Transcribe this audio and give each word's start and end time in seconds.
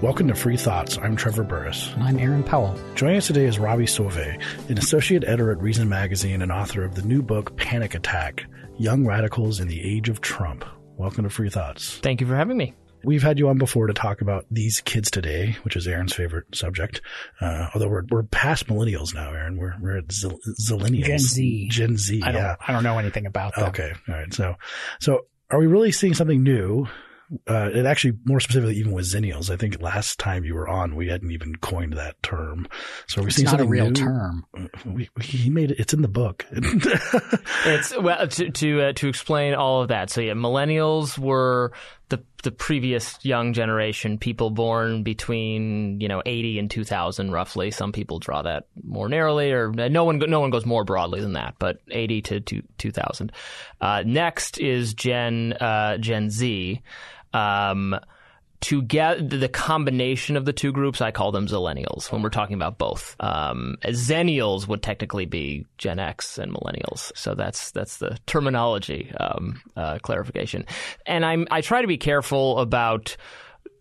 Welcome 0.00 0.28
to 0.28 0.36
Free 0.36 0.56
Thoughts. 0.56 0.96
I'm 0.96 1.16
Trevor 1.16 1.42
Burrus. 1.42 1.92
And 1.94 2.04
I'm 2.04 2.20
Aaron 2.20 2.44
Powell. 2.44 2.78
Joining 2.94 3.16
us 3.16 3.26
today 3.26 3.46
is 3.46 3.58
Robby 3.58 3.84
Soave, 3.84 4.38
an 4.68 4.78
associate 4.78 5.24
editor 5.24 5.50
at 5.50 5.60
Reason 5.60 5.88
Magazine 5.88 6.40
and 6.40 6.52
author 6.52 6.84
of 6.84 6.94
the 6.94 7.02
new 7.02 7.20
book 7.20 7.56
Panic 7.56 7.96
Attack 7.96 8.44
Young 8.78 9.04
Radicals 9.04 9.58
in 9.58 9.66
the 9.66 9.80
Age 9.80 10.08
of 10.08 10.20
Trump. 10.20 10.64
Welcome 10.96 11.24
to 11.24 11.30
Free 11.30 11.50
Thoughts. 11.50 11.98
Thank 11.98 12.20
you 12.20 12.28
for 12.28 12.36
having 12.36 12.56
me. 12.56 12.74
We've 13.02 13.24
had 13.24 13.40
you 13.40 13.48
on 13.48 13.58
before 13.58 13.88
to 13.88 13.92
talk 13.92 14.20
about 14.20 14.46
these 14.52 14.80
kids 14.82 15.10
today, 15.10 15.56
which 15.64 15.74
is 15.74 15.88
Aaron's 15.88 16.14
favorite 16.14 16.54
subject. 16.54 17.00
Uh, 17.40 17.66
although 17.74 17.88
we're, 17.88 18.04
we're 18.08 18.22
past 18.22 18.68
millennials 18.68 19.16
now, 19.16 19.32
Aaron. 19.32 19.56
We're, 19.56 19.74
we're 19.80 19.98
at 19.98 20.06
zillennials. 20.06 21.06
Gen 21.06 21.18
Z. 21.18 21.68
Gen 21.70 21.96
Z, 21.96 22.22
I 22.22 22.30
don't, 22.30 22.40
yeah. 22.40 22.54
I 22.64 22.72
don't 22.72 22.84
know 22.84 22.98
anything 22.98 23.26
about 23.26 23.56
that. 23.56 23.70
Okay. 23.70 23.92
All 24.08 24.14
right. 24.14 24.32
So, 24.32 24.54
so 25.00 25.26
are 25.50 25.58
we 25.58 25.66
really 25.66 25.90
seeing 25.90 26.14
something 26.14 26.44
new 26.44 26.86
uh, 27.46 27.70
it 27.72 27.84
actually 27.84 28.14
more 28.24 28.40
specifically 28.40 28.76
even 28.76 28.92
with 28.92 29.04
zennials. 29.04 29.50
I 29.50 29.56
think 29.56 29.80
last 29.82 30.18
time 30.18 30.44
you 30.44 30.54
were 30.54 30.68
on, 30.68 30.96
we 30.96 31.08
hadn't 31.08 31.30
even 31.30 31.56
coined 31.56 31.92
that 31.94 32.22
term. 32.22 32.66
So 33.06 33.20
we're 33.20 33.28
it's 33.28 33.36
seeing 33.36 33.46
not 33.46 33.60
a 33.60 33.66
real 33.66 33.86
new. 33.86 33.94
term. 33.94 34.46
We, 34.86 35.10
we, 35.14 35.22
he 35.22 35.50
made 35.50 35.70
it. 35.70 35.78
It's 35.78 35.92
in 35.92 36.02
the 36.02 36.08
book. 36.08 36.46
it's 36.50 37.96
well 37.98 38.26
to 38.26 38.50
to, 38.50 38.82
uh, 38.82 38.92
to 38.94 39.08
explain 39.08 39.54
all 39.54 39.82
of 39.82 39.88
that. 39.88 40.10
So 40.10 40.20
yeah, 40.20 40.32
millennials 40.32 41.18
were 41.18 41.72
the 42.08 42.22
the 42.42 42.50
previous 42.50 43.22
young 43.24 43.52
generation, 43.52 44.18
people 44.18 44.50
born 44.50 45.02
between 45.02 46.00
you 46.00 46.08
know 46.08 46.22
80 46.24 46.58
and 46.58 46.70
2000 46.70 47.30
roughly. 47.30 47.70
Some 47.70 47.92
people 47.92 48.18
draw 48.18 48.42
that 48.42 48.66
more 48.82 49.08
narrowly, 49.08 49.52
or 49.52 49.70
no 49.70 50.04
one 50.04 50.18
no 50.18 50.40
one 50.40 50.50
goes 50.50 50.64
more 50.64 50.84
broadly 50.84 51.20
than 51.20 51.34
that, 51.34 51.56
but 51.58 51.80
80 51.90 52.22
to 52.22 52.40
2000. 52.40 53.32
Uh, 53.80 54.02
next 54.06 54.58
is 54.58 54.94
Gen 54.94 55.52
uh, 55.54 55.98
Gen 55.98 56.30
Z. 56.30 56.82
Um, 57.32 57.98
to 58.60 58.82
get 58.82 59.30
the 59.30 59.48
combination 59.48 60.36
of 60.36 60.44
the 60.44 60.52
two 60.52 60.72
groups, 60.72 61.00
I 61.00 61.12
call 61.12 61.30
them 61.30 61.46
zillennials 61.46 62.10
when 62.10 62.22
we're 62.22 62.28
talking 62.28 62.54
about 62.54 62.76
both. 62.76 63.14
Um, 63.20 63.76
Xennials 63.84 64.66
would 64.66 64.82
technically 64.82 65.26
be 65.26 65.64
Gen 65.78 66.00
X 66.00 66.38
and 66.38 66.52
millennials, 66.52 67.12
so 67.16 67.34
that's 67.34 67.70
that's 67.70 67.98
the 67.98 68.18
terminology 68.26 69.12
um, 69.20 69.60
uh, 69.76 69.98
clarification. 70.00 70.66
And 71.06 71.24
I'm 71.24 71.46
I 71.52 71.60
try 71.60 71.82
to 71.82 71.86
be 71.86 71.98
careful 71.98 72.58
about 72.58 73.16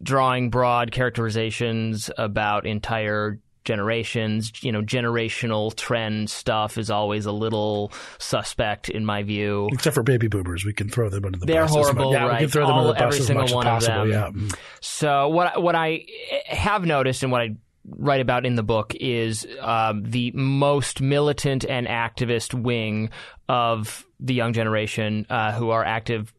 drawing 0.03 0.51
broad 0.51 0.91
characterizations 0.91 2.11
about 2.17 2.67
entire 2.67 3.39
generations. 3.67 4.51
You 4.63 4.71
know, 4.71 4.81
generational 4.81 5.75
trend 5.75 6.29
stuff 6.31 6.77
is 6.79 6.89
always 6.89 7.25
a 7.27 7.31
little 7.31 7.91
suspect 8.17 8.89
in 8.89 9.05
my 9.05 9.21
view. 9.21 9.69
Except 9.73 9.93
for 9.93 10.03
baby 10.03 10.27
boomers, 10.27 10.65
we 10.65 10.73
can 10.73 10.89
throw 10.89 11.09
them 11.09 11.25
under 11.25 11.37
the 11.37 11.45
They're 11.45 11.63
bus. 11.63 11.71
horrible, 11.71 12.11
yeah, 12.11 12.25
right? 12.25 12.31
we 12.33 12.37
can 12.45 12.49
throw 12.49 12.65
them 12.65 12.75
All, 12.75 12.87
under 12.87 12.93
the 12.93 13.05
bus 13.05 13.13
every 13.13 13.19
as 13.19 13.27
single 13.27 13.43
much 13.43 13.53
one 13.53 13.67
as 13.67 13.85
possible. 13.85 14.01
of 14.01 14.09
Yeah. 14.09 14.55
So 14.81 15.27
what 15.27 15.61
what 15.61 15.75
I 15.75 16.05
have 16.47 16.85
noticed 16.85 17.21
and 17.23 17.31
what 17.31 17.41
I 17.41 17.49
write 17.89 18.19
about 18.21 18.45
in 18.45 18.55
the 18.55 18.63
book 18.63 18.93
is 18.95 19.45
um, 19.61 20.03
the 20.03 20.31
most 20.33 20.99
militant 21.01 21.63
and 21.63 21.87
activist 21.87 22.53
wing 22.53 23.09
of 23.47 24.05
the 24.19 24.33
young 24.33 24.51
generation 24.53 25.25
uh, 25.29 25.53
who 25.53 25.69
are 25.69 25.85
active 25.85 26.33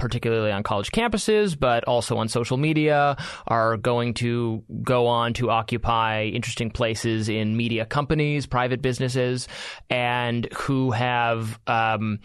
particularly 0.00 0.50
on 0.50 0.62
college 0.62 0.90
campuses, 0.90 1.58
but 1.58 1.84
also 1.84 2.16
on 2.16 2.28
social 2.28 2.56
media, 2.56 3.16
are 3.46 3.76
going 3.76 4.14
to 4.14 4.64
go 4.82 5.06
on 5.06 5.34
to 5.34 5.50
occupy 5.50 6.24
interesting 6.24 6.70
places 6.70 7.28
in 7.28 7.56
media 7.56 7.86
companies, 7.86 8.46
private 8.46 8.82
businesses, 8.82 9.48
and 9.88 10.48
who 10.54 10.90
have. 10.90 11.60
Um, 11.66 12.20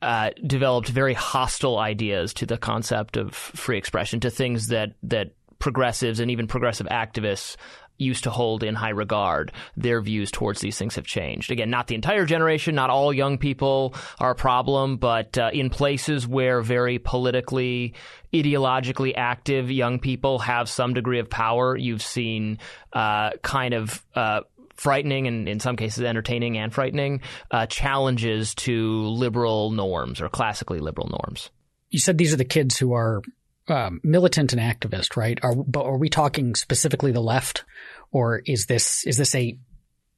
uh, 0.00 0.30
developed 0.46 0.88
very 0.88 1.12
hostile 1.12 1.76
ideas 1.76 2.32
to 2.32 2.46
the 2.46 2.56
concept 2.56 3.16
of 3.16 3.34
free 3.34 3.76
expression, 3.76 4.20
to 4.20 4.30
things 4.30 4.68
that 4.68 4.94
that 5.02 5.32
progressives 5.58 6.20
and 6.20 6.30
even 6.30 6.46
progressive 6.46 6.86
activists 6.86 7.56
used 7.98 8.24
to 8.24 8.30
hold 8.30 8.62
in 8.62 8.74
high 8.74 8.90
regard. 8.90 9.52
Their 9.76 10.00
views 10.00 10.30
towards 10.30 10.60
these 10.60 10.78
things 10.78 10.94
have 10.94 11.04
changed. 11.04 11.50
Again, 11.50 11.70
not 11.70 11.88
the 11.88 11.94
entire 11.94 12.24
generation, 12.24 12.74
not 12.74 12.90
all 12.90 13.12
young 13.12 13.38
people 13.38 13.94
are 14.18 14.30
a 14.30 14.36
problem, 14.36 14.96
but 14.96 15.36
uh, 15.36 15.50
in 15.52 15.68
places 15.68 16.26
where 16.26 16.62
very 16.62 16.98
politically, 16.98 17.94
ideologically 18.32 19.12
active 19.16 19.70
young 19.70 19.98
people 19.98 20.38
have 20.38 20.68
some 20.68 20.94
degree 20.94 21.18
of 21.18 21.28
power, 21.28 21.76
you've 21.76 22.02
seen 22.02 22.58
uh, 22.92 23.30
kind 23.42 23.74
of. 23.74 24.04
Uh, 24.14 24.40
frightening 24.74 25.26
and 25.26 25.48
in 25.48 25.58
some 25.58 25.74
cases 25.74 26.04
entertaining 26.04 26.56
and 26.56 26.72
frightening 26.72 27.20
uh, 27.50 27.66
challenges 27.66 28.54
to 28.54 29.08
liberal 29.08 29.72
norms 29.72 30.20
or 30.20 30.28
classically 30.28 30.78
liberal 30.78 31.08
norms. 31.08 31.50
You 31.90 31.98
said 31.98 32.16
these 32.16 32.32
are 32.32 32.36
the 32.36 32.44
kids 32.44 32.78
who 32.78 32.92
are 32.94 33.22
um, 33.68 34.00
militant 34.02 34.52
and 34.52 34.62
activist, 34.62 35.16
right? 35.16 35.38
Are 35.42 35.54
but 35.54 35.84
are 35.84 35.98
we 35.98 36.08
talking 36.08 36.54
specifically 36.54 37.12
the 37.12 37.20
left, 37.20 37.64
or 38.10 38.42
is 38.46 38.66
this 38.66 39.06
is 39.06 39.16
this 39.16 39.34
a 39.34 39.58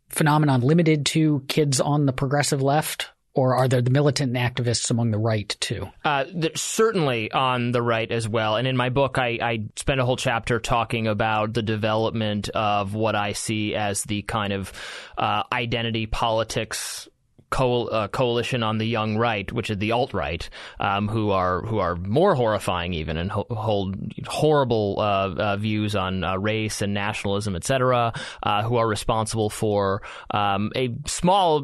phenomenon 0.09 0.61
limited 0.61 1.07
to 1.07 1.45
kids 1.49 1.81
on 1.81 2.07
the 2.07 2.13
progressive 2.13 2.63
left? 2.63 3.11
Or 3.33 3.55
are 3.55 3.69
there 3.69 3.81
the 3.81 3.93
militant 3.93 4.33
activists 4.33 4.91
among 4.91 5.13
the 5.13 5.19
right 5.19 5.57
too? 5.61 5.89
Uh, 6.05 6.25
certainly 6.57 7.31
on 7.31 7.71
the 7.71 7.81
right 7.81 8.11
as 8.11 8.29
well. 8.29 8.57
And 8.57 8.67
in 8.67 8.77
my 8.77 8.89
book, 8.89 9.19
I, 9.19 9.39
I 9.41 9.65
spend 9.77 10.01
a 10.01 10.05
whole 10.05 10.17
chapter 10.17 10.59
talking 10.59 11.07
about 11.07 11.55
the 11.55 11.63
development 11.63 12.49
of 12.49 12.95
what 12.95 13.15
I 13.15 13.35
see 13.35 13.77
as 13.77 14.03
the 14.03 14.23
kind 14.23 14.53
of 14.53 14.73
uh, 15.17 15.45
identity 15.53 16.07
politics 16.07 17.09
co- 17.51 17.87
uh, 17.87 18.09
coalition 18.09 18.63
on 18.63 18.79
the 18.79 18.87
young 18.87 19.17
right, 19.17 19.51
which 19.53 19.71
is 19.71 19.79
the 19.79 19.93
alt 19.93 20.15
right, 20.15 20.49
um, 20.79 21.09
who 21.09 21.31
are 21.31 21.63
who 21.63 21.79
are 21.79 21.97
more 21.97 22.35
horrifying 22.35 22.95
even 22.95 23.17
and 23.17 23.31
ho- 23.31 23.47
hold 23.51 23.97
horrible 24.27 24.97
uh, 24.99 25.35
uh, 25.37 25.57
views 25.57 25.95
on 25.95 26.25
uh, 26.25 26.37
race 26.37 26.81
and 26.83 26.95
nationalism, 26.95 27.57
etc. 27.57 28.13
Uh, 28.43 28.63
who 28.63 28.77
are 28.77 28.89
responsible 28.89 29.51
for 29.51 30.03
um, 30.31 30.73
a 30.77 30.95
small, 31.07 31.61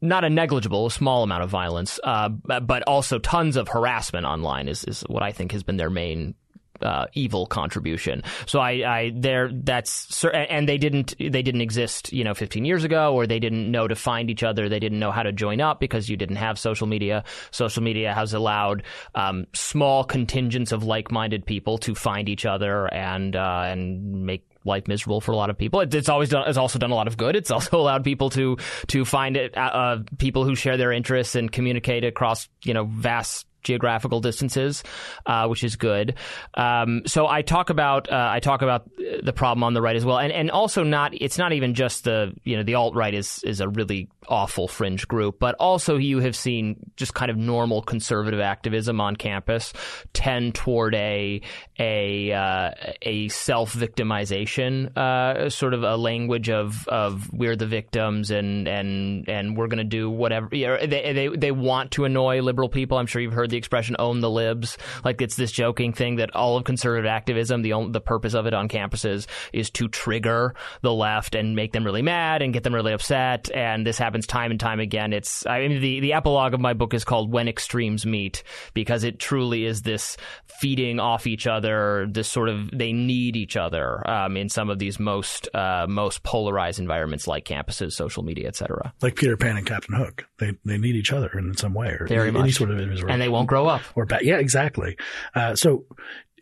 not 0.00 0.24
a 0.24 0.30
negligible, 0.30 0.86
a 0.86 0.90
small 0.90 1.22
amount 1.22 1.42
of 1.42 1.50
violence, 1.50 2.00
uh, 2.02 2.28
but 2.28 2.82
also 2.84 3.18
tons 3.18 3.56
of 3.56 3.68
harassment 3.68 4.26
online. 4.26 4.68
Is 4.68 4.84
is 4.84 5.02
what 5.02 5.22
I 5.22 5.32
think 5.32 5.52
has 5.52 5.62
been 5.62 5.76
their 5.76 5.90
main 5.90 6.34
uh, 6.82 7.06
evil 7.14 7.46
contribution. 7.46 8.22
So 8.46 8.60
I, 8.60 8.70
I 8.70 9.12
there 9.14 9.50
that's 9.52 10.24
and 10.24 10.68
they 10.68 10.78
didn't 10.78 11.14
they 11.18 11.42
didn't 11.42 11.60
exist 11.60 12.12
you 12.12 12.24
know 12.24 12.34
15 12.34 12.64
years 12.64 12.84
ago 12.84 13.14
or 13.14 13.26
they 13.26 13.38
didn't 13.38 13.70
know 13.70 13.88
to 13.88 13.94
find 13.94 14.30
each 14.30 14.42
other. 14.42 14.68
They 14.68 14.80
didn't 14.80 14.98
know 14.98 15.12
how 15.12 15.22
to 15.22 15.32
join 15.32 15.60
up 15.60 15.80
because 15.80 16.08
you 16.08 16.16
didn't 16.16 16.36
have 16.36 16.58
social 16.58 16.86
media. 16.86 17.24
Social 17.50 17.82
media 17.82 18.12
has 18.14 18.34
allowed 18.34 18.82
um, 19.14 19.46
small 19.54 20.04
contingents 20.04 20.72
of 20.72 20.84
like-minded 20.84 21.46
people 21.46 21.78
to 21.78 21.94
find 21.94 22.28
each 22.28 22.46
other 22.46 22.92
and 22.92 23.36
uh, 23.36 23.62
and 23.66 24.24
make 24.26 24.44
life 24.64 24.86
miserable 24.88 25.20
for 25.20 25.32
a 25.32 25.36
lot 25.36 25.50
of 25.50 25.56
people. 25.56 25.80
It's 25.80 26.08
always 26.08 26.28
done. 26.28 26.44
It's 26.48 26.58
also 26.58 26.78
done 26.78 26.90
a 26.90 26.94
lot 26.94 27.06
of 27.06 27.16
good. 27.16 27.36
It's 27.36 27.50
also 27.50 27.76
allowed 27.80 28.04
people 28.04 28.30
to 28.30 28.56
to 28.88 29.04
find 29.04 29.36
it, 29.36 29.56
uh, 29.56 29.98
people 30.18 30.44
who 30.44 30.54
share 30.54 30.76
their 30.76 30.92
interests 30.92 31.34
and 31.34 31.50
communicate 31.50 32.04
across 32.04 32.48
you 32.64 32.74
know 32.74 32.84
vast 32.84 33.46
geographical 33.62 34.20
distances, 34.20 34.82
uh, 35.26 35.46
which 35.48 35.64
is 35.64 35.76
good. 35.76 36.14
Um, 36.54 37.02
so 37.06 37.26
I 37.26 37.42
talk 37.42 37.70
about 37.70 38.10
uh, 38.10 38.28
I 38.30 38.40
talk 38.40 38.62
about 38.62 38.88
the 39.22 39.32
problem 39.32 39.62
on 39.64 39.74
the 39.74 39.82
right 39.82 39.96
as 39.96 40.04
well, 40.04 40.18
and 40.18 40.32
and 40.32 40.50
also 40.50 40.82
not 40.82 41.12
it's 41.14 41.38
not 41.38 41.52
even 41.52 41.74
just 41.74 42.04
the 42.04 42.32
you 42.44 42.56
know 42.56 42.62
the 42.62 42.74
alt 42.74 42.94
right 42.94 43.14
is 43.14 43.42
is 43.44 43.60
a 43.60 43.68
really 43.68 44.08
awful 44.28 44.68
fringe 44.68 45.08
group, 45.08 45.38
but 45.38 45.54
also 45.56 45.96
you 45.96 46.20
have 46.20 46.36
seen 46.36 46.76
just 46.96 47.14
kind 47.14 47.30
of 47.30 47.36
normal 47.36 47.82
conservative 47.82 48.40
activism 48.40 49.00
on 49.00 49.16
campus 49.16 49.72
tend 50.12 50.54
toward 50.54 50.94
a 50.94 51.40
a 51.78 52.32
uh, 52.32 52.70
a 53.02 53.28
self 53.28 53.74
victimization 53.74 54.96
uh, 54.96 55.50
sort 55.50 55.74
of 55.74 55.82
a 55.82 55.96
language 55.96 56.48
of 56.48 56.86
of 56.88 57.30
we're 57.32 57.56
the 57.56 57.66
victims 57.66 58.30
and 58.30 58.68
and 58.68 59.28
and 59.28 59.56
we're 59.56 59.66
going 59.66 59.78
to 59.78 59.84
do 59.84 60.08
whatever. 60.10 60.48
You 60.52 60.68
know, 60.68 60.86
they 60.86 61.12
they 61.12 61.28
they 61.28 61.50
want 61.50 61.92
to 61.92 62.04
annoy 62.04 62.40
liberal 62.40 62.68
people. 62.68 62.98
I'm 62.98 63.06
sure 63.06 63.20
you've 63.20 63.32
heard 63.32 63.49
the 63.50 63.56
expression 63.56 63.96
"own 63.98 64.20
the 64.20 64.30
libs." 64.30 64.78
Like 65.04 65.20
it's 65.20 65.36
this 65.36 65.52
joking 65.52 65.92
thing 65.92 66.16
that 66.16 66.34
all 66.34 66.56
of 66.56 66.64
conservative 66.64 67.06
activism, 67.06 67.62
the 67.62 67.72
only, 67.72 67.92
the 67.92 68.00
purpose 68.00 68.34
of 68.34 68.46
it 68.46 68.54
on 68.54 68.68
campuses 68.68 69.26
is 69.52 69.70
to 69.70 69.88
trigger 69.88 70.54
the 70.82 70.92
left 70.92 71.34
and 71.34 71.54
make 71.56 71.72
them 71.72 71.84
really 71.84 72.02
mad 72.02 72.42
and 72.42 72.52
get 72.52 72.62
them 72.62 72.74
really 72.74 72.92
upset. 72.92 73.50
And 73.54 73.86
this 73.86 73.98
happens 73.98 74.26
time 74.26 74.50
and 74.50 74.60
time 74.60 74.80
again. 74.80 75.12
It's 75.12 75.44
I 75.46 75.66
mean 75.66 75.80
the 75.80 76.00
the 76.00 76.12
epilogue 76.12 76.54
of 76.54 76.60
my 76.60 76.72
book 76.72 76.94
is 76.94 77.04
called 77.04 77.32
"When 77.32 77.48
Extremes 77.48 78.06
Meet" 78.06 78.42
because 78.74 79.04
it 79.04 79.18
truly 79.18 79.64
is 79.64 79.82
this 79.82 80.16
feeding 80.46 81.00
off 81.00 81.26
each 81.26 81.46
other. 81.46 82.06
This 82.10 82.28
sort 82.28 82.48
of 82.48 82.70
they 82.72 82.92
need 82.92 83.36
each 83.36 83.56
other 83.56 84.08
um, 84.08 84.36
in 84.36 84.48
some 84.48 84.70
of 84.70 84.78
these 84.78 84.98
most 84.98 85.48
uh, 85.54 85.86
most 85.88 86.22
polarized 86.22 86.78
environments 86.78 87.26
like 87.26 87.44
campuses, 87.44 87.92
social 87.92 88.22
media, 88.22 88.48
etc. 88.48 88.92
Like 89.02 89.16
Peter 89.16 89.36
Pan 89.36 89.56
and 89.56 89.66
Captain 89.66 89.94
Hook, 89.94 90.26
they 90.38 90.56
they 90.64 90.78
need 90.78 90.96
each 90.96 91.12
other 91.12 91.30
in 91.38 91.56
some 91.56 91.74
way 91.74 91.88
or 91.88 92.06
Very 92.06 92.28
any, 92.28 92.32
much. 92.32 92.42
any 92.42 92.52
sort 92.52 92.70
of 92.70 92.78
and 92.78 93.20
they 93.20 93.28
won't 93.28 93.39
grow 93.46 93.66
up. 93.66 93.82
or 93.94 94.06
bad. 94.06 94.22
Yeah, 94.22 94.38
exactly. 94.38 94.96
Uh, 95.34 95.54
so, 95.54 95.84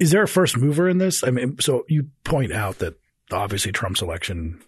is 0.00 0.10
there 0.10 0.22
a 0.22 0.28
first 0.28 0.56
mover 0.56 0.88
in 0.88 0.98
this? 0.98 1.24
I 1.24 1.30
mean, 1.30 1.56
so 1.60 1.84
you 1.88 2.08
point 2.24 2.52
out 2.52 2.78
that 2.78 2.94
obviously 3.32 3.72
Trump's 3.72 4.02
election 4.02 4.60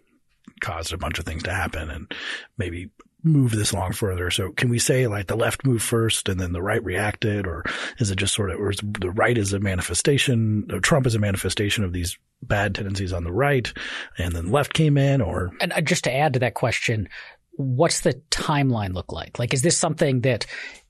caused 0.60 0.92
a 0.92 0.98
bunch 0.98 1.18
of 1.18 1.24
things 1.24 1.42
to 1.44 1.52
happen, 1.52 1.90
and 1.90 2.12
maybe 2.58 2.90
move 3.22 3.52
this 3.52 3.72
along 3.72 3.92
further. 3.92 4.30
So 4.30 4.52
can 4.52 4.68
we 4.70 4.78
say 4.78 5.06
like 5.06 5.26
the 5.26 5.36
left 5.36 5.64
moved 5.64 5.82
first 5.82 6.28
and 6.28 6.40
then 6.40 6.52
the 6.52 6.62
right 6.62 6.82
reacted, 6.82 7.46
or 7.46 7.64
is 7.98 8.10
it 8.10 8.16
just 8.16 8.34
sort 8.34 8.50
of, 8.50 8.58
or 8.58 8.70
is 8.70 8.80
the 8.82 9.10
right 9.10 9.36
is 9.36 9.52
a 9.52 9.60
manifestation, 9.60 10.66
Trump 10.82 11.06
is 11.06 11.14
a 11.14 11.18
manifestation 11.18 11.84
of 11.84 11.92
these 11.92 12.18
bad 12.42 12.74
tendencies 12.74 13.12
on 13.12 13.24
the 13.24 13.32
right, 13.32 13.72
and 14.18 14.34
then 14.34 14.50
left 14.50 14.72
came 14.72 14.96
in, 14.96 15.20
or 15.20 15.50
and 15.60 15.72
uh, 15.72 15.80
just 15.80 16.04
to 16.04 16.14
add 16.14 16.34
to 16.34 16.38
that 16.40 16.54
question, 16.54 17.08
what's 17.52 18.00
the 18.00 18.14
timeline 18.30 18.94
look 18.94 19.12
like? 19.12 19.38
Like, 19.38 19.52
is 19.52 19.62
this 19.62 19.76
something 19.76 20.22
that 20.22 20.46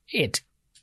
it 0.07 0.41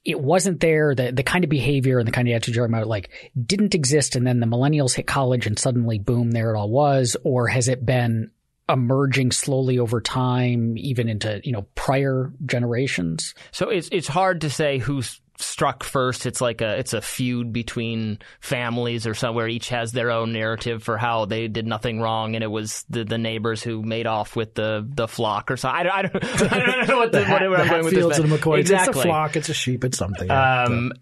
it 0.08 0.19
wasn't 0.19 0.60
there. 0.60 0.94
The 0.94 1.12
the 1.12 1.22
kind 1.22 1.44
of 1.44 1.50
behavior 1.50 1.99
and 1.99 2.08
the 2.08 2.12
kind 2.12 2.26
of 2.26 2.34
attitude 2.34 2.56
you're 2.56 2.66
talking 2.66 2.75
about 2.75 2.88
like 2.88 3.10
didn't 3.40 3.75
exist, 3.75 4.16
and 4.16 4.26
then 4.26 4.40
the 4.40 4.46
millennials 4.46 4.94
hit 4.94 5.06
college 5.06 5.46
and 5.46 5.58
suddenly 5.58 5.99
boom, 5.99 6.31
there 6.31 6.55
it 6.55 6.58
all 6.58 6.70
was, 6.70 7.14
or 7.25 7.46
has 7.46 7.69
it 7.69 7.84
been 7.84 8.31
emerging 8.70 9.32
slowly 9.32 9.78
over 9.78 10.00
time, 10.00 10.78
even 10.78 11.10
into 11.10 11.43
you 11.44 11.52
know 11.52 11.66
prior 11.75 12.32
generations? 12.46 13.34
So 13.52 13.69
it's 13.69 13.90
it's 13.93 14.08
hard 14.08 14.40
to 14.40 14.50
say 14.50 14.78
who's 14.78 15.20
struck 15.38 15.85
first. 15.85 16.26
It's 16.26 16.40
like 16.40 16.61
a 16.61 16.79
it's 16.79 16.93
a 16.93 17.00
feud 17.00 17.52
between 17.52 18.19
families 18.40 19.06
or 19.06 19.14
somewhere. 19.14 19.49
Each 19.49 19.69
has 19.69 19.93
their 19.93 20.11
own 20.11 20.32
narrative 20.32 20.82
for 20.82 20.99
how 20.99 21.25
they 21.25 21.49
did 21.49 21.67
nothing 21.67 22.00
wrong, 22.00 22.35
and 22.35 22.44
it 22.44 22.50
was 22.50 22.85
the, 22.88 23.05
the 23.05 23.19
neighbors 23.19 23.62
who 23.62 23.82
made 23.82 24.06
off 24.06 24.37
with 24.37 24.55
the, 24.55 24.87
the 24.88 25.08
flock 25.08 25.50
or 25.50 25.56
something. 25.56 25.87
I, 25.87 25.99
I, 25.99 26.02
don't, 26.02 26.25
I 26.52 26.58
don't 26.58 26.88
know 26.88 26.99
what 26.99 27.12
the, 27.12 27.19
the 27.19 27.25
hat, 27.25 27.49
what, 27.49 27.61
I'm 27.61 27.69
going 27.69 27.85
with 27.85 27.94
this. 27.94 28.19
And. 28.19 28.32
Exactly. 28.32 28.61
It's 28.61 28.88
a 28.88 28.93
flock. 28.93 29.37
It's 29.37 29.49
a 29.49 29.55
sheep. 29.55 29.85
It's 29.85 29.99
something. 29.99 30.31
Um, 30.31 30.93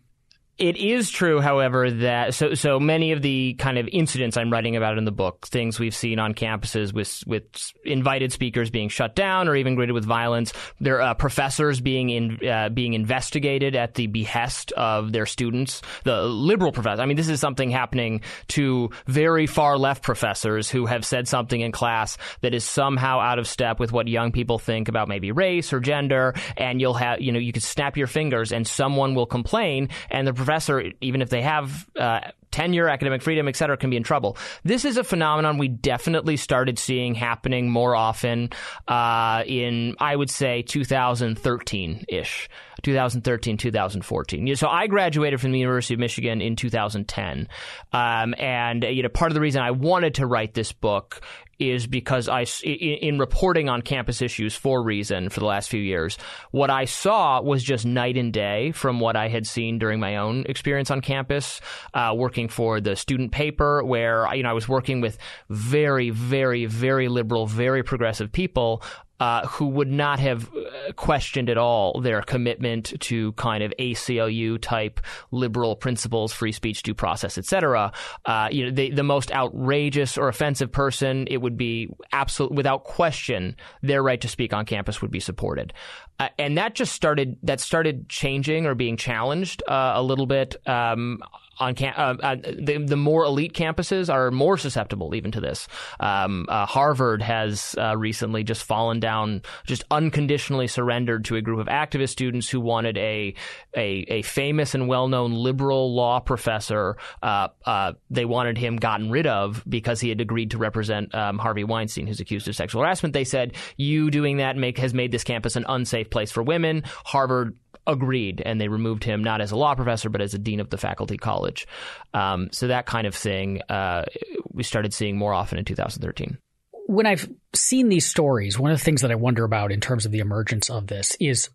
it 0.58 0.78
is 0.78 1.10
true, 1.10 1.40
however, 1.42 1.90
that 1.90 2.32
so 2.32 2.54
so 2.54 2.80
many 2.80 3.12
of 3.12 3.20
the 3.20 3.54
kind 3.54 3.76
of 3.76 3.86
incidents 3.92 4.38
I'm 4.38 4.50
writing 4.50 4.74
about 4.74 4.96
in 4.96 5.04
the 5.04 5.12
book, 5.12 5.46
things 5.46 5.78
we've 5.78 5.94
seen 5.94 6.18
on 6.18 6.32
campuses 6.32 6.94
with 6.94 7.22
with 7.26 7.44
invited 7.84 8.32
speakers 8.32 8.70
being 8.70 8.88
shut 8.88 9.14
down 9.14 9.48
or 9.48 9.56
even 9.56 9.74
greeted 9.74 9.92
with 9.92 10.06
violence, 10.06 10.54
their 10.80 11.02
uh, 11.02 11.12
professors 11.12 11.82
being 11.82 12.08
in 12.08 12.48
uh, 12.48 12.70
being 12.70 12.94
investigated 12.94 13.76
at 13.76 13.96
the 13.96 14.06
behest 14.06 14.72
of 14.72 15.12
their 15.12 15.26
students, 15.26 15.82
the 16.04 16.22
liberal 16.22 16.72
professors. 16.72 17.00
I 17.00 17.04
mean, 17.04 17.18
this 17.18 17.28
is 17.28 17.38
something 17.38 17.68
happening 17.68 18.22
to 18.48 18.88
very 19.06 19.46
far 19.46 19.76
left 19.76 20.02
professors 20.02 20.70
who 20.70 20.86
have 20.86 21.04
said 21.04 21.28
something 21.28 21.60
in 21.60 21.70
class 21.70 22.16
that 22.40 22.54
is 22.54 22.64
somehow 22.64 23.20
out 23.20 23.38
of 23.38 23.46
step 23.46 23.78
with 23.78 23.92
what 23.92 24.08
young 24.08 24.32
people 24.32 24.58
think 24.58 24.88
about 24.88 25.06
maybe 25.06 25.32
race 25.32 25.74
or 25.74 25.80
gender, 25.80 26.34
and 26.56 26.80
you'll 26.80 26.94
have 26.94 27.20
you 27.20 27.30
know 27.30 27.38
you 27.38 27.52
could 27.52 27.62
snap 27.62 27.98
your 27.98 28.06
fingers 28.06 28.52
and 28.52 28.66
someone 28.66 29.14
will 29.14 29.26
complain 29.26 29.90
and 30.08 30.26
the 30.26 30.45
professor, 30.46 30.92
even 31.00 31.22
if 31.22 31.28
they 31.28 31.42
have 31.42 31.86
uh, 31.98 32.20
tenure, 32.52 32.88
academic 32.88 33.20
freedom, 33.20 33.48
et 33.48 33.56
cetera, 33.56 33.76
can 33.76 33.90
be 33.90 33.96
in 33.96 34.02
trouble. 34.02 34.36
This 34.62 34.84
is 34.84 34.96
a 34.96 35.04
phenomenon 35.04 35.58
we 35.58 35.68
definitely 35.68 36.36
started 36.36 36.78
seeing 36.78 37.14
happening 37.14 37.68
more 37.68 37.96
often 37.96 38.50
uh, 38.86 39.42
in, 39.44 39.96
I 39.98 40.14
would 40.14 40.30
say, 40.30 40.62
2013 40.62 42.04
ish. 42.08 42.48
2013, 42.86 43.56
2014. 43.56 44.54
So 44.54 44.68
I 44.68 44.86
graduated 44.86 45.40
from 45.40 45.50
the 45.50 45.58
University 45.58 45.94
of 45.94 45.98
Michigan 45.98 46.40
in 46.40 46.54
2010. 46.54 47.48
Um, 47.92 48.34
and, 48.38 48.84
you 48.84 49.02
know, 49.02 49.08
part 49.08 49.32
of 49.32 49.34
the 49.34 49.40
reason 49.40 49.60
I 49.60 49.72
wanted 49.72 50.14
to 50.14 50.26
write 50.26 50.54
this 50.54 50.70
book 50.70 51.20
is 51.58 51.86
because 51.86 52.28
I, 52.28 52.44
in 52.62 53.18
reporting 53.18 53.68
on 53.68 53.82
campus 53.82 54.20
issues 54.20 54.54
for 54.54 54.82
Reason 54.82 55.30
for 55.30 55.40
the 55.40 55.46
last 55.46 55.68
few 55.68 55.80
years, 55.80 56.18
what 56.50 56.70
I 56.70 56.84
saw 56.84 57.40
was 57.40 57.64
just 57.64 57.86
night 57.86 58.16
and 58.16 58.32
day 58.32 58.72
from 58.72 59.00
what 59.00 59.16
I 59.16 59.28
had 59.28 59.46
seen 59.46 59.78
during 59.78 59.98
my 59.98 60.16
own 60.16 60.44
experience 60.46 60.90
on 60.90 61.00
campus, 61.00 61.60
uh, 61.94 62.12
working 62.14 62.48
for 62.48 62.80
the 62.80 62.94
student 62.94 63.32
paper, 63.32 63.82
where 63.82 64.32
you 64.34 64.42
know 64.42 64.50
I 64.50 64.52
was 64.52 64.68
working 64.68 65.00
with 65.00 65.18
very, 65.48 66.10
very, 66.10 66.66
very 66.66 67.08
liberal, 67.08 67.46
very 67.46 67.82
progressive 67.82 68.30
people 68.30 68.82
uh, 69.20 69.46
who 69.46 69.66
would 69.66 69.90
not 69.90 70.18
have 70.18 70.48
uh, 70.54 70.92
questioned 70.94 71.48
at 71.48 71.56
all 71.56 72.00
their 72.00 72.22
commitment 72.22 72.92
to 73.00 73.32
kind 73.32 73.62
of 73.62 73.72
ACLU 73.78 74.60
type 74.60 75.00
liberal 75.30 75.74
principles, 75.74 76.32
free 76.32 76.52
speech, 76.52 76.82
due 76.82 76.94
process, 76.94 77.38
etc. 77.38 77.92
Uh, 78.24 78.48
you 78.50 78.66
know, 78.66 78.70
the, 78.70 78.90
the 78.90 79.02
most 79.02 79.32
outrageous 79.32 80.18
or 80.18 80.28
offensive 80.28 80.70
person, 80.70 81.26
it 81.30 81.38
would 81.38 81.56
be 81.56 81.88
absolute 82.12 82.52
without 82.52 82.84
question, 82.84 83.56
their 83.82 84.02
right 84.02 84.20
to 84.20 84.28
speak 84.28 84.52
on 84.52 84.66
campus 84.66 85.00
would 85.00 85.10
be 85.10 85.20
supported. 85.20 85.72
Uh, 86.18 86.28
and 86.38 86.56
that 86.56 86.74
just 86.74 86.92
started 86.92 87.36
that 87.42 87.60
started 87.60 88.08
changing 88.08 88.66
or 88.66 88.74
being 88.74 88.96
challenged 88.96 89.62
uh, 89.68 89.92
a 89.94 90.02
little 90.02 90.26
bit 90.26 90.56
um, 90.66 91.22
on 91.58 91.74
cam- 91.74 91.94
uh, 91.96 92.14
uh, 92.22 92.36
the, 92.36 92.78
the 92.78 92.96
more 92.96 93.24
elite 93.24 93.52
campuses 93.52 94.12
are 94.12 94.30
more 94.30 94.58
susceptible 94.58 95.14
even 95.14 95.30
to 95.32 95.40
this. 95.40 95.68
Um, 96.00 96.46
uh, 96.48 96.66
Harvard 96.66 97.22
has 97.22 97.74
uh, 97.78 97.96
recently 97.96 98.44
just 98.44 98.62
fallen 98.62 99.00
down, 99.00 99.42
just 99.66 99.84
unconditionally 99.90 100.66
surrendered 100.66 101.24
to 101.26 101.36
a 101.36 101.42
group 101.42 101.58
of 101.58 101.66
activist 101.66 102.10
students 102.10 102.48
who 102.48 102.60
wanted 102.60 102.96
a 102.98 103.34
a, 103.76 104.06
a 104.08 104.22
famous 104.22 104.74
and 104.74 104.88
well 104.88 105.08
known 105.08 105.32
liberal 105.32 105.94
law 105.94 106.20
professor. 106.20 106.96
Uh, 107.22 107.48
uh, 107.64 107.92
they 108.10 108.24
wanted 108.24 108.58
him 108.58 108.76
gotten 108.76 109.10
rid 109.10 109.26
of 109.26 109.62
because 109.68 110.00
he 110.00 110.08
had 110.08 110.20
agreed 110.20 110.50
to 110.50 110.58
represent 110.58 111.14
um, 111.14 111.38
Harvey 111.38 111.64
Weinstein, 111.64 112.06
who's 112.06 112.20
accused 112.20 112.48
of 112.48 112.56
sexual 112.56 112.82
harassment. 112.82 113.12
They 113.12 113.24
said 113.24 113.54
you 113.76 114.10
doing 114.10 114.38
that 114.38 114.56
make 114.56 114.78
has 114.78 114.94
made 114.94 115.12
this 115.12 115.24
campus 115.24 115.56
an 115.56 115.64
unsafe 115.68 116.10
place 116.10 116.30
for 116.30 116.42
women. 116.42 116.84
Harvard 117.04 117.56
agreed, 117.86 118.42
and 118.44 118.60
they 118.60 118.68
removed 118.68 119.04
him 119.04 119.22
not 119.22 119.40
as 119.40 119.50
a 119.50 119.56
law 119.56 119.74
professor 119.74 120.08
but 120.08 120.20
as 120.20 120.34
a 120.34 120.38
dean 120.38 120.60
of 120.60 120.70
the 120.70 120.78
faculty 120.78 121.16
college. 121.16 121.66
Um, 122.14 122.48
so 122.52 122.68
that 122.68 122.86
kind 122.86 123.06
of 123.06 123.14
thing 123.14 123.62
uh, 123.68 124.04
we 124.52 124.62
started 124.62 124.92
seeing 124.94 125.16
more 125.16 125.34
often 125.34 125.58
in 125.58 125.64
2013. 125.64 126.38
When 126.86 127.06
I've 127.06 127.28
seen 127.52 127.88
these 127.88 128.06
stories, 128.06 128.58
one 128.58 128.70
of 128.70 128.78
the 128.78 128.84
things 128.84 129.02
that 129.02 129.10
I 129.10 129.16
wonder 129.16 129.44
about 129.44 129.72
in 129.72 129.80
terms 129.80 130.06
of 130.06 130.12
the 130.12 130.20
emergence 130.20 130.70
of 130.70 130.86
this 130.86 131.16
is 131.20 131.50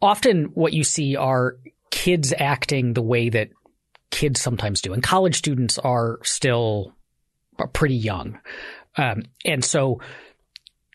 often 0.00 0.46
what 0.54 0.72
you 0.72 0.84
see 0.84 1.16
are 1.16 1.56
kids 1.90 2.32
acting 2.36 2.92
the 2.92 3.02
way 3.02 3.28
that 3.30 3.50
kids 4.10 4.40
sometimes 4.40 4.80
do, 4.80 4.92
and 4.92 5.02
college 5.02 5.36
students 5.36 5.78
are 5.78 6.18
still 6.22 6.92
pretty 7.72 7.96
young, 7.96 8.38
um, 8.96 9.22
and 9.44 9.64
so 9.64 10.00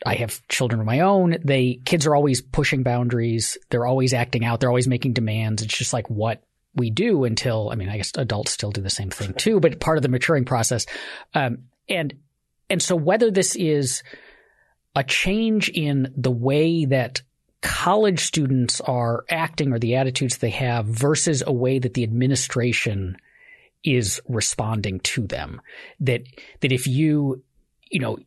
I 0.06 0.16
have 0.16 0.46
children 0.48 0.80
of 0.80 0.86
my 0.86 1.00
own. 1.00 1.38
They 1.44 1.80
kids 1.86 2.06
are 2.06 2.16
always 2.16 2.42
pushing 2.42 2.84
boundaries. 2.84 3.58
They're 3.70 3.86
always 3.86 4.14
acting 4.14 4.46
out. 4.46 4.60
They're 4.60 4.70
always 4.70 4.88
making 4.88 5.14
demands. 5.14 5.64
It's 5.64 5.78
just 5.78 5.94
like 5.94 6.10
what 6.10 6.44
we 6.76 6.90
do 6.90 7.24
until 7.24 7.70
I 7.72 7.76
mean, 7.76 7.90
I 7.90 7.98
guess 7.98 8.12
adults 8.16 8.52
still 8.52 8.72
do 8.72 8.82
the 8.82 8.90
same 8.90 9.10
thing 9.10 9.34
too, 9.34 9.60
but 9.60 9.80
part 9.80 9.98
of 9.98 10.04
the 10.04 10.10
maturing 10.10 10.46
process. 10.46 10.86
Um, 11.34 11.64
and 11.90 12.14
and 12.70 12.82
so 12.82 12.96
whether 12.96 13.32
this 13.32 13.56
is 13.56 14.04
a 14.96 15.04
change 15.04 15.70
in 15.70 16.14
the 16.16 16.32
way 16.32 16.86
that 16.86 17.22
college 17.62 18.20
students 18.20 18.82
are 18.82 19.26
acting 19.30 19.74
or 19.74 19.80
the 19.80 19.96
attitudes 19.96 20.38
they 20.38 20.50
have 20.52 20.86
versus 20.86 21.44
a 21.46 21.52
way 21.52 21.80
that 21.80 21.94
the 21.96 22.04
administration 22.04 23.18
is 23.84 24.22
responding 24.28 25.00
to 25.00 25.26
them. 25.26 25.62
That 26.00 26.24
that 26.62 26.72
if 26.72 26.88
you 26.88 27.44
you 27.90 28.00
know 28.00 28.18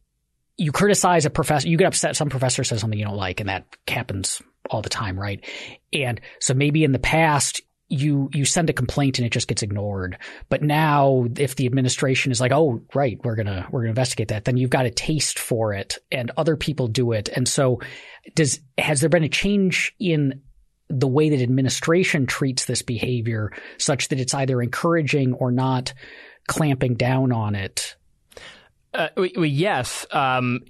you 0.61 0.73
criticize 0.73 1.25
a 1.25 1.31
professor, 1.31 1.67
you 1.67 1.79
get 1.79 1.87
upset. 1.87 2.17
Some 2.17 2.29
professor 2.29 2.63
says 2.65 2.83
something 2.83 2.99
you 2.99 3.07
don't 3.07 3.17
like, 3.17 3.41
and 3.41 3.49
that 3.49 3.65
happens 3.89 4.43
all 4.69 4.83
the 4.83 4.91
time, 4.91 5.19
right? 5.19 5.43
And 5.91 6.21
so 6.39 6.53
maybe 6.53 6.85
in 6.85 6.93
the 6.93 6.99
past, 6.99 7.63
you 7.89 8.29
you 8.35 8.45
send 8.45 8.69
a 8.69 8.75
complaint 8.75 9.19
and 9.19 9.25
it 9.25 9.33
just 9.33 9.49
gets 9.49 9.63
ignored. 9.63 10.19
But 10.51 10.63
now, 10.63 11.27
if 11.39 11.57
the 11.57 11.65
administration 11.65 12.31
is 12.31 12.43
like, 12.43 12.53
"Oh, 12.53 12.83
right, 12.95 13.19
we're 13.25 13.37
gonna 13.37 13.69
we're 13.71 13.81
gonna 13.81 13.89
investigate 13.89 14.29
that," 14.29 14.45
then 14.45 14.59
you've 14.59 14.69
got 14.69 14.85
a 14.85 14.91
taste 14.91 15.39
for 15.39 15.73
it, 15.73 15.97
and 16.13 16.31
other 16.37 16.57
people 16.57 16.89
do 16.89 17.13
it. 17.13 17.31
And 17.31 17.49
so, 17.49 17.81
does 18.35 18.61
has 18.77 19.01
there 19.01 19.09
been 19.09 19.25
a 19.25 19.31
change 19.31 19.95
in 19.99 20.43
the 20.91 21.09
way 21.09 21.31
that 21.31 21.43
administration 21.43 22.27
treats 22.27 22.67
this 22.67 22.83
behavior, 22.83 23.51
such 23.79 24.09
that 24.09 24.21
it's 24.21 24.35
either 24.35 24.61
encouraging 24.61 25.33
or 25.33 25.51
not 25.51 25.95
clamping 26.49 26.97
down 26.97 27.33
on 27.33 27.55
it? 27.55 27.97
Uh, 28.93 29.09
yes, 29.23 30.05
um, 30.11 30.61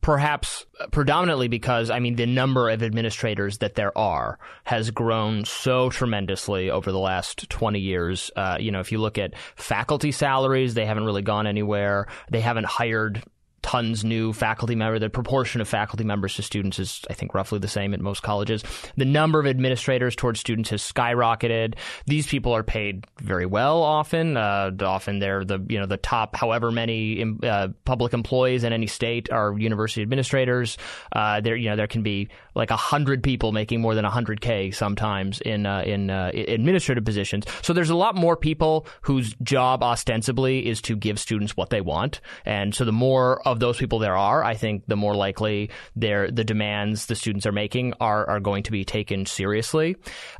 perhaps 0.00 0.64
predominantly 0.90 1.48
because 1.48 1.90
I 1.90 1.98
mean 1.98 2.16
the 2.16 2.24
number 2.24 2.70
of 2.70 2.82
administrators 2.82 3.58
that 3.58 3.74
there 3.74 3.96
are 3.96 4.38
has 4.64 4.90
grown 4.90 5.44
so 5.44 5.90
tremendously 5.90 6.70
over 6.70 6.90
the 6.90 6.98
last 6.98 7.50
twenty 7.50 7.80
years. 7.80 8.30
Uh, 8.36 8.56
you 8.58 8.70
know, 8.70 8.80
if 8.80 8.90
you 8.90 8.98
look 8.98 9.18
at 9.18 9.34
faculty 9.54 10.12
salaries, 10.12 10.72
they 10.72 10.86
haven't 10.86 11.04
really 11.04 11.22
gone 11.22 11.46
anywhere. 11.46 12.06
They 12.30 12.40
haven't 12.40 12.66
hired 12.66 13.22
tons 13.66 14.04
new 14.04 14.32
faculty 14.32 14.76
member. 14.76 14.96
The 15.00 15.10
proportion 15.10 15.60
of 15.60 15.66
faculty 15.66 16.04
members 16.04 16.36
to 16.36 16.42
students 16.42 16.78
is, 16.78 17.02
I 17.10 17.14
think, 17.14 17.34
roughly 17.34 17.58
the 17.58 17.66
same 17.66 17.94
at 17.94 18.00
most 18.00 18.22
colleges. 18.22 18.62
The 18.96 19.04
number 19.04 19.40
of 19.40 19.46
administrators 19.48 20.14
towards 20.14 20.38
students 20.38 20.70
has 20.70 20.80
skyrocketed. 20.80 21.74
These 22.06 22.28
people 22.28 22.52
are 22.52 22.62
paid 22.62 23.08
very 23.20 23.44
well. 23.44 23.82
Often, 23.82 24.36
uh, 24.36 24.70
often 24.82 25.18
they're 25.18 25.44
the 25.44 25.58
you 25.68 25.80
know 25.80 25.86
the 25.86 25.96
top, 25.96 26.36
however 26.36 26.70
many 26.70 27.24
uh, 27.42 27.68
public 27.84 28.14
employees 28.14 28.62
in 28.62 28.72
any 28.72 28.86
state 28.86 29.32
are 29.32 29.58
university 29.58 30.00
administrators. 30.00 30.78
Uh, 31.10 31.40
there 31.40 31.56
you 31.56 31.68
know 31.68 31.74
there 31.74 31.88
can 31.88 32.04
be 32.04 32.28
like 32.56 32.70
a 32.70 32.76
hundred 32.76 33.22
people 33.22 33.52
making 33.52 33.80
more 33.80 33.94
than 33.94 34.04
a 34.04 34.10
hundred 34.10 34.40
k 34.40 34.70
sometimes 34.70 35.40
in 35.42 35.66
uh, 35.66 35.82
in 35.82 36.10
uh, 36.10 36.32
administrative 36.34 37.04
positions. 37.04 37.44
So 37.62 37.72
there's 37.72 37.90
a 37.90 37.96
lot 37.96 38.16
more 38.16 38.36
people 38.36 38.86
whose 39.02 39.34
job 39.42 39.82
ostensibly 39.82 40.66
is 40.66 40.80
to 40.82 40.96
give 40.96 41.18
students 41.20 41.56
what 41.56 41.70
they 41.70 41.80
want, 41.80 42.20
and 42.44 42.74
so 42.74 42.84
the 42.84 42.92
more 42.92 43.46
of 43.46 43.60
those 43.60 43.76
people 43.76 43.98
there 43.98 44.16
are, 44.16 44.42
I 44.42 44.54
think 44.54 44.86
the 44.86 44.96
more 44.96 45.14
likely 45.14 45.70
their 45.94 46.30
the 46.30 46.44
demands 46.44 47.06
the 47.06 47.14
students 47.14 47.46
are 47.46 47.52
making 47.52 47.92
are 48.00 48.28
are 48.28 48.40
going 48.40 48.62
to 48.64 48.72
be 48.72 48.84
taken 48.84 49.26
seriously. 49.26 49.96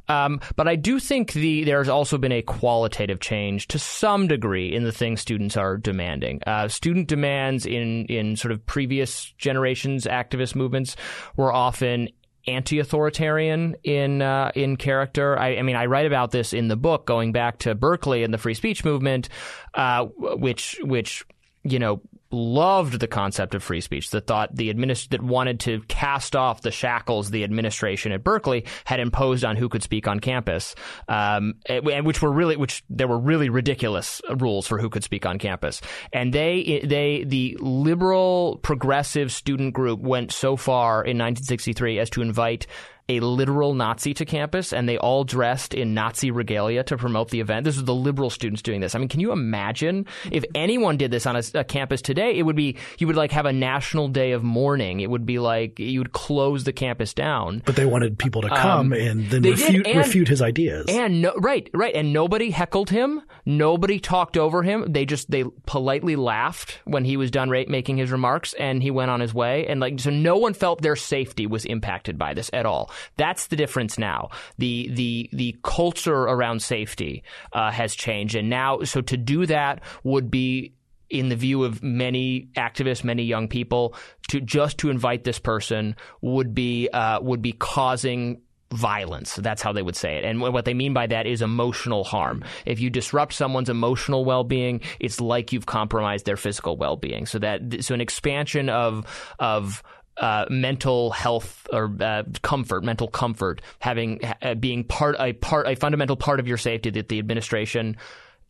Um, 0.08 0.40
but 0.56 0.66
I 0.66 0.76
do 0.76 0.98
think 0.98 1.32
the 1.32 1.64
there's 1.64 1.88
also 1.88 2.18
been 2.18 2.32
a 2.32 2.42
qualitative 2.42 3.20
change 3.20 3.68
to 3.68 3.78
some 3.78 4.26
degree 4.26 4.74
in 4.74 4.84
the 4.84 4.92
things 4.92 5.20
students 5.20 5.56
are 5.56 5.76
demanding. 5.76 6.40
Uh, 6.46 6.68
student 6.68 7.08
demands 7.08 7.66
in 7.66 8.06
in 8.06 8.36
sort 8.36 8.52
of 8.52 8.64
previous 8.66 9.34
generations 9.36 10.06
activist 10.06 10.54
movements 10.54 10.96
were 11.36 11.52
often 11.52 12.05
anti-authoritarian 12.46 13.76
in 13.82 14.22
uh, 14.22 14.52
in 14.54 14.76
character. 14.76 15.38
I, 15.38 15.56
I, 15.56 15.62
mean, 15.62 15.76
I 15.76 15.86
write 15.86 16.06
about 16.06 16.30
this 16.30 16.52
in 16.52 16.68
the 16.68 16.76
book, 16.76 17.06
going 17.06 17.32
back 17.32 17.58
to 17.60 17.74
Berkeley 17.74 18.22
and 18.22 18.32
the 18.32 18.38
free 18.38 18.54
speech 18.54 18.84
movement, 18.84 19.28
uh, 19.74 20.06
which 20.16 20.78
which 20.82 21.24
you 21.68 21.78
know 21.78 22.00
loved 22.30 22.98
the 22.98 23.06
concept 23.06 23.54
of 23.54 23.62
free 23.62 23.80
speech, 23.80 24.10
that 24.10 24.26
thought 24.26 24.54
the 24.54 24.72
administ- 24.72 25.08
that 25.10 25.22
wanted 25.22 25.60
to 25.60 25.80
cast 25.88 26.34
off 26.34 26.62
the 26.62 26.70
shackles 26.70 27.30
the 27.30 27.44
administration 27.44 28.12
at 28.12 28.24
Berkeley 28.24 28.64
had 28.84 29.00
imposed 29.00 29.44
on 29.44 29.56
who 29.56 29.68
could 29.68 29.82
speak 29.82 30.08
on 30.08 30.20
campus, 30.20 30.74
um, 31.08 31.54
and 31.68 32.04
which 32.04 32.22
were 32.22 32.32
really 32.32 32.56
which 32.56 32.82
there 32.90 33.08
were 33.08 33.18
really 33.18 33.48
ridiculous 33.48 34.20
rules 34.38 34.66
for 34.66 34.78
who 34.78 34.90
could 34.90 35.04
speak 35.04 35.24
on 35.24 35.38
campus. 35.38 35.80
And 36.12 36.32
they 36.32 36.80
they 36.84 37.24
the 37.24 37.56
liberal 37.60 38.58
progressive 38.62 39.32
student 39.32 39.74
group 39.74 40.00
went 40.00 40.32
so 40.32 40.56
far 40.56 40.96
in 40.96 41.18
1963 41.18 41.98
as 41.98 42.10
to 42.10 42.22
invite 42.22 42.66
a 43.08 43.20
literal 43.20 43.74
Nazi 43.74 44.14
to 44.14 44.24
campus, 44.24 44.72
and 44.72 44.88
they 44.88 44.98
all 44.98 45.22
dressed 45.22 45.74
in 45.74 45.94
Nazi 45.94 46.30
regalia 46.30 46.82
to 46.84 46.96
promote 46.96 47.30
the 47.30 47.40
event. 47.40 47.64
This 47.64 47.76
was 47.76 47.84
the 47.84 47.94
liberal 47.94 48.30
students 48.30 48.62
doing 48.62 48.80
this. 48.80 48.94
I 48.94 48.98
mean, 48.98 49.08
can 49.08 49.20
you 49.20 49.30
imagine 49.30 50.06
if 50.32 50.44
anyone 50.54 50.96
did 50.96 51.12
this 51.12 51.24
on 51.26 51.36
a, 51.36 51.42
a 51.54 51.64
campus 51.64 52.02
today? 52.02 52.36
It 52.36 52.42
would 52.42 52.56
be 52.56 52.76
you 52.98 53.06
would 53.06 53.16
like 53.16 53.30
have 53.30 53.46
a 53.46 53.52
national 53.52 54.08
day 54.08 54.32
of 54.32 54.42
mourning. 54.42 55.00
It 55.00 55.08
would 55.08 55.24
be 55.24 55.38
like 55.38 55.78
you 55.78 56.00
would 56.00 56.12
close 56.12 56.64
the 56.64 56.72
campus 56.72 57.14
down. 57.14 57.62
But 57.64 57.76
they 57.76 57.86
wanted 57.86 58.18
people 58.18 58.42
to 58.42 58.48
come 58.48 58.86
um, 58.86 58.92
and 58.92 59.30
then 59.30 59.42
refute, 59.42 59.86
and, 59.86 59.98
refute 59.98 60.26
his 60.26 60.42
ideas. 60.42 60.86
And 60.88 61.22
no, 61.22 61.32
right, 61.36 61.70
right, 61.72 61.94
and 61.94 62.12
nobody 62.12 62.50
heckled 62.50 62.90
him. 62.90 63.22
Nobody 63.44 64.00
talked 64.00 64.36
over 64.36 64.64
him. 64.64 64.84
They 64.88 65.06
just 65.06 65.30
they 65.30 65.44
politely 65.66 66.16
laughed 66.16 66.80
when 66.84 67.04
he 67.04 67.16
was 67.16 67.30
done 67.30 67.50
making 67.50 67.98
his 67.98 68.10
remarks, 68.10 68.52
and 68.54 68.82
he 68.82 68.90
went 68.90 69.12
on 69.12 69.20
his 69.20 69.32
way. 69.32 69.66
And 69.68 69.78
like 69.78 70.00
so, 70.00 70.10
no 70.10 70.36
one 70.36 70.54
felt 70.54 70.82
their 70.82 70.96
safety 70.96 71.46
was 71.46 71.64
impacted 71.64 72.18
by 72.18 72.34
this 72.34 72.50
at 72.52 72.66
all. 72.66 72.90
That's 73.16 73.46
the 73.48 73.56
difference 73.56 73.98
now. 73.98 74.30
The 74.58 74.90
the 74.92 75.30
the 75.32 75.56
culture 75.62 76.22
around 76.22 76.62
safety 76.62 77.22
uh, 77.52 77.70
has 77.70 77.94
changed, 77.94 78.34
and 78.34 78.50
now 78.50 78.82
so 78.82 79.00
to 79.02 79.16
do 79.16 79.46
that 79.46 79.82
would 80.04 80.30
be 80.30 80.72
in 81.08 81.28
the 81.28 81.36
view 81.36 81.64
of 81.64 81.82
many 81.82 82.48
activists, 82.56 83.04
many 83.04 83.22
young 83.22 83.48
people, 83.48 83.94
to 84.28 84.40
just 84.40 84.78
to 84.78 84.90
invite 84.90 85.24
this 85.24 85.38
person 85.38 85.94
would 86.20 86.54
be 86.54 86.88
uh, 86.88 87.20
would 87.20 87.42
be 87.42 87.52
causing 87.52 88.40
violence. 88.72 89.36
That's 89.36 89.62
how 89.62 89.72
they 89.72 89.82
would 89.82 89.94
say 89.94 90.16
it. 90.16 90.24
And 90.24 90.40
what 90.40 90.64
they 90.64 90.74
mean 90.74 90.92
by 90.92 91.06
that 91.06 91.26
is 91.26 91.40
emotional 91.40 92.02
harm. 92.02 92.44
If 92.64 92.80
you 92.80 92.90
disrupt 92.90 93.32
someone's 93.32 93.68
emotional 93.68 94.24
well-being, 94.24 94.80
it's 94.98 95.20
like 95.20 95.52
you've 95.52 95.66
compromised 95.66 96.26
their 96.26 96.36
physical 96.36 96.76
well-being. 96.76 97.26
So 97.26 97.38
that 97.38 97.84
so 97.84 97.94
an 97.94 98.00
expansion 98.00 98.68
of 98.68 99.06
of 99.38 99.82
uh, 100.18 100.46
mental 100.48 101.10
health 101.10 101.66
or 101.72 101.94
uh, 102.00 102.22
comfort, 102.42 102.84
mental 102.84 103.08
comfort, 103.08 103.60
having 103.78 104.20
uh, 104.42 104.54
being 104.54 104.84
part 104.84 105.16
a 105.18 105.32
part 105.34 105.66
a 105.66 105.76
fundamental 105.76 106.16
part 106.16 106.40
of 106.40 106.48
your 106.48 106.58
safety 106.58 106.90
that 106.90 107.08
the 107.08 107.18
administration 107.18 107.96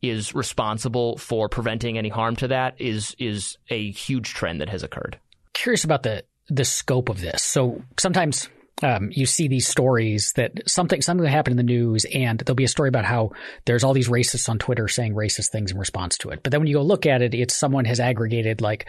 is 0.02 0.34
responsible 0.34 1.16
for 1.16 1.48
preventing 1.48 1.98
any 1.98 2.08
harm 2.08 2.36
to 2.36 2.48
that 2.48 2.80
is 2.80 3.16
is 3.18 3.56
a 3.70 3.90
huge 3.90 4.34
trend 4.34 4.60
that 4.60 4.68
has 4.68 4.82
occurred. 4.82 5.18
Curious 5.52 5.84
about 5.84 6.02
the 6.02 6.24
the 6.48 6.64
scope 6.64 7.08
of 7.08 7.20
this. 7.20 7.42
So 7.42 7.82
sometimes 7.98 8.48
um, 8.82 9.08
you 9.12 9.24
see 9.26 9.48
these 9.48 9.66
stories 9.66 10.32
that 10.36 10.68
something 10.68 11.00
something 11.00 11.24
that 11.24 11.30
happened 11.30 11.58
in 11.58 11.66
the 11.66 11.72
news, 11.72 12.04
and 12.04 12.38
there'll 12.38 12.54
be 12.54 12.64
a 12.64 12.68
story 12.68 12.88
about 12.88 13.04
how 13.04 13.32
there's 13.64 13.84
all 13.84 13.94
these 13.94 14.08
racists 14.08 14.48
on 14.48 14.58
Twitter 14.58 14.86
saying 14.86 15.14
racist 15.14 15.48
things 15.48 15.72
in 15.72 15.78
response 15.78 16.18
to 16.18 16.30
it. 16.30 16.42
But 16.42 16.52
then 16.52 16.60
when 16.60 16.68
you 16.68 16.76
go 16.76 16.82
look 16.82 17.06
at 17.06 17.22
it, 17.22 17.34
it's 17.34 17.56
someone 17.56 17.86
has 17.86 18.00
aggregated 18.00 18.60
like 18.60 18.86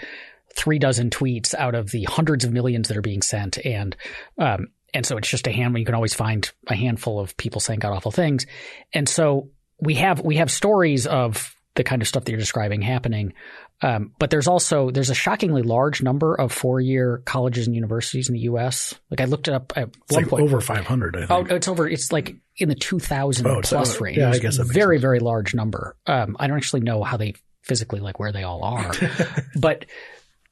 three 0.58 0.80
dozen 0.80 1.10
tweets 1.10 1.54
out 1.54 1.76
of 1.76 1.92
the 1.92 2.04
hundreds 2.04 2.44
of 2.44 2.52
millions 2.52 2.88
that 2.88 2.98
are 2.98 3.02
being 3.02 3.22
sent, 3.22 3.64
and 3.64 3.96
um, 4.38 4.68
and 4.94 5.06
so 5.06 5.18
it's 5.18 5.30
just 5.30 5.48
a 5.48 5.52
handful. 5.52 5.80
You 5.80 5.86
can 5.86 5.96
always 5.96 6.14
find 6.14 6.52
a 6.68 6.76
handful 6.76 7.20
of 7.20 7.38
people 7.38 7.62
saying 7.62 7.80
god 7.80 7.94
awful 7.94 8.12
things, 8.12 8.46
and 8.94 9.08
so 9.08 9.50
we 9.80 9.96
have 9.96 10.22
we 10.22 10.38
have 10.38 10.52
stories 10.52 11.08
of 11.08 11.54
the 11.76 11.84
kind 11.84 12.02
of 12.02 12.08
stuff 12.08 12.26
that 12.26 12.32
you're 12.32 12.40
describing 12.40 12.82
happening. 12.82 13.34
Um, 13.82 14.12
but 14.18 14.32
there's 14.32 14.48
also 14.48 14.90
there's 14.90 15.12
a 15.12 15.16
shockingly 15.16 15.62
large 15.62 16.02
number 16.02 16.34
of 16.34 16.52
four 16.52 16.82
year 16.82 17.22
colleges 17.26 17.68
and 17.68 17.76
universities 17.76 18.28
in 18.28 18.34
the 18.34 18.42
U.S. 18.42 18.96
Like 19.12 19.22
I 19.22 19.26
looked 19.26 19.48
it 19.48 19.54
up 19.54 19.72
at 19.76 19.90
it's 19.90 20.16
one 20.16 20.24
like 20.24 20.30
point. 20.30 20.44
Over 20.44 20.60
500. 20.60 21.16
I 21.16 21.20
think. 21.20 21.32
Oh, 21.32 21.56
it's 21.56 21.68
over. 21.68 21.88
It's 21.88 22.12
like 22.12 22.36
in 22.58 22.70
the 22.70 22.76
2,000 22.76 23.46
oh, 23.46 23.62
plus 23.64 24.02
range. 24.02 24.18
Yeah, 24.18 24.32
I 24.32 24.40
guess 24.40 24.58
very 24.58 24.98
sense. 24.98 25.02
very 25.02 25.20
large 25.20 25.54
number. 25.54 25.96
Um, 26.08 26.36
I 26.40 26.48
don't 26.48 26.58
actually 26.58 26.82
know 26.82 27.04
how 27.04 27.18
they 27.18 27.36
physically 27.62 28.00
like 28.00 28.20
where 28.20 28.32
they 28.32 28.44
all 28.44 28.64
are, 28.64 28.92
but 29.56 29.86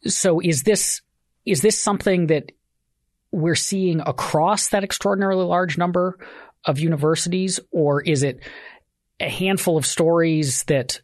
so 0.08 0.40
is 0.40 0.64
this 0.64 1.02
is 1.46 1.62
this 1.62 1.80
something 1.80 2.28
that 2.28 2.52
we're 3.32 3.56
seeing 3.56 4.00
across 4.00 4.70
that 4.70 4.84
extraordinarily 4.84 5.46
large 5.46 5.78
number 5.78 6.18
of 6.64 6.80
universities, 6.80 7.60
or 7.72 8.02
is 8.02 8.24
it 8.24 8.40
a 9.20 9.30
handful 9.30 9.78
of 9.78 9.86
stories 9.86 10.64
that 10.64 11.02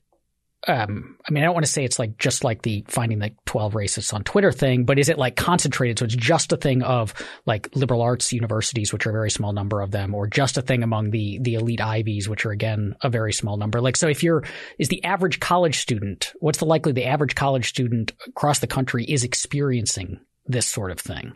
um, 0.67 1.17
I 1.27 1.31
mean, 1.31 1.43
I 1.43 1.45
don't 1.47 1.55
want 1.55 1.65
to 1.65 1.71
say 1.71 1.83
it's 1.83 1.97
like 1.97 2.17
just 2.19 2.43
like 2.43 2.61
the 2.61 2.85
finding 2.87 3.17
the 3.19 3.31
12 3.45 3.73
racists 3.73 4.13
on 4.13 4.23
Twitter 4.23 4.51
thing, 4.51 4.83
but 4.83 4.99
is 4.99 5.09
it 5.09 5.17
like 5.17 5.35
concentrated? 5.35 5.97
So 5.97 6.05
it's 6.05 6.15
just 6.15 6.53
a 6.53 6.57
thing 6.57 6.83
of 6.83 7.15
like 7.47 7.69
liberal 7.75 8.03
arts 8.03 8.31
universities, 8.31 8.93
which 8.93 9.07
are 9.07 9.09
a 9.09 9.13
very 9.13 9.31
small 9.31 9.53
number 9.53 9.81
of 9.81 9.89
them, 9.89 10.13
or 10.13 10.27
just 10.27 10.57
a 10.57 10.61
thing 10.61 10.83
among 10.83 11.09
the, 11.09 11.39
the 11.41 11.55
elite 11.55 11.81
Ivies, 11.81 12.29
which 12.29 12.45
are 12.45 12.51
again 12.51 12.95
a 13.01 13.09
very 13.09 13.33
small 13.33 13.57
number. 13.57 13.81
Like, 13.81 13.97
so 13.97 14.07
if 14.07 14.21
you're, 14.21 14.43
is 14.77 14.89
the 14.89 15.03
average 15.03 15.39
college 15.39 15.79
student, 15.79 16.31
what's 16.39 16.59
the 16.59 16.65
likely 16.65 16.91
the 16.91 17.05
average 17.05 17.33
college 17.33 17.67
student 17.67 18.11
across 18.27 18.59
the 18.59 18.67
country 18.67 19.03
is 19.03 19.23
experiencing 19.23 20.19
this 20.45 20.67
sort 20.67 20.91
of 20.91 20.99
thing? 20.99 21.33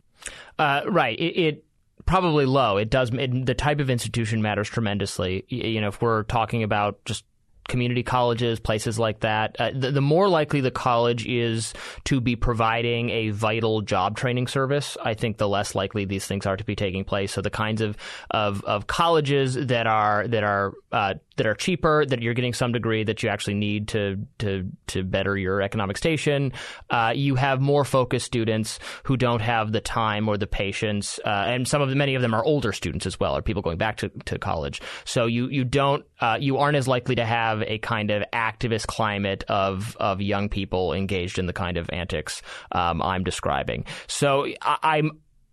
Uh, 0.59 0.81
right. 0.87 1.19
It, 1.19 1.39
it 1.39 1.65
probably 2.05 2.45
low. 2.45 2.77
It 2.77 2.91
does. 2.91 3.11
It, 3.11 3.45
the 3.45 3.55
type 3.55 3.79
of 3.79 3.89
institution 3.89 4.43
matters 4.43 4.69
tremendously. 4.69 5.45
You 5.47 5.81
know, 5.81 5.87
if 5.87 6.01
we're 6.01 6.23
talking 6.23 6.61
about 6.61 7.03
just 7.05 7.25
community 7.67 8.03
colleges, 8.03 8.59
places 8.59 8.99
like 8.99 9.21
that, 9.21 9.55
uh, 9.59 9.71
the, 9.73 9.91
the, 9.91 10.01
more 10.01 10.29
likely 10.29 10.61
the 10.61 10.71
college 10.71 11.25
is 11.25 11.73
to 12.03 12.21
be 12.21 12.35
providing 12.35 13.09
a 13.09 13.29
vital 13.29 13.81
job 13.81 14.15
training 14.15 14.47
service, 14.47 14.97
I 15.03 15.13
think 15.15 15.37
the 15.37 15.47
less 15.47 15.75
likely 15.75 16.05
these 16.05 16.27
things 16.27 16.45
are 16.45 16.57
to 16.57 16.63
be 16.63 16.75
taking 16.75 17.03
place. 17.03 17.31
So 17.33 17.41
the 17.41 17.49
kinds 17.49 17.81
of 17.81 17.97
of, 18.31 18.63
of 18.65 18.87
colleges 18.87 19.55
that 19.55 19.87
are 19.87 20.27
that 20.27 20.43
are 20.43 20.73
uh, 20.91 21.15
that 21.37 21.47
are 21.47 21.55
cheaper, 21.55 22.05
that 22.05 22.21
you're 22.21 22.33
getting 22.33 22.53
some 22.53 22.71
degree 22.71 23.03
that 23.03 23.21
you 23.23 23.29
actually 23.29 23.55
need 23.55 23.89
to 23.89 24.25
to 24.39 24.69
to 24.87 25.03
better 25.03 25.37
your 25.37 25.61
economic 25.61 25.97
station. 25.97 26.53
Uh, 26.89 27.13
you 27.15 27.35
have 27.35 27.59
more 27.61 27.83
focused 27.83 28.25
students 28.25 28.79
who 29.03 29.17
don't 29.17 29.41
have 29.41 29.71
the 29.71 29.81
time 29.81 30.29
or 30.29 30.37
the 30.37 30.47
patience, 30.47 31.19
uh, 31.25 31.29
and 31.29 31.67
some 31.67 31.81
of 31.81 31.89
the, 31.89 31.95
many 31.95 32.15
of 32.15 32.21
them 32.21 32.33
are 32.33 32.43
older 32.43 32.71
students 32.71 33.05
as 33.05 33.19
well, 33.19 33.35
or 33.35 33.41
people 33.41 33.61
going 33.61 33.77
back 33.77 33.97
to, 33.97 34.09
to 34.25 34.39
college. 34.39 34.81
So 35.03 35.25
you 35.25 35.49
you 35.49 35.63
don't 35.63 36.05
uh, 36.21 36.37
you 36.39 36.57
aren't 36.57 36.77
as 36.77 36.87
likely 36.87 37.15
to 37.15 37.25
have 37.25 37.61
a 37.63 37.77
kind 37.79 38.11
of 38.11 38.23
activist 38.33 38.87
climate 38.87 39.43
of 39.47 39.95
of 39.99 40.21
young 40.21 40.49
people 40.49 40.93
engaged 40.93 41.39
in 41.39 41.45
the 41.45 41.53
kind 41.53 41.77
of 41.77 41.89
antics 41.91 42.41
um, 42.71 43.01
I'm 43.01 43.23
describing. 43.23 43.85
So 44.07 44.47
I, 44.61 44.77
I'm 44.83 45.11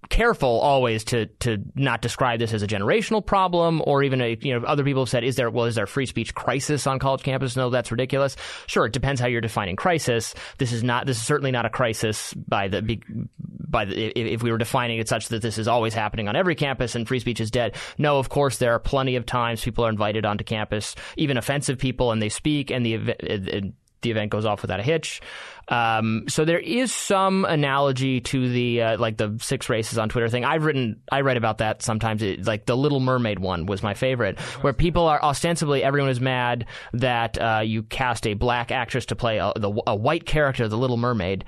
careful 0.09 0.61
always 0.61 1.05
to 1.05 1.27
to 1.41 1.59
not 1.75 2.03
describe 2.03 2.39
this 2.39 2.53
as 2.53 2.63
a 2.63 2.67
generational 2.67 3.25
problem 3.25 3.83
or 3.87 4.03
even 4.03 4.21
a 4.21 4.37
you 4.41 4.59
know 4.59 4.67
other 4.67 4.85
people 4.85 5.03
have 5.03 5.09
said 5.09 5.25
is 5.25 5.37
there 5.37 5.51
well 5.51 5.67
is 5.67 5.77
there 5.77 5.85
a 5.85 5.89
free 5.89 6.07
speech 6.07 6.35
crisis 6.35 6.87
on 6.87 6.99
college 6.99 7.23
campus 7.23 7.57
no 7.57 7.71
that's 7.71 7.91
ridiculous. 7.91 8.37
Sure 8.67 8.87
it 8.87 8.93
depends 8.93 9.21
how 9.21 9.27
you're 9.27 9.41
defining 9.41 9.77
crisis. 9.77 10.35
This 10.59 10.73
is 10.73 10.83
not 10.83 11.07
this 11.07 11.19
is 11.19 11.25
certainly 11.25 11.51
not 11.51 11.67
a 11.67 11.71
crisis 11.71 12.35
by 12.35 12.69
the 12.69 13.01
by 13.39 13.85
the 13.85 14.19
if 14.19 14.43
we 14.43 14.51
were 14.51 14.59
defining 14.59 14.99
it 14.99 15.09
such 15.09 15.29
that 15.29 15.41
this 15.41 15.57
is 15.57 15.69
always 15.69 15.95
happening 15.95 16.29
on 16.29 16.37
every 16.37 16.55
campus 16.55 16.95
and 16.95 17.07
free 17.07 17.21
speech 17.21 17.41
is 17.41 17.51
dead. 17.51 17.77
No 17.97 18.19
of 18.19 18.29
course 18.29 18.59
there 18.59 18.73
are 18.73 18.81
plenty 18.81 19.17
of 19.17 19.25
times 19.25 19.63
people 19.63 19.87
are 19.87 19.91
invited 19.91 20.25
onto 20.25 20.45
campus 20.45 20.95
even 21.17 21.37
offensive 21.37 21.79
people 21.79 22.11
and 22.11 22.21
they 22.21 22.29
speak 22.29 22.71
and 22.71 22.85
the 22.85 23.73
the 24.03 24.11
event 24.11 24.31
goes 24.31 24.45
off 24.45 24.63
without 24.63 24.81
a 24.81 24.83
hitch. 24.83 25.21
Um, 25.69 26.25
so 26.29 26.45
there 26.45 26.59
is 26.59 26.93
some 26.93 27.45
analogy 27.45 28.21
to 28.21 28.49
the 28.49 28.83
uh, 28.83 28.99
like 28.99 29.17
the 29.17 29.39
six 29.41 29.69
races 29.69 29.97
on 29.99 30.09
Twitter 30.09 30.29
thing. 30.29 30.45
I've 30.45 30.65
written, 30.65 31.01
I 31.11 31.21
write 31.21 31.37
about 31.37 31.59
that 31.59 31.83
sometimes. 31.83 32.23
It, 32.23 32.47
like 32.47 32.67
the 32.67 32.77
Little 32.77 33.01
Mermaid 33.01 33.39
one 33.39 33.67
was 33.67 33.83
my 33.83 33.95
favorite, 33.95 34.39
where 34.61 34.73
people 34.73 35.07
are 35.07 35.23
ostensibly 35.23 35.83
everyone 35.83 36.11
is 36.11 36.21
mad 36.21 36.67
that 36.93 37.41
uh, 37.41 37.61
you 37.65 37.85
cast 37.85 38.27
a 38.27 38.35
black 38.35 38.71
actress 38.71 39.07
to 39.07 39.17
play 39.17 39.39
a, 39.39 39.53
the, 39.57 39.73
a 39.87 39.97
white 39.97 40.27
character, 40.27 40.69
the 40.69 40.79
Little 40.79 40.97
Mermaid 40.97 41.45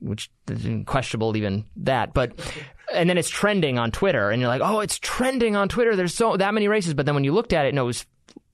which 0.00 0.30
is 0.48 0.84
questionable 0.86 1.36
even 1.36 1.64
that. 1.76 2.14
But 2.14 2.32
and 2.92 3.08
then 3.08 3.18
it's 3.18 3.28
trending 3.28 3.78
on 3.78 3.90
Twitter, 3.90 4.30
and 4.30 4.40
you're 4.40 4.48
like, 4.48 4.62
oh, 4.62 4.80
it's 4.80 4.98
trending 4.98 5.56
on 5.56 5.68
Twitter. 5.68 5.96
There's 5.96 6.14
so 6.14 6.36
that 6.36 6.54
many 6.54 6.68
races, 6.68 6.94
but 6.94 7.06
then 7.06 7.14
when 7.14 7.24
you 7.24 7.32
looked 7.32 7.52
at 7.52 7.66
it, 7.66 7.74
no, 7.74 7.84
it 7.84 7.86
was 7.86 8.06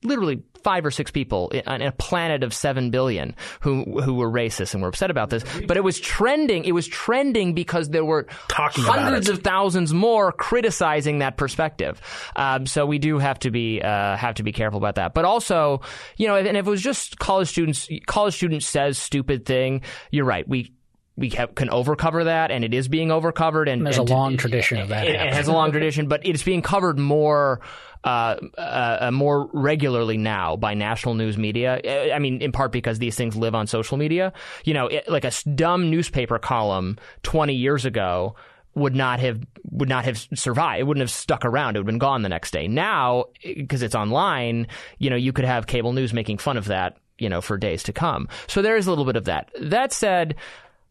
literally 0.03 0.41
five 0.63 0.85
or 0.85 0.91
six 0.91 1.11
people 1.11 1.49
in 1.49 1.81
a 1.81 1.91
planet 1.91 2.43
of 2.43 2.53
seven 2.53 2.89
billion 2.91 3.35
who 3.61 4.01
who 4.01 4.15
were 4.15 4.29
racist 4.29 4.73
and 4.73 4.81
were 4.81 4.89
upset 4.89 5.11
about 5.11 5.29
this. 5.29 5.43
But 5.67 5.77
it 5.77 5.83
was 5.83 5.99
trending. 5.99 6.65
It 6.65 6.73
was 6.73 6.87
trending 6.87 7.53
because 7.53 7.89
there 7.89 8.05
were 8.05 8.27
Talking 8.47 8.83
hundreds 8.83 9.29
of 9.29 9.39
thousands 9.39 9.93
more 9.93 10.31
criticizing 10.31 11.19
that 11.19 11.37
perspective. 11.37 12.01
Um, 12.35 12.65
so 12.65 12.85
we 12.85 12.99
do 12.99 13.19
have 13.19 13.39
to 13.39 13.51
be 13.51 13.81
uh, 13.81 14.15
have 14.15 14.35
to 14.35 14.43
be 14.43 14.51
careful 14.51 14.77
about 14.77 14.95
that. 14.95 15.13
But 15.13 15.25
also, 15.25 15.81
you 16.17 16.27
know, 16.27 16.35
and 16.35 16.57
if 16.57 16.67
it 16.67 16.69
was 16.69 16.81
just 16.81 17.19
college 17.19 17.49
students, 17.49 17.89
college 18.05 18.35
student 18.35 18.63
says 18.63 18.97
stupid 18.97 19.45
thing. 19.45 19.81
You're 20.11 20.25
right. 20.25 20.47
We 20.47 20.73
we 21.19 21.29
have, 21.31 21.53
can 21.53 21.67
overcover 21.67 22.25
that, 22.25 22.49
and 22.49 22.63
it 22.63 22.73
is 22.73 22.87
being 22.87 23.11
overcovered. 23.11 23.67
And, 23.67 23.81
and 23.81 23.85
there's 23.85 23.97
and 23.97 24.09
a 24.09 24.13
long 24.13 24.37
tradition 24.37 24.79
of 24.79 24.87
that. 24.87 25.05
It, 25.05 25.15
it, 25.15 25.33
has 25.33 25.49
a 25.49 25.51
long 25.51 25.71
tradition, 25.71 26.07
but 26.07 26.25
it's 26.25 26.43
being 26.43 26.61
covered 26.61 26.97
more. 26.97 27.59
Uh, 28.01 28.37
uh, 28.57 29.11
more 29.11 29.49
regularly 29.51 30.15
now 30.15 30.55
by 30.55 30.73
national 30.73 31.15
news 31.15 31.37
media. 31.37 31.81
Uh, 31.83 32.15
I 32.15 32.19
mean, 32.19 32.41
in 32.41 32.53
part 32.53 32.71
because 32.71 32.97
these 32.97 33.17
things 33.17 33.35
live 33.35 33.53
on 33.53 33.67
social 33.67 33.97
media. 33.97 34.31
You 34.63 34.73
know, 34.73 34.87
it, 34.87 35.09
like 35.09 35.25
a 35.25 35.33
dumb 35.53 35.91
newspaper 35.91 36.39
column 36.39 36.97
20 37.23 37.53
years 37.53 37.83
ago 37.83 38.35
would 38.75 38.95
not 38.95 39.19
have 39.19 39.45
would 39.71 39.89
not 39.89 40.05
have 40.05 40.17
survived. 40.33 40.79
It 40.79 40.83
wouldn't 40.83 41.01
have 41.01 41.11
stuck 41.11 41.45
around. 41.45 41.75
It 41.75 41.79
would 41.79 41.87
have 41.87 41.93
been 41.93 41.99
gone 41.99 42.21
the 42.21 42.29
next 42.29 42.51
day. 42.51 42.67
Now, 42.67 43.25
because 43.43 43.81
it's 43.81 43.95
online, 43.95 44.67
you 44.97 45.09
know, 45.09 45.15
you 45.15 45.33
could 45.33 45.45
have 45.45 45.67
cable 45.67 45.93
news 45.93 46.13
making 46.13 46.37
fun 46.37 46.57
of 46.57 46.65
that, 46.65 46.97
you 47.17 47.29
know, 47.29 47.41
for 47.41 47.57
days 47.57 47.83
to 47.83 47.93
come. 47.93 48.27
So 48.47 48.61
there 48.61 48.77
is 48.77 48.87
a 48.87 48.89
little 48.89 49.05
bit 49.05 49.15
of 49.15 49.25
that. 49.25 49.51
That 49.59 49.91
said, 49.91 50.35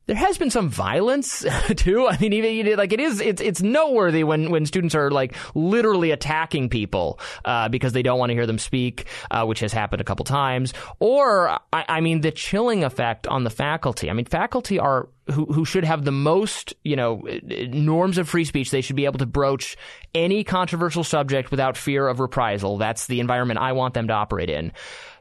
there 0.09 0.17
has 0.17 0.39
been 0.39 0.51
some 0.51 0.71
violence 0.71 1.45
too. 1.77 2.09
I 2.09 2.19
mean, 2.19 2.33
even 2.33 2.77
like 2.77 2.93
it 2.93 2.99
is, 2.99 3.21
it's 3.21 3.43
it's 3.43 3.63
noteworthy 3.63 4.25
when 4.25 4.51
when 4.51 4.65
students 4.65 4.95
are 4.95 5.11
like 5.11 5.35
literally 5.55 6.11
attacking 6.11 6.71
people 6.71 7.21
uh, 7.45 7.69
because 7.69 7.93
they 7.93 8.03
don't 8.03 8.19
want 8.19 8.31
to 8.31 8.35
hear 8.35 8.47
them 8.47 8.59
speak, 8.59 9.07
uh, 9.31 9.45
which 9.45 9.61
has 9.61 9.73
happened 9.73 10.01
a 10.01 10.05
couple 10.05 10.25
times. 10.25 10.73
Or 10.99 11.51
I, 11.73 11.85
I 11.89 12.01
mean, 12.01 12.23
the 12.23 12.33
chilling 12.33 12.85
effect 12.85 13.27
on 13.27 13.45
the 13.45 13.51
faculty. 13.51 14.09
I 14.09 14.15
mean, 14.15 14.25
faculty 14.25 14.79
are 14.79 15.09
who, 15.33 15.47
who 15.47 15.65
should 15.65 15.85
have 15.85 16.05
the 16.05 16.13
most, 16.13 16.75
you 16.85 16.97
know, 16.97 17.23
norms 17.43 18.19
of 18.19 18.29
free 18.29 18.45
speech. 18.45 18.71
They 18.71 18.81
should 18.81 18.97
be 18.97 19.05
able 19.05 19.19
to 19.19 19.27
broach 19.27 19.77
any 20.15 20.45
controversial 20.45 21.05
subject 21.05 21.51
without 21.51 21.77
fear 21.77 22.09
of 22.09 22.21
reprisal. 22.21 22.79
That's 22.79 23.07
the 23.07 23.21
environment 23.21 23.61
I 23.61 23.73
want 23.73 23.95
them 23.95 24.09
to 24.09 24.15
operate 24.15 24.51
in 24.51 24.73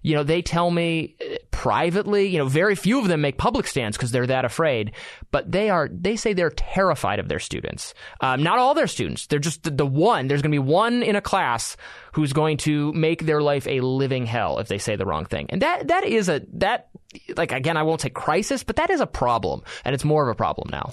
you 0.07 0.15
know, 0.15 0.23
they 0.23 0.41
tell 0.41 0.71
me 0.71 1.15
uh, 1.21 1.35
privately, 1.51 2.27
you 2.27 2.37
know, 2.37 2.45
very 2.45 2.75
few 2.75 2.99
of 2.99 3.09
them 3.09 3.19
make 3.19 3.37
public 3.37 3.67
stands 3.67 3.97
because 3.97 4.11
they're 4.11 4.27
that 4.27 4.45
afraid, 4.45 4.93
but 5.31 5.51
they 5.51 5.69
are, 5.69 5.89
they 5.91 6.15
say 6.15 6.31
they're 6.31 6.49
terrified 6.49 7.19
of 7.19 7.27
their 7.27 7.39
students. 7.39 7.93
Um, 8.21 8.41
not 8.41 8.57
all 8.57 8.73
their 8.73 8.87
students. 8.87 9.27
They're 9.27 9.39
just 9.39 9.63
the, 9.63 9.71
the 9.71 9.85
one, 9.85 10.27
there's 10.27 10.41
going 10.41 10.51
to 10.51 10.55
be 10.55 10.59
one 10.59 11.03
in 11.03 11.17
a 11.17 11.21
class 11.21 11.75
who's 12.13 12.31
going 12.31 12.55
to 12.57 12.93
make 12.93 13.25
their 13.25 13.41
life 13.41 13.67
a 13.67 13.81
living 13.81 14.25
hell 14.25 14.59
if 14.59 14.69
they 14.69 14.77
say 14.77 14.95
the 14.95 15.05
wrong 15.05 15.25
thing. 15.25 15.47
And 15.49 15.61
that, 15.61 15.89
that 15.89 16.05
is 16.05 16.29
a, 16.29 16.41
that, 16.53 16.87
like, 17.35 17.51
again, 17.51 17.77
I 17.77 17.83
won't 17.83 18.01
say 18.01 18.09
crisis, 18.09 18.63
but 18.63 18.75
that 18.77 18.89
is 18.89 18.99
a 18.99 19.07
problem. 19.07 19.63
And 19.85 19.93
it's 19.93 20.03
more 20.03 20.27
of 20.27 20.33
a 20.33 20.35
problem 20.35 20.69
now. 20.71 20.89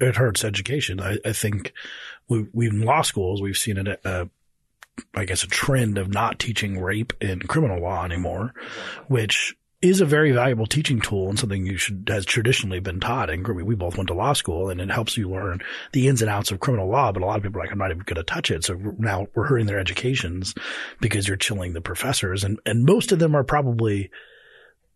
It 0.00 0.16
hurts 0.16 0.44
education. 0.44 1.00
I, 1.00 1.18
I 1.24 1.32
think 1.32 1.72
we, 2.28 2.46
we 2.52 2.68
in 2.68 2.82
law 2.82 3.02
schools, 3.02 3.42
we've 3.42 3.58
seen 3.58 3.76
uh, 4.04 4.26
I 5.14 5.24
guess, 5.24 5.42
a 5.42 5.48
trend 5.48 5.98
of 5.98 6.08
not 6.08 6.38
teaching 6.38 6.80
rape 6.80 7.12
in 7.20 7.40
criminal 7.40 7.80
law 7.80 8.04
anymore, 8.04 8.54
which 9.08 9.54
is 9.82 10.00
a 10.00 10.06
very 10.06 10.32
valuable 10.32 10.66
teaching 10.66 11.00
tool 11.00 11.28
and 11.28 11.38
something 11.38 11.66
you 11.66 11.76
should 11.76 12.08
has 12.10 12.24
traditionally 12.24 12.80
been 12.80 12.98
taught. 12.98 13.28
And 13.28 13.46
we 13.46 13.74
both 13.74 13.96
went 13.96 14.08
to 14.08 14.14
law 14.14 14.32
school, 14.32 14.70
and 14.70 14.80
it 14.80 14.90
helps 14.90 15.16
you 15.16 15.30
learn 15.30 15.60
the 15.92 16.08
ins 16.08 16.22
and 16.22 16.30
outs 16.30 16.50
of 16.50 16.60
criminal 16.60 16.88
law. 16.88 17.12
But 17.12 17.22
a 17.22 17.26
lot 17.26 17.36
of 17.36 17.42
people 17.42 17.60
are 17.60 17.64
like, 17.64 17.72
I'm 17.72 17.78
not 17.78 17.90
even 17.90 18.02
going 18.04 18.16
to 18.16 18.22
touch 18.22 18.50
it. 18.50 18.64
So 18.64 18.74
now 18.98 19.26
we're 19.34 19.46
hurting 19.46 19.66
their 19.66 19.78
educations 19.78 20.54
because 21.00 21.28
you're 21.28 21.36
chilling 21.36 21.74
the 21.74 21.80
professors, 21.80 22.42
and 22.42 22.58
and 22.64 22.84
most 22.84 23.12
of 23.12 23.18
them 23.18 23.34
are 23.34 23.44
probably 23.44 24.10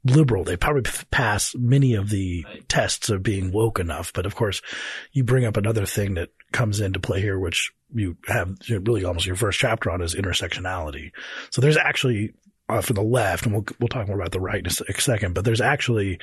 liberal. 0.04 0.44
They 0.44 0.56
probably 0.56 0.90
pass 1.10 1.54
many 1.54 1.94
of 1.94 2.10
the 2.10 2.44
tests 2.68 3.10
of 3.10 3.22
being 3.22 3.52
woke 3.52 3.78
enough. 3.78 4.12
But 4.12 4.26
of 4.26 4.34
course, 4.34 4.62
you 5.12 5.24
bring 5.24 5.44
up 5.44 5.56
another 5.56 5.86
thing 5.86 6.14
that 6.14 6.30
comes 6.52 6.80
into 6.80 7.00
play 7.00 7.20
here, 7.20 7.38
which 7.38 7.72
you 7.92 8.16
have 8.26 8.56
really 8.68 9.04
almost 9.04 9.26
your 9.26 9.36
first 9.36 9.58
chapter 9.58 9.90
on 9.90 10.02
is 10.02 10.14
intersectionality. 10.14 11.12
So 11.50 11.60
there's 11.60 11.76
actually 11.76 12.34
uh, 12.68 12.80
for 12.80 12.92
the 12.92 13.02
left, 13.02 13.44
and 13.44 13.54
we'll 13.54 13.66
we'll 13.78 13.88
talk 13.88 14.06
more 14.06 14.16
about 14.16 14.32
the 14.32 14.40
right 14.40 14.60
in 14.60 14.66
a 14.66 15.00
second, 15.00 15.34
but 15.34 15.44
there's 15.44 15.60
actually 15.60 16.20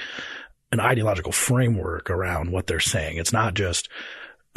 an 0.71 0.79
ideological 0.79 1.31
framework 1.31 2.09
around 2.09 2.51
what 2.51 2.67
they're 2.67 2.79
saying. 2.79 3.17
It's 3.17 3.33
not 3.33 3.53
just 3.53 3.89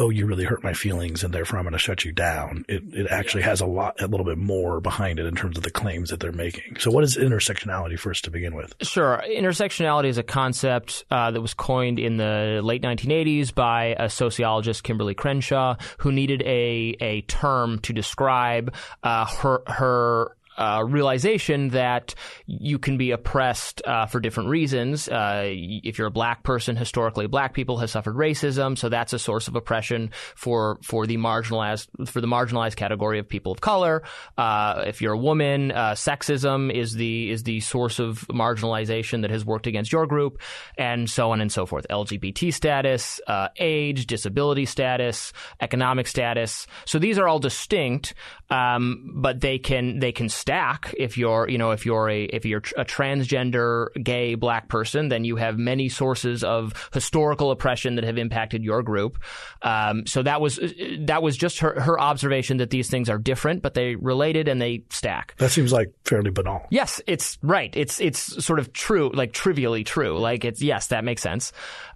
oh, 0.01 0.09
you 0.09 0.25
really 0.25 0.45
hurt 0.45 0.65
my 0.65 0.73
feelings 0.73 1.23
and 1.23 1.35
therefore 1.35 1.59
I'm 1.59 1.65
going 1.65 1.75
to 1.75 1.79
shut 1.79 2.07
you 2.07 2.13
down. 2.13 2.65
It, 2.69 2.83
it 2.95 3.07
actually 3.11 3.43
has 3.43 3.61
a 3.61 3.67
lot, 3.67 4.01
a 4.01 4.07
little 4.07 4.25
bit 4.25 4.39
more 4.39 4.81
behind 4.81 5.19
it 5.19 5.27
in 5.27 5.37
terms 5.37 5.59
of 5.59 5.63
the 5.63 5.71
claims 5.71 6.09
that 6.09 6.21
they're 6.21 6.33
making. 6.33 6.79
So 6.79 6.91
what 6.91 7.05
is 7.05 7.19
intersectionality 7.19 7.99
first 7.99 8.25
to 8.25 8.31
begin 8.31 8.55
with? 8.55 8.75
Sure. 8.81 9.23
Intersectionality 9.29 10.07
is 10.07 10.17
a 10.17 10.23
concept 10.23 11.05
uh, 11.11 11.31
that 11.31 11.43
was 11.43 11.53
coined 11.53 11.99
in 11.99 12.17
the 12.17 12.61
late 12.65 12.83
1980s 12.83 13.55
by 13.55 13.95
a 13.99 14.09
sociologist, 14.09 14.85
Kimberlé 14.85 15.15
Crenshaw, 15.15 15.77
who 15.99 16.13
needed 16.13 16.41
a, 16.43 16.97
a 17.01 17.21
term 17.23 17.79
to 17.81 17.93
describe 17.93 18.75
uh, 19.03 19.27
her, 19.27 19.63
her 19.67 20.37
uh, 20.61 20.85
realization 20.87 21.71
that 21.71 22.15
you 22.47 22.79
can 22.79 22.99
be 22.99 23.11
oppressed 23.13 23.81
uh, 23.87 24.07
for 24.07 24.21
different 24.21 24.51
reasons. 24.51 25.09
Uh, 25.09 25.45
if 25.47 25.97
you're 25.97 26.07
a 26.07 26.11
black 26.11 26.43
person, 26.43 26.77
historically, 26.77 27.27
black 27.27 27.55
people 27.55 27.79
have 27.79 27.91
suffered 27.91 28.15
racism, 28.15 28.77
so 28.77 28.91
that's 28.91 29.13
a 29.15 29.19
source 29.19 29.49
of 29.49 29.57
oppression 29.57 30.11
for 30.37 30.79
for 30.83 31.07
the 31.07 31.17
marginalized 31.17 31.89
for 32.07 32.21
the 32.21 32.27
marginalized 32.27 32.77
category 32.77 33.19
of 33.19 33.27
people 33.29 33.53
of 33.53 33.61
color. 33.61 34.03
Uh, 34.37 34.85
if 34.87 35.01
you're 35.01 35.15
a 35.15 35.19
woman, 35.19 35.73
uh, 35.73 35.93
sexism 35.93 36.71
is 36.73 36.93
the 36.95 37.31
is 37.31 37.45
the 37.45 37.61
source 37.61 37.99
of 37.99 38.27
marginalization 38.29 39.23
that 39.23 39.31
has 39.31 39.45
worked 39.45 39.67
against 39.67 39.91
your 39.91 40.07
group, 40.07 40.41
and 40.77 41.09
so 41.09 41.31
on 41.31 41.41
and 41.41 41.51
so 41.51 41.65
forth. 41.65 41.87
LGBT 41.89 42.53
status, 42.53 43.19
uh, 43.27 43.49
age, 43.59 44.07
disability 44.07 44.67
status, 44.67 45.33
economic 45.61 46.07
status. 46.07 46.67
So 46.85 46.99
these 46.99 47.19
are 47.19 47.27
all 47.27 47.39
distinct, 47.39 48.13
um, 48.51 49.13
but 49.15 49.41
they 49.41 49.59
can 49.59 50.01
they 50.01 50.13
can 50.13 50.29
stack 50.29 50.93
if 50.99 51.17
you're 51.17 51.49
you 51.49 51.57
know 51.57 51.71
if 51.71 51.87
you're 51.87 52.09
a 52.09 52.25
if 52.25 52.45
you're 52.45 52.63
a 52.77 52.85
transgender 52.85 53.89
gay 54.03 54.35
black 54.35 54.69
person 54.69 55.09
then 55.09 55.25
you 55.25 55.37
have 55.37 55.57
many 55.57 55.89
sources 55.89 56.43
of 56.43 56.91
historical 56.93 57.51
oppression 57.51 57.95
that 57.95 58.05
have 58.05 58.19
impacted 58.19 58.65
your 58.65 58.83
group. 58.83 59.19
Um, 59.63 60.07
so 60.07 60.23
that 60.23 60.41
was 60.41 60.59
that 61.01 61.23
was 61.23 61.37
just 61.37 61.61
her 61.61 61.81
her 61.81 62.01
observation 62.01 62.57
that 62.57 62.71
these 62.71 62.91
things 62.91 63.09
are 63.09 63.19
different 63.19 63.63
but 63.63 63.75
they 63.75 63.95
related 63.95 64.49
and 64.49 64.61
they 64.61 64.83
stack. 64.91 65.35
That 65.39 65.51
seems 65.51 65.73
like 65.73 65.93
fairly 66.05 66.31
banal. 66.31 66.67
Yes 66.71 67.01
it's 67.07 67.39
right. 67.43 67.73
It's 67.77 68.01
it's 68.01 68.45
sort 68.45 68.59
of 68.59 68.73
true 68.73 69.11
like 69.15 69.33
trivially 69.33 69.85
true. 69.85 70.19
Like 70.19 70.45
it's 70.45 70.61
yes 70.61 70.89
that 70.89 71.05
makes 71.05 71.23
sense. 71.23 71.53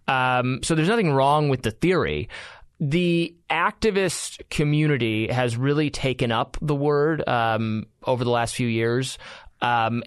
Um, 0.07 0.62
so 0.62 0.75
there's 0.75 0.88
nothing 0.88 1.12
wrong 1.12 1.49
with 1.49 1.62
the 1.62 1.71
theory 1.71 2.29
the 2.80 3.34
activist 3.50 4.48
community 4.50 5.28
has 5.28 5.56
really 5.56 5.90
taken 5.90 6.32
up 6.32 6.56
the 6.60 6.74
word 6.74 7.26
um, 7.28 7.87
over 8.04 8.24
the 8.24 8.30
last 8.30 8.54
few 8.54 8.66
years 8.66 9.18
um, 9.60 10.02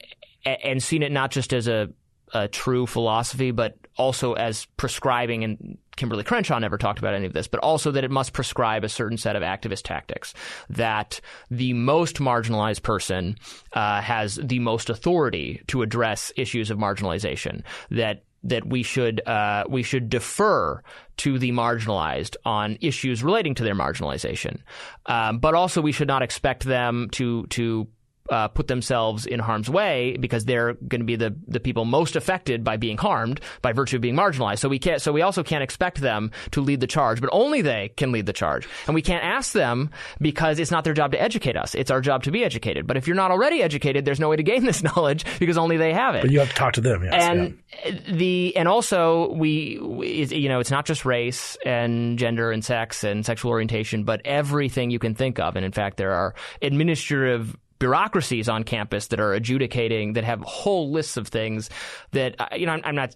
and 0.45 0.81
seen 0.81 1.03
it 1.03 1.11
not 1.11 1.31
just 1.31 1.53
as 1.53 1.67
a, 1.67 1.89
a, 2.33 2.47
true 2.47 2.85
philosophy, 2.85 3.51
but 3.51 3.77
also 3.95 4.33
as 4.33 4.65
prescribing. 4.77 5.43
And 5.43 5.77
Kimberlé 5.97 6.25
Crenshaw 6.25 6.59
never 6.59 6.77
talked 6.77 6.99
about 6.99 7.15
any 7.15 7.25
of 7.25 7.33
this, 7.33 7.47
but 7.47 7.59
also 7.61 7.91
that 7.91 8.03
it 8.03 8.11
must 8.11 8.33
prescribe 8.33 8.83
a 8.83 8.89
certain 8.89 9.17
set 9.17 9.35
of 9.35 9.43
activist 9.43 9.83
tactics. 9.83 10.33
That 10.69 11.19
the 11.49 11.73
most 11.73 12.17
marginalized 12.17 12.83
person 12.83 13.35
uh, 13.73 14.01
has 14.01 14.35
the 14.35 14.59
most 14.59 14.89
authority 14.89 15.61
to 15.67 15.81
address 15.81 16.31
issues 16.35 16.69
of 16.69 16.77
marginalization. 16.77 17.63
That 17.89 18.23
that 18.47 18.65
we 18.67 18.83
should 18.83 19.25
uh, 19.27 19.63
we 19.69 19.83
should 19.83 20.09
defer 20.09 20.81
to 21.17 21.39
the 21.39 21.51
marginalized 21.51 22.35
on 22.45 22.77
issues 22.81 23.23
relating 23.23 23.55
to 23.55 23.63
their 23.63 23.75
marginalization, 23.75 24.61
um, 25.05 25.39
but 25.39 25.53
also 25.53 25.81
we 25.81 25.91
should 25.91 26.07
not 26.07 26.21
expect 26.21 26.63
them 26.63 27.09
to 27.11 27.45
to 27.47 27.87
uh, 28.29 28.47
put 28.47 28.67
themselves 28.67 29.25
in 29.25 29.39
harm's 29.39 29.69
way 29.69 30.17
because 30.19 30.45
they're 30.45 30.73
going 30.73 31.01
to 31.01 31.05
be 31.05 31.15
the, 31.15 31.35
the 31.47 31.59
people 31.59 31.85
most 31.85 32.15
affected 32.15 32.63
by 32.63 32.77
being 32.77 32.97
harmed 32.97 33.39
by 33.61 33.73
virtue 33.73 33.97
of 33.97 34.01
being 34.01 34.15
marginalized. 34.15 34.59
So 34.59 34.69
we 34.69 34.79
can't, 34.79 35.01
so 35.01 35.11
we 35.11 35.21
also 35.21 35.43
can't 35.43 35.63
expect 35.63 36.01
them 36.01 36.31
to 36.51 36.61
lead 36.61 36.79
the 36.79 36.87
charge, 36.87 37.21
but 37.21 37.29
only 37.31 37.61
they 37.61 37.89
can 37.95 38.11
lead 38.11 38.25
the 38.25 38.33
charge. 38.33 38.67
And 38.87 38.95
we 38.95 39.01
can't 39.01 39.23
ask 39.23 39.53
them 39.53 39.89
because 40.19 40.59
it's 40.59 40.71
not 40.71 40.83
their 40.83 40.93
job 40.93 41.11
to 41.11 41.21
educate 41.21 41.55
us. 41.57 41.75
It's 41.75 41.91
our 41.91 42.01
job 42.01 42.23
to 42.23 42.31
be 42.31 42.43
educated. 42.43 42.87
But 42.87 42.97
if 42.97 43.07
you're 43.07 43.15
not 43.15 43.31
already 43.31 43.61
educated, 43.61 44.05
there's 44.05 44.19
no 44.19 44.29
way 44.29 44.35
to 44.35 44.43
gain 44.43 44.65
this 44.65 44.83
knowledge 44.95 45.25
because 45.39 45.57
only 45.57 45.77
they 45.77 45.93
have 45.93 46.15
it. 46.15 46.21
But 46.21 46.31
you 46.31 46.39
have 46.39 46.49
to 46.49 46.55
talk 46.55 46.73
to 46.73 46.81
them. 46.81 47.03
Yes, 47.03 47.13
and 47.13 47.59
yeah. 47.85 47.99
the, 48.11 48.55
and 48.55 48.67
also 48.67 49.31
we, 49.33 49.79
we, 49.81 50.25
you 50.25 50.49
know, 50.49 50.59
it's 50.59 50.71
not 50.71 50.85
just 50.85 51.05
race 51.05 51.57
and 51.65 52.17
gender 52.19 52.51
and 52.51 52.63
sex 52.63 53.03
and 53.03 53.25
sexual 53.25 53.51
orientation, 53.51 54.03
but 54.03 54.21
everything 54.25 54.91
you 54.91 54.99
can 54.99 55.15
think 55.15 55.39
of. 55.39 55.55
And 55.55 55.65
in 55.65 55.71
fact, 55.71 55.97
there 55.97 56.13
are 56.13 56.35
administrative 56.61 57.55
bureaucracies 57.79 58.49
on 58.49 58.63
campus 58.63 59.07
that 59.07 59.19
are 59.19 59.33
adjudicating 59.33 60.13
that 60.13 60.23
have 60.23 60.41
whole 60.41 60.91
lists 60.91 61.17
of 61.17 61.27
things 61.27 61.69
that 62.11 62.35
uh, 62.39 62.47
you 62.55 62.65
know 62.65 62.73
I'm, 62.73 62.81
I'm 62.83 62.95
not 62.95 63.15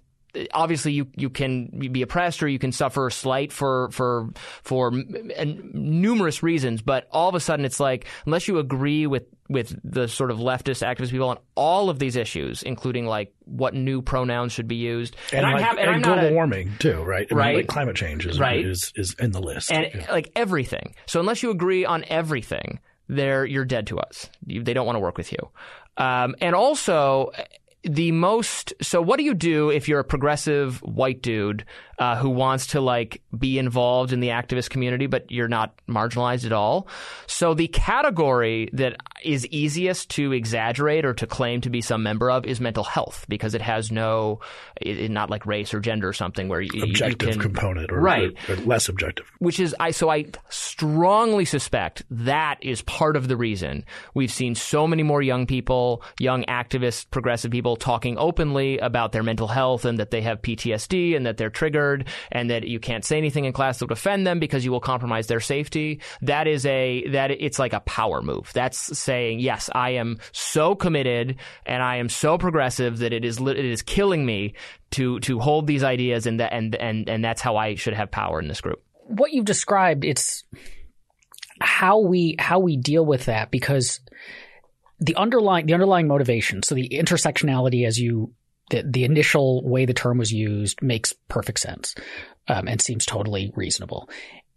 obviously 0.54 0.94
you 0.94 1.08
you 1.16 1.30
can 1.30 1.68
be 1.92 2.02
oppressed 2.02 2.42
or 2.42 2.48
you 2.48 2.60
can 2.60 2.72
suffer 2.72 3.10
slight 3.10 3.52
for 3.52 3.90
for 3.92 4.30
for 4.64 4.92
numerous 4.92 6.42
reasons 6.42 6.82
but 6.82 7.08
all 7.12 7.28
of 7.28 7.36
a 7.36 7.40
sudden 7.40 7.66
it's 7.66 7.80
like 7.80 8.06
unless 8.26 8.48
you 8.48 8.58
agree 8.58 9.08
with 9.08 9.24
with 9.50 9.78
the 9.84 10.08
sort 10.08 10.32
of 10.32 10.38
leftist 10.38 10.86
activist 10.86 11.12
people 11.12 11.28
on 11.28 11.38
all 11.56 11.90
of 11.90 12.00
these 12.00 12.16
issues 12.16 12.64
including 12.64 13.06
like 13.06 13.34
what 13.46 13.74
new 13.74 14.02
pronouns 14.02 14.54
should 14.54 14.68
be 14.68 14.76
used 14.76 15.16
and, 15.34 15.46
and, 15.46 15.60
like, 15.60 15.78
and, 15.78 15.80
and 15.80 16.04
global 16.04 16.28
a, 16.28 16.34
warming 16.34 16.72
too 16.80 17.04
right 17.04 17.28
I 17.32 17.36
right 17.36 17.56
like 17.58 17.68
climate 17.68 17.96
change 17.96 18.26
is, 18.26 18.40
right. 18.40 18.66
is 18.66 18.94
is 18.96 19.16
in 19.20 19.32
the 19.32 19.42
list 19.42 19.72
and 19.72 19.90
yeah. 19.94 20.12
like 20.12 20.32
everything 20.36 20.96
so 21.08 21.20
unless 21.20 21.44
you 21.44 21.52
agree 21.52 21.84
on 21.84 22.06
everything 22.08 22.80
they're 23.12 23.46
you're 23.46 23.66
dead 23.66 23.88
to 23.88 24.00
us. 24.00 24.30
They 24.48 24.74
don't 24.74 24.86
want 24.86 24.96
to 24.96 25.02
work 25.02 25.18
with 25.18 25.32
you. 25.32 25.50
Um, 25.98 26.36
and 26.42 26.56
also 26.56 27.32
the 27.84 28.12
most 28.12 28.74
so 28.82 29.02
what 29.02 29.18
do 29.18 29.24
you 29.24 29.34
do 29.34 29.70
if 29.70 29.88
you're 29.88 30.00
a 30.00 30.04
progressive 30.04 30.82
white 30.84 31.22
dude 31.22 31.66
uh, 32.02 32.18
who 32.18 32.30
wants 32.30 32.68
to 32.68 32.82
like 32.82 33.22
be 33.38 33.58
involved 33.58 34.12
in 34.12 34.20
the 34.20 34.28
activist 34.28 34.70
community 34.70 35.08
but 35.08 35.32
you're 35.32 35.48
not 35.48 35.74
marginalized 35.88 36.46
at 36.46 36.52
all. 36.52 36.88
So 37.28 37.54
the 37.54 37.68
category 37.70 38.70
that 38.74 38.98
is 39.24 39.48
easiest 39.48 40.10
to 40.12 40.34
exaggerate 40.34 41.06
or 41.06 41.14
to 41.14 41.26
claim 41.26 41.62
to 41.62 41.70
be 41.70 41.80
some 41.80 42.04
member 42.04 42.30
of 42.30 42.46
is 42.46 42.60
mental 42.60 42.84
health 42.84 43.26
because 43.30 43.54
it 43.54 43.62
has 43.62 43.92
no 43.92 44.42
it, 44.82 45.00
it 45.00 45.12
not 45.12 45.30
like 45.30 45.46
race 45.46 45.74
or 45.74 45.80
gender 45.80 46.10
or 46.10 46.14
something 46.14 46.50
where 46.50 46.62
you, 46.62 46.84
objective 46.84 47.30
you 47.30 47.34
can, 47.34 47.42
component 47.42 47.92
or, 47.92 48.02
right. 48.02 48.36
or, 48.50 48.56
or 48.56 48.58
less 48.58 48.90
objective. 48.90 49.32
Which 49.40 49.60
is 49.60 49.76
I 49.80 49.92
so 49.92 50.10
I 50.10 50.26
strongly 50.50 51.46
suspect 51.46 52.04
that 52.10 52.58
is 52.62 52.82
part 52.82 53.16
of 53.16 53.28
the 53.30 53.38
reason. 53.38 53.86
We've 54.14 54.32
seen 54.32 54.56
so 54.56 54.88
many 54.88 55.04
more 55.04 55.22
young 55.22 55.46
people 55.46 56.04
young 56.20 56.44
activists 56.46 57.10
progressive 57.10 57.52
people 57.52 57.62
people 57.62 57.76
talking 57.76 58.18
openly 58.18 58.80
about 58.80 59.12
their 59.12 59.22
mental 59.22 59.48
health 59.48 59.86
and 59.86 60.00
that 60.00 60.10
they 60.10 60.22
have 60.22 60.42
PTSD 60.42 61.16
and 61.16 61.28
that 61.28 61.38
they're 61.38 61.52
triggered 61.52 61.91
and 62.32 62.50
that 62.50 62.68
you 62.68 62.80
can't 62.80 63.06
say 63.06 63.18
anything 63.18 63.46
in 63.46 63.54
class 63.54 63.80
that 63.80 63.86
would 63.86 63.92
offend 63.92 64.26
them 64.26 64.40
because 64.40 64.66
you 64.66 64.72
will 64.72 64.80
compromise 64.80 65.28
their 65.28 65.40
safety. 65.40 66.02
That 66.22 66.48
is 66.48 66.66
a 66.66 67.08
that 67.10 67.32
it's 67.32 67.60
like 67.60 67.74
a 67.74 67.80
power 67.82 68.22
move. 68.22 68.52
That's 68.54 68.98
saying 68.98 69.40
yes, 69.40 69.70
I 69.74 69.92
am 69.92 70.18
so 70.32 70.76
committed 70.76 71.38
and 71.66 71.84
I 71.84 71.98
am 71.98 72.10
so 72.10 72.38
progressive 72.38 73.00
that 73.00 73.14
it 73.14 73.26
is 73.26 73.40
it 73.40 73.58
is 73.58 73.82
killing 73.82 74.26
me 74.26 74.54
to 74.92 75.20
to 75.22 75.40
hold 75.40 75.68
these 75.68 75.84
ideas 75.84 76.26
and 76.26 76.40
that 76.40 76.54
and 76.54 76.76
and 76.76 77.10
and 77.10 77.24
that's 77.24 77.42
how 77.42 77.56
I 77.58 77.76
should 77.76 77.94
have 77.94 78.12
power 78.12 78.40
in 78.40 78.48
this 78.48 78.62
group. 78.62 78.82
What 79.06 79.34
you've 79.34 79.46
described, 79.46 80.06
it's 80.06 80.44
how 81.60 82.00
we 82.00 82.36
how 82.40 82.60
we 82.60 82.78
deal 82.78 83.06
with 83.06 83.26
that 83.26 83.52
because 83.52 84.00
the 85.00 85.16
underlying 85.16 85.66
the 85.66 85.74
underlying 85.74 86.08
motivation, 86.08 86.64
so 86.64 86.76
the 86.76 86.90
intersectionality 86.90 87.86
as 87.86 88.00
you 88.00 88.34
the, 88.72 88.84
the 88.84 89.04
initial 89.04 89.64
way 89.64 89.86
the 89.86 89.94
term 89.94 90.18
was 90.18 90.32
used 90.32 90.82
makes 90.82 91.14
perfect 91.28 91.60
sense 91.60 91.94
um, 92.48 92.68
and 92.68 92.82
seems 92.82 93.06
totally 93.06 93.52
reasonable. 93.56 94.10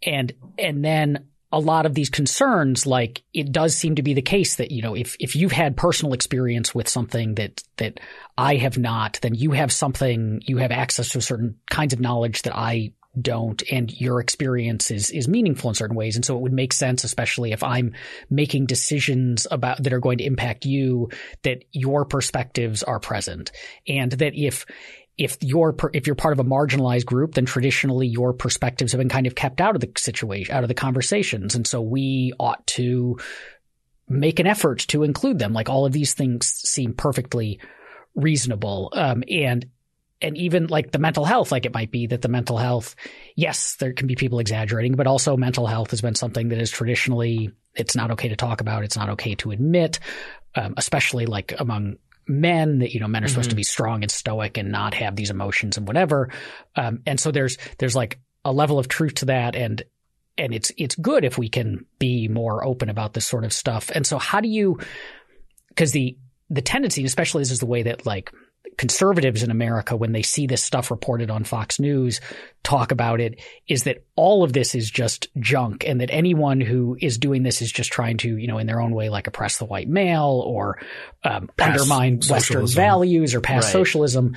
And 0.03 0.33
and 0.57 0.83
then 0.83 1.25
a 1.51 1.59
lot 1.59 1.85
of 1.85 1.93
these 1.93 2.09
concerns, 2.09 2.85
like 2.85 3.23
it 3.33 3.51
does 3.51 3.75
seem 3.75 3.95
to 3.95 4.03
be 4.03 4.13
the 4.13 4.21
case 4.21 4.55
that 4.55 4.71
you 4.71 4.81
know 4.81 4.95
if 4.95 5.15
if 5.19 5.35
you've 5.35 5.51
had 5.51 5.77
personal 5.77 6.13
experience 6.13 6.73
with 6.73 6.89
something 6.89 7.35
that 7.35 7.63
that 7.77 7.99
I 8.37 8.55
have 8.55 8.77
not, 8.77 9.19
then 9.21 9.35
you 9.35 9.51
have 9.51 9.71
something 9.71 10.41
you 10.45 10.57
have 10.57 10.71
access 10.71 11.09
to 11.09 11.21
certain 11.21 11.57
kinds 11.69 11.93
of 11.93 11.99
knowledge 11.99 12.41
that 12.43 12.55
I 12.55 12.93
don't 13.19 13.63
and 13.71 13.91
your 13.99 14.19
experience 14.19 14.91
is 14.91 15.11
is 15.11 15.27
meaningful 15.27 15.69
in 15.69 15.75
certain 15.75 15.95
ways. 15.95 16.15
And 16.15 16.25
so 16.25 16.35
it 16.35 16.41
would 16.41 16.53
make 16.53 16.73
sense 16.73 17.03
especially 17.03 17.51
if 17.51 17.63
i'm 17.63 17.93
making 18.29 18.65
decisions 18.65 19.47
about 19.51 19.81
that 19.83 19.93
are 19.93 19.99
going 19.99 20.17
to 20.19 20.25
impact 20.25 20.65
you 20.65 21.09
that 21.43 21.63
your 21.71 22.05
perspectives 22.05 22.83
are 22.83 22.99
present. 22.99 23.51
And 23.87 24.11
that 24.13 24.33
if 24.35 24.65
if 25.17 25.37
you're 25.41 25.75
if 25.93 26.07
you're 26.07 26.15
part 26.15 26.33
of 26.33 26.45
a 26.45 26.49
marginalized 26.49 27.05
group 27.05 27.35
then 27.35 27.45
traditionally 27.45 28.07
your 28.07 28.33
perspectives 28.33 28.91
have 28.91 28.99
been 28.99 29.09
kind 29.09 29.27
of 29.27 29.35
kept 29.35 29.61
out 29.61 29.75
of 29.75 29.81
the 29.81 29.91
situation 29.97 30.53
out 30.53 30.63
of 30.63 30.67
the 30.67 30.73
conversations. 30.73 31.55
And 31.55 31.65
so 31.65 31.81
we 31.81 32.33
ought 32.39 32.65
to 32.67 33.17
make 34.07 34.39
an 34.39 34.47
effort 34.47 34.79
to 34.79 35.03
include 35.03 35.39
them. 35.39 35.53
Like 35.53 35.69
all 35.69 35.85
of 35.85 35.93
these 35.93 36.13
things 36.13 36.47
seem 36.47 36.93
perfectly 36.93 37.59
reasonable. 38.15 38.91
Um, 38.93 39.23
and 39.29 39.65
and 40.21 40.37
even 40.37 40.67
like 40.67 40.91
the 40.91 40.99
mental 40.99 41.25
health, 41.25 41.51
like 41.51 41.65
it 41.65 41.73
might 41.73 41.91
be 41.91 42.07
that 42.07 42.21
the 42.21 42.29
mental 42.29 42.57
health, 42.57 42.95
yes, 43.35 43.75
there 43.75 43.93
can 43.93 44.07
be 44.07 44.15
people 44.15 44.39
exaggerating, 44.39 44.95
but 44.95 45.07
also 45.07 45.35
mental 45.35 45.67
health 45.67 45.91
has 45.91 46.01
been 46.01 46.15
something 46.15 46.49
that 46.49 46.59
is 46.59 46.71
traditionally, 46.71 47.51
it's 47.75 47.95
not 47.95 48.11
okay 48.11 48.29
to 48.29 48.35
talk 48.35 48.61
about. 48.61 48.83
It's 48.83 48.95
not 48.95 49.09
okay 49.09 49.35
to 49.35 49.51
admit, 49.51 49.99
um, 50.55 50.73
especially 50.77 51.25
like 51.25 51.53
among 51.59 51.97
men 52.27 52.79
that, 52.79 52.93
you 52.93 53.01
know, 53.01 53.07
men 53.07 53.23
are 53.23 53.27
mm-hmm. 53.27 53.33
supposed 53.33 53.49
to 53.49 53.53
mm-hmm. 53.53 53.57
be 53.57 53.63
strong 53.63 54.03
and 54.03 54.11
stoic 54.11 54.57
and 54.57 54.71
not 54.71 54.93
have 54.93 55.15
these 55.15 55.31
emotions 55.31 55.77
and 55.77 55.85
whatever. 55.85 56.29
Um, 56.75 57.01
and 57.05 57.19
so 57.19 57.31
there's, 57.31 57.57
there's 57.77 57.95
like 57.95 58.19
a 58.45 58.53
level 58.53 58.79
of 58.79 58.87
truth 58.87 59.15
to 59.15 59.25
that. 59.25 59.55
And, 59.55 59.83
and 60.37 60.53
it's, 60.53 60.71
it's 60.77 60.95
good 60.95 61.25
if 61.25 61.37
we 61.37 61.49
can 61.49 61.85
be 61.99 62.29
more 62.29 62.65
open 62.65 62.89
about 62.89 63.13
this 63.13 63.25
sort 63.25 63.43
of 63.43 63.51
stuff. 63.51 63.91
And 63.93 64.07
so 64.07 64.17
how 64.17 64.39
do 64.39 64.47
you, 64.47 64.79
cause 65.75 65.91
the, 65.91 66.17
the 66.49 66.61
tendency, 66.61 67.03
especially 67.03 67.41
this 67.41 67.51
is 67.51 67.59
the 67.59 67.65
way 67.65 67.83
that 67.83 68.05
like 68.05 68.31
conservatives 68.77 69.43
in 69.43 69.51
America, 69.51 69.95
when 69.95 70.11
they 70.11 70.21
see 70.21 70.47
this 70.47 70.63
stuff 70.63 70.91
reported 70.91 71.29
on 71.29 71.43
Fox 71.43 71.79
News, 71.79 72.21
talk 72.63 72.91
about 72.91 73.21
it, 73.21 73.39
is 73.67 73.83
that 73.83 74.03
all 74.15 74.43
of 74.43 74.53
this 74.53 74.75
is 74.75 74.89
just 74.89 75.27
junk 75.39 75.83
and 75.87 76.01
that 76.01 76.09
anyone 76.11 76.61
who 76.61 76.97
is 76.99 77.17
doing 77.17 77.43
this 77.43 77.61
is 77.61 77.71
just 77.71 77.91
trying 77.91 78.17
to, 78.17 78.37
you 78.37 78.47
know, 78.47 78.57
in 78.57 78.67
their 78.67 78.81
own 78.81 78.93
way, 78.93 79.09
like 79.09 79.27
oppress 79.27 79.57
the 79.57 79.65
white 79.65 79.87
male 79.87 80.43
or 80.45 80.79
um, 81.23 81.49
undermine 81.59 82.21
socialism. 82.21 82.63
Western 82.63 82.83
values 82.83 83.33
or 83.33 83.41
pass 83.41 83.63
right. 83.63 83.71
socialism. 83.71 84.35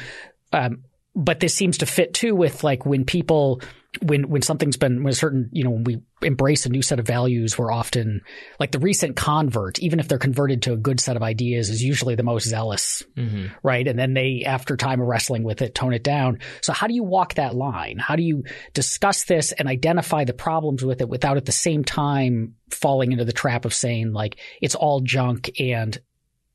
Um, 0.53 0.85
but 1.15 1.41
this 1.41 1.55
seems 1.55 1.79
to 1.79 1.87
fit 1.87 2.15
too 2.15 2.35
with 2.35 2.63
like 2.63 2.87
when 2.87 3.05
people 3.05 3.61
when 4.03 4.29
when 4.29 4.43
something's 4.43 4.77
been 4.77 5.03
when 5.03 5.13
a 5.13 5.17
certain 5.17 5.49
you 5.51 5.65
know 5.65 5.71
when 5.71 5.85
we 5.85 5.99
embrace 6.23 6.67
a 6.67 6.69
new 6.69 6.83
set 6.83 7.01
of 7.01 7.07
values 7.07 7.57
we're 7.57 7.73
often 7.73 8.21
like 8.61 8.71
the 8.71 8.79
recent 8.79 9.17
convert 9.17 9.79
even 9.79 9.99
if 9.99 10.09
they're 10.09 10.19
converted 10.19 10.63
to 10.63 10.75
a 10.75 10.77
good 10.77 11.01
set 11.01 11.17
of 11.17 11.23
ideas 11.23 11.71
is 11.71 11.83
usually 11.83 12.15
the 12.15 12.23
most 12.23 12.47
zealous 12.47 13.03
mm-hmm. 13.17 13.47
right 13.63 13.89
and 13.89 13.99
then 13.99 14.13
they 14.13 14.43
after 14.45 14.77
time 14.77 15.01
of 15.01 15.07
wrestling 15.07 15.43
with 15.43 15.63
it 15.63 15.75
tone 15.75 15.95
it 15.95 16.05
down 16.05 16.39
so 16.61 16.73
how 16.73 16.87
do 16.87 16.95
you 16.95 17.03
walk 17.03 17.35
that 17.35 17.55
line 17.55 17.99
how 17.99 18.15
do 18.15 18.23
you 18.23 18.45
discuss 18.75 19.25
this 19.25 19.53
and 19.53 19.69
identify 19.69 20.23
the 20.23 20.35
problems 20.35 20.85
with 20.85 21.01
it 21.01 21.09
without 21.09 21.39
at 21.39 21.47
the 21.47 21.53
same 21.53 21.83
time 21.83 22.55
falling 22.71 23.11
into 23.13 23.25
the 23.25 23.33
trap 23.33 23.65
of 23.65 23.73
saying 23.73 24.13
like 24.13 24.39
it's 24.61 24.75
all 24.75 25.01
junk 25.01 25.51
and 25.59 25.99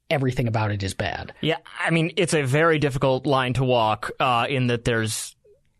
everything 0.09 0.47
about 0.47 0.69
it 0.69 0.83
is 0.83 0.93
bad. 0.93 1.33
Yeah, 1.41 1.57
I 1.79 1.89
mean, 1.89 2.11
it's 2.17 2.35
a 2.35 2.43
very 2.43 2.77
difficult 2.77 3.25
line 3.25 3.53
to 3.53 3.63
walk 3.63 4.11
uh, 4.19 4.45
in 4.47 4.67
that 4.67 4.85
there's 4.85 5.32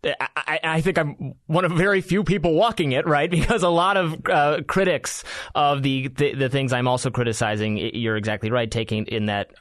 I, 0.04 0.60
I, 0.64 0.82
think 0.82 0.98
I'm 0.98 1.36
one 1.48 1.66
of 1.66 1.72
very 1.72 2.02
few 2.02 2.24
people 2.24 2.54
walking 2.54 2.92
it, 2.92 3.08
right? 3.08 3.30
Because 3.44 3.64
a 3.64 3.70
lot 3.70 3.98
of 3.98 4.22
uh, 4.30 4.62
critics 4.68 5.24
of 5.56 5.84
the, 5.84 6.08
the, 6.08 6.34
the 6.34 6.50
things 6.50 6.72
I'm 6.72 6.88
also 6.88 7.10
criticizing, 7.10 7.78
you're 7.78 8.18
exactly 8.18 8.52
right, 8.52 8.70
taking 8.70 9.06
in 9.08 9.26
that 9.28 9.52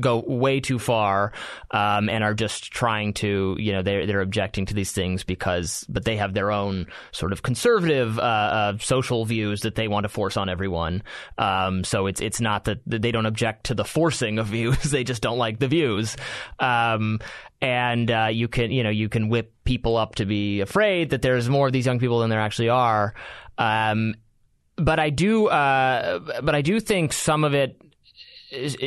go 0.00 0.24
way 0.26 0.60
too 0.60 0.78
far 0.78 1.32
um, 1.70 2.08
and 2.08 2.24
are 2.24 2.34
just 2.34 2.72
trying 2.72 3.12
to, 3.14 3.56
you 3.58 3.72
know, 3.72 3.82
they're, 3.82 4.06
they're 4.06 4.20
objecting 4.20 4.66
to 4.66 4.74
these 4.74 4.92
things 4.92 5.24
because, 5.24 5.84
but 5.88 6.04
they 6.04 6.16
have 6.16 6.34
their 6.34 6.50
own 6.50 6.86
sort 7.12 7.32
of 7.32 7.42
conservative 7.42 8.18
uh, 8.18 8.22
uh, 8.22 8.78
social 8.78 9.24
views 9.24 9.62
that 9.62 9.74
they 9.74 9.88
want 9.88 10.04
to 10.04 10.08
force 10.08 10.36
on 10.36 10.48
everyone. 10.48 11.02
Um, 11.38 11.84
so 11.84 12.06
it's 12.06 12.20
it's 12.20 12.40
not 12.40 12.64
that 12.64 12.80
they 12.86 13.12
don't 13.12 13.26
object 13.26 13.64
to 13.64 13.74
the 13.74 13.84
forcing 13.84 14.38
of 14.38 14.46
views; 14.46 14.82
they 14.90 15.04
just 15.04 15.22
don't 15.22 15.38
like 15.38 15.58
the 15.58 15.68
views. 15.68 16.16
Um, 16.58 17.20
and 17.60 18.10
uh, 18.10 18.28
you 18.30 18.48
can, 18.48 18.72
you 18.72 18.82
know, 18.82 18.90
you 18.90 19.08
can 19.08 19.28
whip 19.28 19.52
people 19.64 19.96
up 19.96 20.16
to 20.16 20.26
be 20.26 20.60
afraid 20.60 21.10
that 21.10 21.22
there's 21.22 21.48
more 21.48 21.68
of 21.68 21.72
these 21.72 21.86
young 21.86 21.98
people 21.98 22.18
than 22.20 22.30
there 22.30 22.40
actually 22.40 22.68
are. 22.68 23.14
Um, 23.56 24.14
but 24.76 24.98
I 24.98 25.10
do, 25.10 25.46
uh, 25.46 26.40
but 26.42 26.54
I 26.54 26.62
do 26.62 26.80
think 26.80 27.12
some 27.12 27.44
of 27.44 27.54
it 27.54 27.80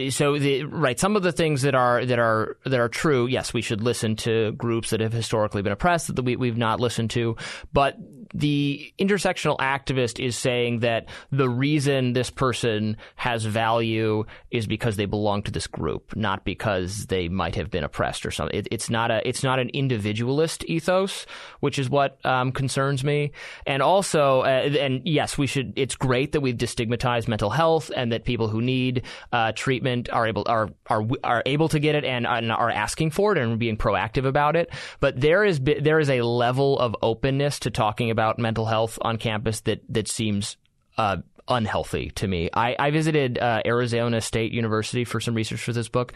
so 0.09 0.37
the, 0.37 0.63
right 0.65 0.99
some 0.99 1.15
of 1.15 1.23
the 1.23 1.31
things 1.31 1.63
that 1.63 1.75
are 1.75 2.05
that 2.05 2.19
are 2.19 2.57
that 2.65 2.79
are 2.79 2.89
true 2.89 3.25
yes 3.25 3.53
we 3.53 3.61
should 3.61 3.81
listen 3.81 4.15
to 4.15 4.51
groups 4.53 4.91
that 4.91 4.99
have 4.99 5.13
historically 5.13 5.61
been 5.61 5.71
oppressed 5.71 6.13
that 6.15 6.21
we, 6.21 6.35
we've 6.35 6.57
not 6.57 6.79
listened 6.79 7.09
to 7.09 7.35
but 7.73 7.97
the 8.33 8.93
intersectional 8.99 9.57
activist 9.57 10.23
is 10.23 10.35
saying 10.35 10.79
that 10.79 11.07
the 11.31 11.49
reason 11.49 12.13
this 12.13 12.29
person 12.29 12.97
has 13.15 13.45
value 13.45 14.25
is 14.51 14.67
because 14.67 14.95
they 14.95 15.05
belong 15.05 15.43
to 15.43 15.51
this 15.51 15.67
group, 15.67 16.15
not 16.15 16.43
because 16.43 17.05
they 17.07 17.29
might 17.29 17.55
have 17.55 17.69
been 17.69 17.83
oppressed 17.83 18.25
or 18.25 18.31
something. 18.31 18.57
It, 18.57 18.67
it's 18.71 18.89
not 18.89 19.11
a 19.11 19.27
it's 19.27 19.43
not 19.43 19.59
an 19.59 19.69
individualist 19.69 20.63
ethos, 20.65 21.25
which 21.59 21.79
is 21.79 21.89
what 21.89 22.23
um, 22.25 22.51
concerns 22.51 23.03
me. 23.03 23.31
And 23.65 23.81
also, 23.81 24.41
uh, 24.41 24.69
and 24.79 25.01
yes, 25.05 25.37
we 25.37 25.47
should. 25.47 25.73
It's 25.75 25.95
great 25.95 26.31
that 26.31 26.41
we've 26.41 26.57
destigmatized 26.57 27.27
mental 27.27 27.49
health 27.49 27.91
and 27.95 28.11
that 28.11 28.23
people 28.23 28.47
who 28.47 28.61
need 28.61 29.03
uh, 29.31 29.51
treatment 29.53 30.09
are 30.11 30.27
able 30.27 30.43
are 30.47 30.69
are 30.87 31.03
are 31.23 31.43
able 31.45 31.69
to 31.69 31.79
get 31.79 31.95
it 31.95 32.03
and, 32.03 32.25
and 32.25 32.51
are 32.51 32.69
asking 32.69 33.11
for 33.11 33.31
it 33.31 33.37
and 33.37 33.59
being 33.59 33.77
proactive 33.77 34.25
about 34.25 34.55
it. 34.55 34.69
But 34.99 35.19
there 35.19 35.43
is 35.43 35.59
there 35.59 35.99
is 35.99 36.09
a 36.09 36.21
level 36.21 36.79
of 36.79 36.95
openness 37.01 37.59
to 37.59 37.71
talking 37.71 38.09
about 38.11 38.24
mental 38.37 38.65
health 38.65 38.97
on 39.01 39.17
campus 39.17 39.61
that 39.61 39.81
that 39.89 40.07
seems 40.07 40.57
uh, 40.97 41.17
unhealthy 41.47 42.11
to 42.11 42.27
me. 42.27 42.49
I, 42.53 42.75
I 42.77 42.91
visited 42.91 43.37
uh, 43.37 43.61
Arizona 43.65 44.21
State 44.21 44.51
University 44.51 45.03
for 45.03 45.19
some 45.19 45.35
research 45.35 45.61
for 45.61 45.73
this 45.73 45.89
book. 45.89 46.13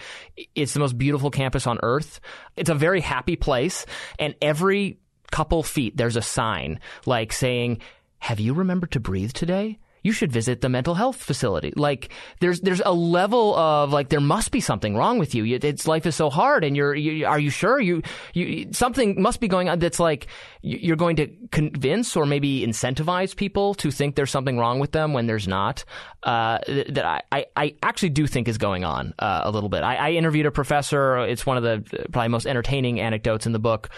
It's 0.55 0.73
the 0.73 0.79
most 0.79 0.97
beautiful 0.97 1.31
campus 1.31 1.67
on 1.67 1.79
earth. 1.83 2.19
It's 2.55 2.69
a 2.69 2.75
very 2.75 3.01
happy 3.01 3.35
place, 3.35 3.85
and 4.17 4.35
every 4.41 4.99
couple 5.31 5.61
feet 5.63 5.95
there's 5.95 6.15
a 6.15 6.21
sign 6.21 6.79
like 7.05 7.33
saying, 7.33 7.81
"Have 8.19 8.39
you 8.39 8.53
remembered 8.53 8.91
to 8.91 8.99
breathe 8.99 9.33
today?" 9.33 9.79
You 10.09 10.13
should 10.13 10.31
visit 10.31 10.61
the 10.61 10.69
mental 10.69 10.95
health 10.95 11.17
facility. 11.17 11.71
Like 11.75 12.09
there's 12.39 12.61
there's 12.61 12.81
a 12.83 12.91
level 12.91 13.55
of 13.55 13.93
like 13.93 14.09
there 14.09 14.19
must 14.19 14.49
be 14.49 14.59
something 14.59 14.95
wrong 14.95 15.19
with 15.19 15.35
you. 15.35 15.45
It's 15.45 15.87
life 15.87 16.07
is 16.07 16.15
so 16.15 16.31
hard, 16.31 16.63
and 16.63 16.75
you're 16.75 16.95
you, 16.95 17.27
are 17.27 17.39
you 17.39 17.51
sure 17.51 17.79
you 17.79 18.01
you 18.33 18.69
something 18.71 19.21
must 19.21 19.39
be 19.39 19.47
going 19.47 19.69
on 19.69 19.77
that's 19.77 19.99
like 19.99 20.25
you're 20.61 20.97
going 20.97 21.15
to 21.17 21.27
convince 21.51 22.17
or 22.17 22.25
maybe 22.25 22.65
incentivize 22.65 23.35
people 23.35 23.75
to 23.75 23.91
think 23.91 24.15
there's 24.15 24.31
something 24.31 24.57
wrong 24.57 24.79
with 24.79 24.93
them 24.93 25.13
when 25.13 25.27
there's 25.27 25.47
not. 25.47 25.85
Uh, 26.23 26.57
that 26.67 27.23
I, 27.31 27.45
I 27.55 27.75
actually 27.81 28.09
do 28.09 28.27
think 28.27 28.49
is 28.49 28.57
going 28.57 28.83
on 28.83 29.13
uh, 29.19 29.41
a 29.43 29.51
little 29.51 29.69
bit. 29.69 29.83
I, 29.83 29.95
I 29.95 30.11
interviewed 30.11 30.47
a 30.47 30.51
professor. 30.51 31.19
It's 31.19 31.45
one 31.45 31.55
of 31.55 31.63
the 31.63 32.07
probably 32.11 32.27
most 32.29 32.45
entertaining 32.45 32.99
anecdotes 32.99 33.45
in 33.45 33.53
the 33.53 33.59
book 33.59 33.89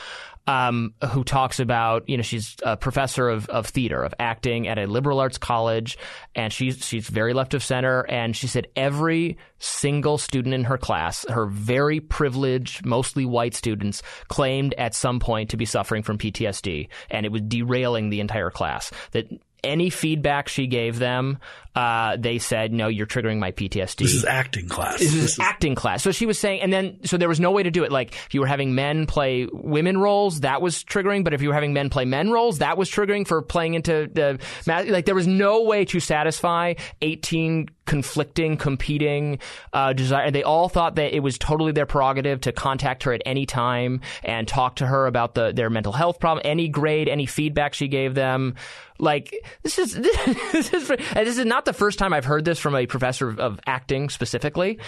um, 0.47 0.93
who 1.09 1.23
talks 1.23 1.59
about, 1.59 2.07
you 2.09 2.17
know, 2.17 2.23
she's 2.23 2.55
a 2.63 2.75
professor 2.75 3.29
of, 3.29 3.47
of 3.49 3.67
theater, 3.67 4.03
of 4.03 4.13
acting 4.19 4.67
at 4.67 4.77
a 4.77 4.85
liberal 4.85 5.19
arts 5.19 5.37
college, 5.37 5.97
and 6.35 6.51
she's 6.51 6.85
she's 6.85 7.07
very 7.07 7.33
left 7.33 7.53
of 7.53 7.63
center. 7.63 8.05
And 8.09 8.35
she 8.35 8.47
said 8.47 8.67
every 8.75 9.37
single 9.59 10.17
student 10.17 10.55
in 10.55 10.63
her 10.63 10.77
class, 10.77 11.25
her 11.29 11.45
very 11.45 11.99
privileged, 11.99 12.85
mostly 12.85 13.25
white 13.25 13.53
students, 13.53 14.01
claimed 14.27 14.73
at 14.77 14.95
some 14.95 15.19
point 15.19 15.51
to 15.51 15.57
be 15.57 15.65
suffering 15.65 16.03
from 16.03 16.17
PTSD, 16.17 16.89
and 17.09 17.25
it 17.25 17.31
was 17.31 17.41
derailing 17.41 18.09
the 18.09 18.19
entire 18.19 18.51
class. 18.51 18.91
That 19.11 19.27
any 19.63 19.89
feedback 19.89 20.47
she 20.47 20.67
gave 20.67 20.99
them 20.99 21.37
uh, 21.73 22.17
they 22.17 22.37
said, 22.37 22.73
no, 22.73 22.87
you're 22.89 23.07
triggering 23.07 23.39
my 23.39 23.51
PTSD. 23.51 23.97
This 23.97 24.13
is 24.13 24.25
acting 24.25 24.67
class. 24.67 24.99
This, 24.99 25.13
this 25.13 25.23
is, 25.23 25.31
is 25.31 25.39
acting 25.39 25.75
class. 25.75 26.03
So 26.03 26.11
she 26.11 26.25
was 26.25 26.37
saying, 26.37 26.61
and 26.61 26.71
then, 26.71 26.99
so 27.05 27.17
there 27.17 27.29
was 27.29 27.39
no 27.39 27.51
way 27.51 27.63
to 27.63 27.71
do 27.71 27.85
it. 27.85 27.91
Like, 27.91 28.13
if 28.13 28.33
you 28.33 28.41
were 28.41 28.47
having 28.47 28.75
men 28.75 29.05
play 29.05 29.47
women 29.51 29.97
roles, 29.97 30.41
that 30.41 30.61
was 30.61 30.83
triggering. 30.83 31.23
But 31.23 31.33
if 31.33 31.41
you 31.41 31.47
were 31.47 31.53
having 31.53 31.71
men 31.71 31.89
play 31.89 32.03
men 32.03 32.29
roles, 32.29 32.59
that 32.59 32.77
was 32.77 32.91
triggering 32.91 33.25
for 33.25 33.41
playing 33.41 33.75
into 33.75 34.09
the, 34.13 34.39
like, 34.67 35.05
there 35.05 35.15
was 35.15 35.27
no 35.27 35.63
way 35.63 35.85
to 35.85 36.01
satisfy 36.01 36.73
18 37.01 37.69
conflicting, 37.85 38.57
competing 38.57 39.39
uh, 39.71 39.93
desire. 39.93 40.29
They 40.29 40.43
all 40.43 40.67
thought 40.67 40.95
that 40.95 41.15
it 41.15 41.21
was 41.21 41.37
totally 41.37 41.71
their 41.71 41.85
prerogative 41.85 42.41
to 42.41 42.51
contact 42.51 43.03
her 43.03 43.13
at 43.13 43.21
any 43.25 43.45
time 43.45 44.01
and 44.23 44.45
talk 44.45 44.77
to 44.77 44.87
her 44.87 45.07
about 45.07 45.35
the, 45.35 45.53
their 45.53 45.69
mental 45.69 45.93
health 45.93 46.19
problem, 46.19 46.41
any 46.45 46.67
grade, 46.67 47.07
any 47.07 47.25
feedback 47.25 47.73
she 47.73 47.87
gave 47.87 48.13
them. 48.13 48.55
Like, 49.01 49.33
this 49.63 49.79
is, 49.79 49.93
this 50.51 50.73
is, 50.73 50.87
this 50.87 51.37
is 51.37 51.45
not 51.45 51.65
the 51.65 51.73
first 51.73 51.97
time 51.99 52.13
I've 52.13 52.25
heard 52.25 52.45
this 52.45 52.59
from 52.59 52.75
a 52.75 52.85
professor 52.85 53.29
of 53.29 53.59
acting 53.65 54.09
specifically. 54.09 54.79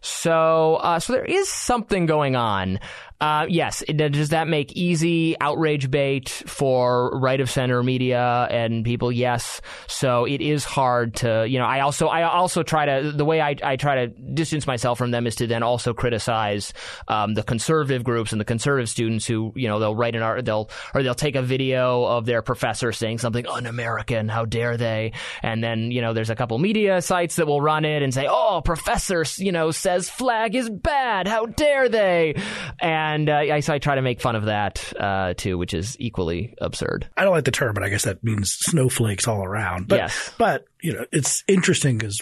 So, 0.00 0.76
uh, 0.76 0.98
so 1.00 1.12
there 1.12 1.24
is 1.24 1.48
something 1.48 2.06
going 2.06 2.36
on. 2.36 2.80
Uh, 3.20 3.44
yes, 3.50 3.84
does 3.94 4.30
that 4.30 4.48
make 4.48 4.72
easy 4.72 5.38
outrage 5.42 5.90
bait 5.90 6.30
for 6.30 7.10
right 7.18 7.38
of 7.40 7.50
center 7.50 7.82
media 7.82 8.48
and 8.50 8.82
people? 8.82 9.12
Yes. 9.12 9.60
So 9.88 10.24
it 10.24 10.40
is 10.40 10.64
hard 10.64 11.16
to, 11.16 11.46
you 11.46 11.58
know, 11.58 11.66
I 11.66 11.80
also, 11.80 12.06
I 12.06 12.22
also 12.22 12.62
try 12.62 12.86
to, 12.86 13.12
the 13.12 13.26
way 13.26 13.42
I, 13.42 13.56
I 13.62 13.76
try 13.76 14.06
to 14.06 14.08
distance 14.08 14.66
myself 14.66 14.96
from 14.96 15.10
them 15.10 15.26
is 15.26 15.34
to 15.36 15.46
then 15.46 15.62
also 15.62 15.92
criticize, 15.92 16.72
um, 17.08 17.34
the 17.34 17.42
conservative 17.42 18.04
groups 18.04 18.32
and 18.32 18.40
the 18.40 18.44
conservative 18.46 18.88
students 18.88 19.26
who, 19.26 19.52
you 19.54 19.68
know, 19.68 19.78
they'll 19.78 19.94
write 19.94 20.16
an 20.16 20.22
art, 20.22 20.42
they'll, 20.46 20.70
or 20.94 21.02
they'll 21.02 21.14
take 21.14 21.36
a 21.36 21.42
video 21.42 22.04
of 22.04 22.24
their 22.24 22.40
professor 22.40 22.90
saying 22.90 23.18
something 23.18 23.46
un-American, 23.46 24.30
how 24.30 24.46
dare 24.46 24.78
they? 24.78 25.12
And 25.42 25.62
then, 25.62 25.90
you 25.90 26.00
know, 26.00 26.14
there's 26.14 26.30
a 26.30 26.36
couple 26.36 26.58
media 26.58 27.02
sites 27.02 27.36
that 27.36 27.46
will 27.46 27.60
run 27.60 27.84
it 27.84 28.02
and 28.02 28.14
say, 28.14 28.26
oh, 28.30 28.62
professor, 28.64 29.26
you 29.36 29.52
know, 29.52 29.72
says 29.90 30.08
flag 30.08 30.54
is 30.54 30.70
bad, 30.70 31.26
how 31.26 31.46
dare 31.46 31.88
they? 31.88 32.34
And, 32.80 33.28
uh, 33.28 33.36
I, 33.36 33.60
so 33.60 33.74
I 33.74 33.78
try 33.78 33.96
to 33.96 34.02
make 34.02 34.20
fun 34.20 34.36
of 34.36 34.44
that 34.44 34.92
uh, 34.98 35.34
too, 35.34 35.58
which 35.58 35.74
is 35.74 35.96
equally 35.98 36.54
absurd. 36.60 37.08
I 37.16 37.24
don't 37.24 37.32
like 37.32 37.44
the 37.44 37.50
term, 37.50 37.74
but 37.74 37.82
I 37.82 37.88
guess 37.88 38.04
that 38.04 38.22
means 38.22 38.52
snowflakes 38.52 39.26
all 39.26 39.44
around. 39.44 39.88
But, 39.88 39.96
yes. 39.96 40.32
but 40.38 40.64
you 40.80 40.92
know, 40.92 41.06
it's 41.12 41.42
interesting 41.48 41.98
because 41.98 42.20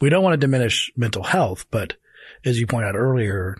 we 0.00 0.08
don't 0.08 0.22
want 0.22 0.34
to 0.34 0.46
diminish 0.46 0.90
mental 0.96 1.22
health, 1.22 1.66
but 1.70 1.94
as 2.44 2.58
you 2.58 2.66
point 2.66 2.86
out 2.86 2.96
earlier, 2.96 3.56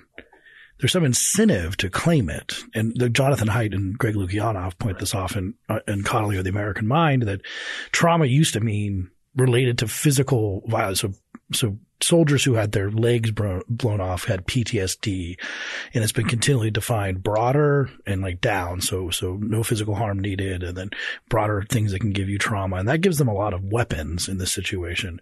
there's 0.79 0.92
some 0.92 1.05
incentive 1.05 1.76
to 1.79 1.90
claim 1.90 2.31
it. 2.31 2.59
And 2.74 2.92
the 2.96 3.11
Jonathan 3.11 3.48
Haidt 3.48 3.74
and 3.74 3.96
Greg 3.96 4.14
Lukianoff 4.14 4.79
point 4.79 4.98
this 4.98 5.14
off 5.14 5.37
in, 5.37 5.55
uh, 5.68 5.81
in 5.87 6.03
Coddling 6.03 6.38
of 6.38 6.44
the 6.44 6.50
American 6.50 6.88
Mind 6.88 7.22
that 7.22 7.42
trauma 7.92 8.24
used 8.24 8.55
to 8.55 8.61
mean 8.61 9.11
related 9.37 9.79
to 9.79 9.87
physical 9.88 10.62
violence. 10.66 11.00
So, 11.00 11.12
so 11.53 11.79
soldiers 12.02 12.44
who 12.44 12.54
had 12.54 12.72
their 12.72 12.90
legs 12.90 13.30
bro- 13.30 13.62
blown 13.68 14.00
off 14.00 14.24
had 14.24 14.46
PTSD 14.46 15.36
and 15.94 16.02
it's 16.02 16.12
been 16.12 16.26
continually 16.26 16.70
defined 16.70 17.22
broader 17.22 17.90
and 18.06 18.22
like 18.22 18.40
down. 18.40 18.80
So, 18.80 19.10
so 19.10 19.36
no 19.40 19.62
physical 19.62 19.94
harm 19.94 20.18
needed 20.18 20.62
and 20.62 20.76
then 20.76 20.90
broader 21.28 21.64
things 21.68 21.92
that 21.92 22.00
can 22.00 22.12
give 22.12 22.28
you 22.28 22.38
trauma. 22.38 22.76
And 22.76 22.88
that 22.88 23.00
gives 23.00 23.18
them 23.18 23.28
a 23.28 23.34
lot 23.34 23.54
of 23.54 23.64
weapons 23.64 24.28
in 24.28 24.38
this 24.38 24.52
situation. 24.52 25.20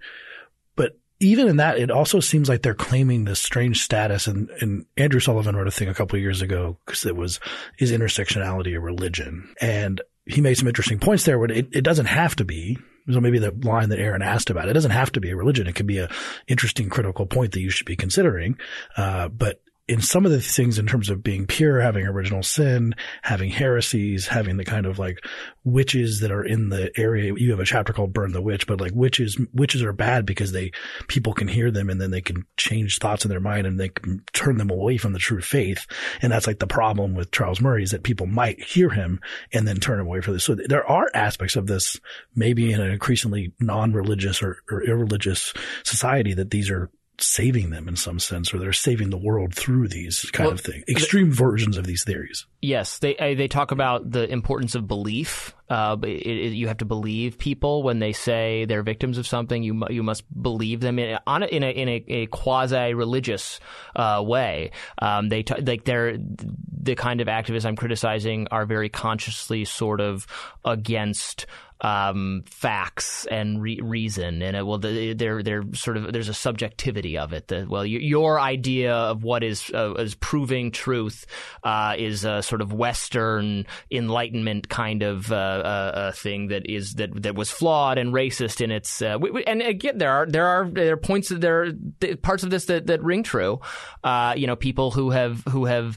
But 0.76 0.98
even 1.20 1.48
in 1.48 1.56
that, 1.56 1.78
it 1.78 1.90
also 1.90 2.20
seems 2.20 2.48
like 2.48 2.62
they're 2.62 2.74
claiming 2.74 3.24
this 3.24 3.40
strange 3.40 3.82
status. 3.82 4.26
And, 4.26 4.50
and 4.60 4.86
Andrew 4.96 5.20
Sullivan 5.20 5.56
wrote 5.56 5.68
a 5.68 5.72
thing 5.72 5.88
a 5.88 5.94
couple 5.94 6.16
of 6.16 6.22
years 6.22 6.42
ago 6.42 6.78
because 6.86 7.04
it 7.04 7.16
was, 7.16 7.40
is 7.78 7.92
intersectionality 7.92 8.76
a 8.76 8.80
religion? 8.80 9.52
And 9.60 10.00
he 10.26 10.40
made 10.40 10.58
some 10.58 10.68
interesting 10.68 11.00
points 11.00 11.24
there. 11.24 11.38
Where 11.38 11.50
it, 11.50 11.68
it 11.72 11.82
doesn't 11.82 12.06
have 12.06 12.36
to 12.36 12.44
be. 12.44 12.78
So 13.10 13.20
maybe 13.20 13.38
the 13.38 13.52
line 13.62 13.88
that 13.88 13.98
Aaron 13.98 14.22
asked 14.22 14.50
about, 14.50 14.68
it 14.68 14.74
doesn't 14.74 14.90
have 14.90 15.12
to 15.12 15.20
be 15.20 15.30
a 15.30 15.36
religion. 15.36 15.66
It 15.66 15.74
can 15.74 15.86
be 15.86 15.98
an 15.98 16.08
interesting 16.46 16.88
critical 16.88 17.26
point 17.26 17.52
that 17.52 17.60
you 17.60 17.70
should 17.70 17.86
be 17.86 17.96
considering. 17.96 18.58
Uh, 18.96 19.28
but 19.28 19.62
in 19.88 20.02
some 20.02 20.26
of 20.26 20.30
the 20.30 20.40
things 20.40 20.78
in 20.78 20.86
terms 20.86 21.08
of 21.08 21.22
being 21.22 21.46
pure, 21.46 21.80
having 21.80 22.06
original 22.06 22.42
sin, 22.42 22.94
having 23.22 23.50
heresies, 23.50 24.26
having 24.26 24.58
the 24.58 24.64
kind 24.64 24.84
of 24.84 24.98
like 24.98 25.24
witches 25.64 26.20
that 26.20 26.30
are 26.30 26.44
in 26.44 26.68
the 26.68 26.92
area. 26.98 27.32
You 27.34 27.50
have 27.52 27.60
a 27.60 27.64
chapter 27.64 27.94
called 27.94 28.12
Burn 28.12 28.32
the 28.32 28.42
Witch, 28.42 28.66
but 28.66 28.82
like 28.82 28.92
witches, 28.94 29.38
witches 29.54 29.82
are 29.82 29.94
bad 29.94 30.26
because 30.26 30.52
they, 30.52 30.72
people 31.08 31.32
can 31.32 31.48
hear 31.48 31.70
them 31.70 31.88
and 31.88 31.98
then 31.98 32.10
they 32.10 32.20
can 32.20 32.44
change 32.58 32.98
thoughts 32.98 33.24
in 33.24 33.30
their 33.30 33.40
mind 33.40 33.66
and 33.66 33.80
they 33.80 33.88
can 33.88 34.22
turn 34.34 34.58
them 34.58 34.70
away 34.70 34.98
from 34.98 35.14
the 35.14 35.18
true 35.18 35.40
faith. 35.40 35.86
And 36.20 36.30
that's 36.30 36.46
like 36.46 36.58
the 36.58 36.66
problem 36.66 37.14
with 37.14 37.30
Charles 37.30 37.60
Murray 37.60 37.82
is 37.82 37.92
that 37.92 38.02
people 38.02 38.26
might 38.26 38.62
hear 38.62 38.90
him 38.90 39.20
and 39.54 39.66
then 39.66 39.80
turn 39.80 40.00
away 40.00 40.20
from 40.20 40.34
this. 40.34 40.44
So 40.44 40.54
there 40.54 40.86
are 40.86 41.10
aspects 41.14 41.56
of 41.56 41.66
this, 41.66 41.98
maybe 42.34 42.72
in 42.72 42.80
an 42.80 42.90
increasingly 42.90 43.54
non-religious 43.58 44.42
or, 44.42 44.58
or 44.70 44.84
irreligious 44.84 45.54
society 45.82 46.34
that 46.34 46.50
these 46.50 46.68
are 46.70 46.90
saving 47.20 47.70
them 47.70 47.88
in 47.88 47.96
some 47.96 48.18
sense, 48.18 48.54
or 48.54 48.58
they're 48.58 48.72
saving 48.72 49.10
the 49.10 49.18
world 49.18 49.54
through 49.54 49.88
these 49.88 50.22
kind 50.32 50.46
well, 50.46 50.54
of 50.54 50.60
things. 50.60 50.84
Extreme 50.88 51.30
the, 51.30 51.36
versions 51.36 51.76
of 51.76 51.86
these 51.86 52.04
theories. 52.04 52.46
Yes, 52.62 52.98
they 52.98 53.14
they 53.14 53.48
talk 53.48 53.70
about 53.70 54.10
the 54.10 54.30
importance 54.30 54.74
of 54.74 54.86
belief. 54.86 55.54
Uh, 55.68 55.96
it, 56.02 56.08
it, 56.08 56.52
you 56.54 56.68
have 56.68 56.78
to 56.78 56.84
believe 56.84 57.36
people 57.36 57.82
when 57.82 57.98
they 57.98 58.12
say 58.12 58.64
they're 58.64 58.82
victims 58.82 59.18
of 59.18 59.26
something. 59.26 59.62
You 59.62 59.84
you 59.90 60.02
must 60.02 60.24
believe 60.40 60.80
them 60.80 60.98
in 60.98 61.18
on 61.26 61.42
a, 61.42 61.46
in 61.46 61.62
a 61.62 61.70
in 61.70 61.88
a, 61.88 62.04
a 62.08 62.26
quasi 62.26 62.94
religious 62.94 63.60
uh, 63.96 64.22
way. 64.24 64.70
Um, 65.00 65.28
they 65.28 65.42
t- 65.42 65.60
like 65.60 65.84
they're 65.84 66.16
the 66.18 66.94
kind 66.94 67.20
of 67.20 67.26
activists 67.26 67.64
I'm 67.64 67.76
criticizing 67.76 68.48
are 68.50 68.64
very 68.64 68.88
consciously 68.88 69.64
sort 69.64 70.00
of 70.00 70.26
against 70.64 71.46
um, 71.80 72.42
facts 72.46 73.26
and 73.26 73.62
re- 73.62 73.80
reason, 73.82 74.42
and 74.42 74.56
it, 74.56 74.66
well, 74.66 74.78
the, 74.78 75.12
they're 75.14 75.42
they're 75.42 75.64
sort 75.74 75.96
of 75.96 76.12
there's 76.12 76.28
a 76.28 76.34
subjectivity 76.34 77.16
of 77.16 77.32
it. 77.32 77.48
That 77.48 77.68
well, 77.68 77.86
you, 77.86 77.98
your 78.00 78.40
idea 78.40 78.94
of 78.94 79.22
what 79.22 79.44
is 79.44 79.70
uh, 79.72 79.94
is 79.94 80.14
proving 80.16 80.70
truth 80.72 81.26
uh, 81.62 81.94
is 81.96 82.24
a 82.24 82.42
sort 82.42 82.62
of 82.62 82.72
Western 82.72 83.66
Enlightenment 83.90 84.68
kind 84.68 85.02
of 85.02 85.30
uh, 85.30 85.34
uh 85.34 86.12
thing 86.12 86.48
that 86.48 86.68
is 86.68 86.94
that 86.94 87.22
that 87.22 87.36
was 87.36 87.50
flawed 87.50 87.98
and 87.98 88.12
racist 88.12 88.60
in 88.60 88.70
its. 88.70 89.00
Uh, 89.00 89.18
and 89.46 89.62
again, 89.62 89.98
there 89.98 90.12
are 90.12 90.26
there 90.26 90.46
are 90.46 90.68
there 90.68 90.94
are 90.94 90.96
points 90.96 91.28
that 91.28 91.40
there 91.40 91.62
are 91.62 92.16
parts 92.22 92.42
of 92.42 92.50
this 92.50 92.64
that 92.66 92.86
that 92.88 93.02
ring 93.04 93.22
true. 93.22 93.60
Uh, 94.02 94.34
you 94.36 94.46
know, 94.46 94.56
people 94.56 94.90
who 94.90 95.10
have 95.10 95.44
who 95.48 95.66
have 95.66 95.96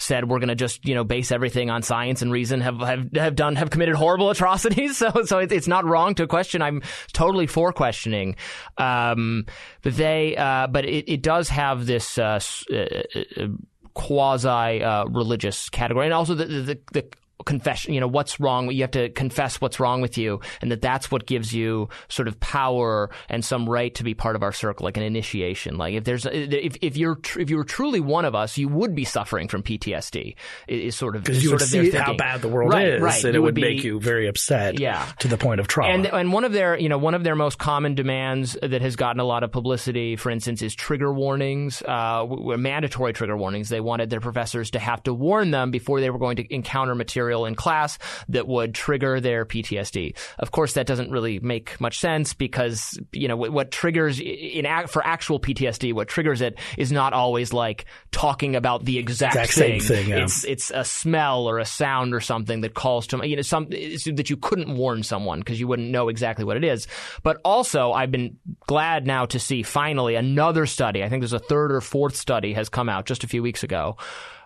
said 0.00 0.28
we're 0.28 0.38
going 0.38 0.48
to 0.48 0.54
just 0.54 0.84
you 0.84 0.94
know 0.94 1.04
base 1.04 1.30
everything 1.30 1.70
on 1.70 1.82
science 1.82 2.22
and 2.22 2.32
reason 2.32 2.60
have 2.60 2.80
have 2.80 3.12
have 3.14 3.34
done 3.34 3.56
have 3.56 3.70
committed 3.70 3.94
horrible 3.94 4.30
atrocities. 4.34 4.96
So 4.96 5.24
so 5.24 5.38
it's 5.38 5.68
not 5.68 5.84
wrong 5.84 6.14
to 6.16 6.26
question. 6.26 6.62
I'm 6.62 6.82
totally 7.12 7.46
for 7.46 7.72
questioning. 7.72 8.36
Um, 8.78 9.46
but 9.82 9.96
they 9.96 10.36
uh, 10.36 10.66
but 10.66 10.84
it, 10.84 11.10
it 11.10 11.22
does 11.22 11.48
have 11.48 11.86
this. 11.86 12.18
Uh, 12.18 12.40
uh, 12.72 12.76
uh 12.76 13.46
quasi 13.92 14.48
uh, 14.82 15.04
religious 15.06 15.68
category, 15.68 16.06
and 16.06 16.14
also 16.14 16.32
the, 16.32 16.44
the, 16.44 16.78
the 16.92 17.04
confession, 17.44 17.94
you 17.94 18.00
know, 18.00 18.08
what's 18.08 18.40
wrong. 18.40 18.70
You 18.70 18.82
have 18.82 18.90
to 18.92 19.08
confess 19.10 19.60
what's 19.60 19.80
wrong 19.80 20.00
with 20.00 20.18
you, 20.18 20.40
and 20.60 20.70
that 20.70 20.82
that's 20.82 21.10
what 21.10 21.26
gives 21.26 21.52
you 21.52 21.88
sort 22.08 22.28
of 22.28 22.38
power 22.40 23.10
and 23.28 23.44
some 23.44 23.68
right 23.68 23.94
to 23.94 24.04
be 24.04 24.14
part 24.14 24.36
of 24.36 24.42
our 24.42 24.52
circle, 24.52 24.84
like 24.84 24.96
an 24.96 25.02
initiation. 25.02 25.76
Like 25.76 25.94
if 25.94 26.04
there's, 26.04 26.26
if, 26.26 26.76
if 26.80 26.96
you're, 26.96 27.16
tr- 27.16 27.40
if 27.40 27.50
you 27.50 27.56
were 27.56 27.64
truly 27.64 28.00
one 28.00 28.24
of 28.24 28.34
us, 28.34 28.58
you 28.58 28.68
would 28.68 28.94
be 28.94 29.04
suffering 29.04 29.48
from 29.48 29.62
PTSD. 29.62 30.34
Is 30.68 30.96
sort 30.96 31.16
of 31.16 31.22
because 31.22 31.42
you 31.42 31.50
would 31.50 31.60
see 31.60 31.90
how 31.90 32.14
bad 32.14 32.42
the 32.42 32.48
world 32.48 32.72
right, 32.72 32.88
is, 32.88 33.02
right. 33.02 33.24
and 33.24 33.34
you 33.34 33.40
it 33.40 33.42
would, 33.42 33.54
be, 33.54 33.62
make 33.62 33.84
you 33.84 34.00
very 34.00 34.28
upset. 34.28 34.78
Yeah. 34.78 35.06
to 35.20 35.28
the 35.28 35.36
point 35.36 35.60
of 35.60 35.68
trauma. 35.68 35.92
And 35.92 36.06
and 36.06 36.32
one 36.32 36.44
of 36.44 36.52
their, 36.52 36.78
you 36.78 36.88
know, 36.88 36.98
one 36.98 37.14
of 37.14 37.24
their 37.24 37.34
most 37.34 37.58
common 37.58 37.94
demands 37.94 38.56
that 38.62 38.82
has 38.82 38.96
gotten 38.96 39.20
a 39.20 39.24
lot 39.24 39.42
of 39.42 39.52
publicity, 39.52 40.16
for 40.16 40.30
instance, 40.30 40.62
is 40.62 40.74
trigger 40.74 41.12
warnings, 41.12 41.82
uh, 41.82 42.26
mandatory 42.26 43.12
trigger 43.12 43.36
warnings. 43.36 43.68
They 43.68 43.80
wanted 43.80 44.10
their 44.10 44.20
professors 44.20 44.70
to 44.72 44.78
have 44.78 45.02
to 45.04 45.14
warn 45.14 45.50
them 45.50 45.70
before 45.70 46.00
they 46.00 46.10
were 46.10 46.18
going 46.18 46.36
to 46.36 46.54
encounter 46.54 46.94
material 46.94 47.29
in 47.30 47.54
class 47.54 47.98
that 48.28 48.46
would 48.46 48.74
trigger 48.74 49.20
their 49.20 49.44
PTSD. 49.44 50.16
Of 50.38 50.50
course, 50.50 50.74
that 50.74 50.86
doesn't 50.86 51.10
really 51.10 51.40
make 51.40 51.80
much 51.80 51.98
sense 51.98 52.34
because 52.34 52.98
you 53.12 53.28
know 53.28 53.36
what, 53.36 53.52
what 53.52 53.70
triggers 53.70 54.20
in 54.20 54.66
for 54.86 55.04
actual 55.04 55.40
PTSD, 55.40 55.92
what 55.92 56.08
triggers 56.08 56.40
it 56.40 56.58
is 56.76 56.92
not 56.92 57.12
always 57.12 57.52
like 57.52 57.86
talking 58.10 58.56
about 58.56 58.84
the 58.84 58.98
exact, 58.98 59.36
exact 59.36 59.52
thing. 59.52 59.80
thing 59.80 60.08
yeah. 60.08 60.24
It's 60.24 60.44
it's 60.44 60.70
a 60.70 60.84
smell 60.84 61.48
or 61.48 61.58
a 61.58 61.64
sound 61.64 62.14
or 62.14 62.20
something 62.20 62.60
that 62.62 62.74
calls 62.74 63.06
to 63.08 63.26
you 63.26 63.36
know 63.36 63.42
some 63.42 63.66
that 63.68 64.30
you 64.30 64.36
couldn't 64.36 64.74
warn 64.76 65.02
someone 65.02 65.40
because 65.40 65.60
you 65.60 65.68
wouldn't 65.68 65.90
know 65.90 66.08
exactly 66.08 66.44
what 66.44 66.56
it 66.56 66.64
is. 66.64 66.86
But 67.22 67.40
also, 67.44 67.92
I've 67.92 68.10
been 68.10 68.38
glad 68.66 69.06
now 69.06 69.26
to 69.26 69.38
see 69.38 69.62
finally 69.62 70.14
another 70.14 70.66
study. 70.66 71.02
I 71.02 71.08
think 71.08 71.22
there's 71.22 71.32
a 71.32 71.38
third 71.38 71.72
or 71.72 71.80
fourth 71.80 72.16
study 72.16 72.52
has 72.54 72.68
come 72.68 72.88
out 72.88 73.06
just 73.06 73.24
a 73.24 73.28
few 73.28 73.42
weeks 73.42 73.62
ago, 73.62 73.96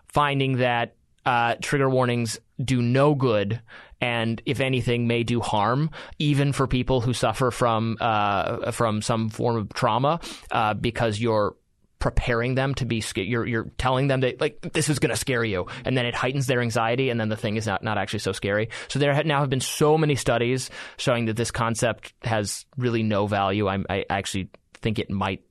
finding 0.06 0.58
that 0.58 0.94
uh, 1.26 1.56
trigger 1.60 1.88
warnings 1.88 2.38
do 2.62 2.80
no 2.80 3.14
good 3.14 3.60
and 4.00 4.40
if 4.46 4.60
anything 4.60 5.06
may 5.06 5.22
do 5.22 5.40
harm 5.40 5.90
even 6.18 6.52
for 6.52 6.66
people 6.66 7.00
who 7.00 7.12
suffer 7.12 7.50
from 7.50 7.96
uh, 8.00 8.70
from 8.70 9.02
some 9.02 9.28
form 9.28 9.56
of 9.56 9.72
trauma 9.72 10.20
uh, 10.50 10.74
because 10.74 11.18
you're 11.18 11.56
preparing 12.04 12.54
them 12.54 12.74
to 12.74 12.84
be 12.84 13.00
scared. 13.00 13.26
You're 13.26 13.46
you're 13.46 13.70
telling 13.78 14.08
them 14.08 14.20
that 14.20 14.38
like 14.38 14.60
this 14.74 14.90
is 14.90 14.98
going 14.98 15.08
to 15.08 15.16
scare 15.16 15.42
you, 15.42 15.68
and 15.86 15.96
then 15.96 16.04
it 16.04 16.14
heightens 16.14 16.46
their 16.46 16.60
anxiety, 16.60 17.08
and 17.08 17.18
then 17.18 17.30
the 17.30 17.36
thing 17.36 17.56
is 17.56 17.66
not 17.66 17.82
not 17.82 17.96
actually 17.96 18.18
so 18.18 18.32
scary. 18.32 18.68
So 18.88 18.98
there 18.98 19.24
now 19.24 19.40
have 19.40 19.48
been 19.48 19.62
so 19.62 19.96
many 19.96 20.14
studies 20.14 20.68
showing 20.98 21.24
that 21.24 21.36
this 21.36 21.50
concept 21.50 22.12
has 22.22 22.66
really 22.76 23.02
no 23.02 23.26
value. 23.26 23.68
I'm, 23.68 23.86
I 23.88 24.04
actually 24.10 24.50
think 24.74 24.98
it 24.98 25.08
might 25.08 25.44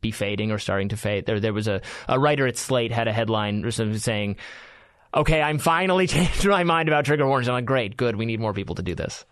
be 0.00 0.10
fading 0.10 0.50
or 0.50 0.58
starting 0.58 0.88
to 0.88 0.96
fade. 0.96 1.26
There 1.26 1.38
there 1.38 1.52
was 1.52 1.68
a 1.68 1.80
a 2.08 2.18
writer 2.18 2.44
at 2.48 2.56
Slate 2.56 2.90
had 2.90 3.06
a 3.06 3.12
headline 3.12 3.64
or 3.64 3.70
something 3.70 3.96
saying 3.96 4.36
okay, 5.14 5.40
I'm 5.40 5.58
finally 5.58 6.06
changed 6.08 6.46
my 6.46 6.64
mind 6.64 6.88
about 6.88 7.04
trigger 7.04 7.26
warnings. 7.26 7.48
I'm 7.48 7.54
like, 7.54 7.64
great, 7.64 7.96
good. 7.96 8.16
We 8.16 8.26
need 8.26 8.40
more 8.40 8.52
people 8.52 8.74
to 8.76 8.82
do 8.82 8.94
this. 8.94 9.24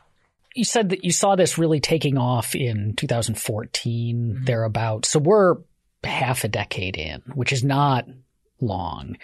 You 0.55 0.65
said 0.65 0.89
that 0.91 1.05
you 1.05 1.13
saw 1.13 1.37
this 1.37 1.59
really 1.59 1.81
taking 1.81 2.19
off 2.19 2.55
in 2.55 2.95
2014, 2.97 4.17
mm-hmm. 4.17 4.45
thereabout. 4.45 5.07
So 5.07 5.19
we're 5.19 5.57
half 6.05 6.45
a 6.45 6.49
decade 6.49 6.97
in, 6.97 7.23
which 7.35 7.53
is 7.53 7.63
not 7.63 8.07
long. 8.61 9.17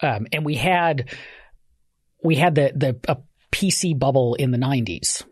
Um, 0.00 0.26
and 0.32 0.44
we 0.44 0.56
had 0.56 1.10
we 2.22 2.36
had 2.36 2.54
the 2.54 2.72
the 2.74 2.98
a 3.08 3.18
PC 3.52 3.98
bubble 3.98 4.34
in 4.34 4.50
the 4.50 4.58
90s. 4.58 5.22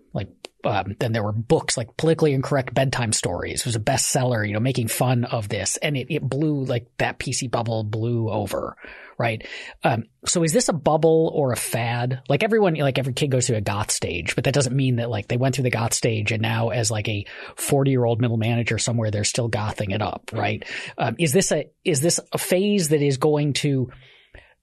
Um, 0.65 0.97
then 1.01 1.13
there 1.13 1.23
were 1.23 1.33
books 1.33 1.77
like 1.77 1.97
politically 1.97 2.33
incorrect 2.33 2.75
bedtime 2.75 3.13
stories. 3.13 3.61
It 3.61 3.67
was 3.67 3.77
a 3.77 3.81
bestseller, 3.81 4.47
you 4.47 4.55
know, 4.55 4.61
making 4.61 4.89
fun 4.89 5.25
of 5.25 5.49
this, 5.49 5.77
and 5.79 5.97
it 5.97 6.07
it 6.09 6.23
blew 6.23 6.65
like 6.65 6.87
that 6.99 7.19
PC 7.19 7.51
bubble 7.51 7.83
blew 7.83 8.31
over, 8.31 8.77
right? 9.19 9.47
Um, 9.83 10.05
so 10.27 10.43
is 10.43 10.53
this 10.53 10.69
a 10.69 10.73
bubble 10.73 11.33
or 11.35 11.53
a 11.53 11.57
fad? 11.57 12.23
Like 12.29 12.43
everyone, 12.43 12.75
like 12.75 12.99
every 12.99 13.13
kid 13.13 13.31
goes 13.31 13.47
through 13.47 13.57
a 13.57 13.61
goth 13.61 13.91
stage, 13.91 14.35
but 14.35 14.45
that 14.45 14.55
doesn't 14.55 14.75
mean 14.75 14.97
that 14.97 15.11
like 15.11 15.29
they 15.29 15.37
went 15.37 15.55
through 15.55 15.65
the 15.65 15.71
goth 15.71 15.95
stage 15.95 16.33
and 16.33 16.43
now 16.43 16.69
as 16.69 16.91
like 16.91 17.09
a 17.09 17.27
40 17.57 17.91
year 17.91 18.05
old 18.05 18.21
middle 18.21 18.37
manager 18.37 18.79
somewhere, 18.79 19.11
they're 19.11 19.25
still 19.25 19.51
gothing 19.51 19.93
it 19.93 20.03
up, 20.03 20.31
right? 20.33 20.65
Um, 20.99 21.17
is 21.19 21.33
this 21.33 21.53
a, 21.53 21.71
is 21.85 22.01
this 22.01 22.21
a 22.33 22.39
phase 22.39 22.91
that 22.91 23.03
is 23.03 23.17
going 23.17 23.55
to 23.55 23.91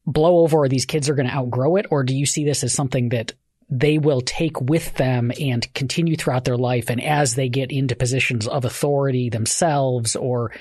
blow 0.05 0.39
over 0.39 0.59
or 0.59 0.69
these 0.69 0.85
kids 0.85 1.09
are 1.09 1.15
going 1.15 1.27
to 1.27 1.33
outgrow 1.33 1.75
it? 1.75 1.87
Or 1.91 2.03
do 2.03 2.15
you 2.15 2.25
see 2.25 2.45
this 2.45 2.63
as 2.63 2.73
something 2.73 3.09
that 3.09 3.33
they 3.69 3.97
will 3.97 4.21
take 4.21 4.59
with 4.59 4.93
them 4.95 5.31
and 5.39 5.71
continue 5.73 6.15
throughout 6.15 6.43
their 6.43 6.57
life. 6.57 6.89
And 6.89 7.01
as 7.01 7.35
they 7.35 7.49
get 7.49 7.71
into 7.71 7.95
positions 7.95 8.47
of 8.47 8.65
authority 8.65 9.29
themselves 9.29 10.15
or 10.15 10.51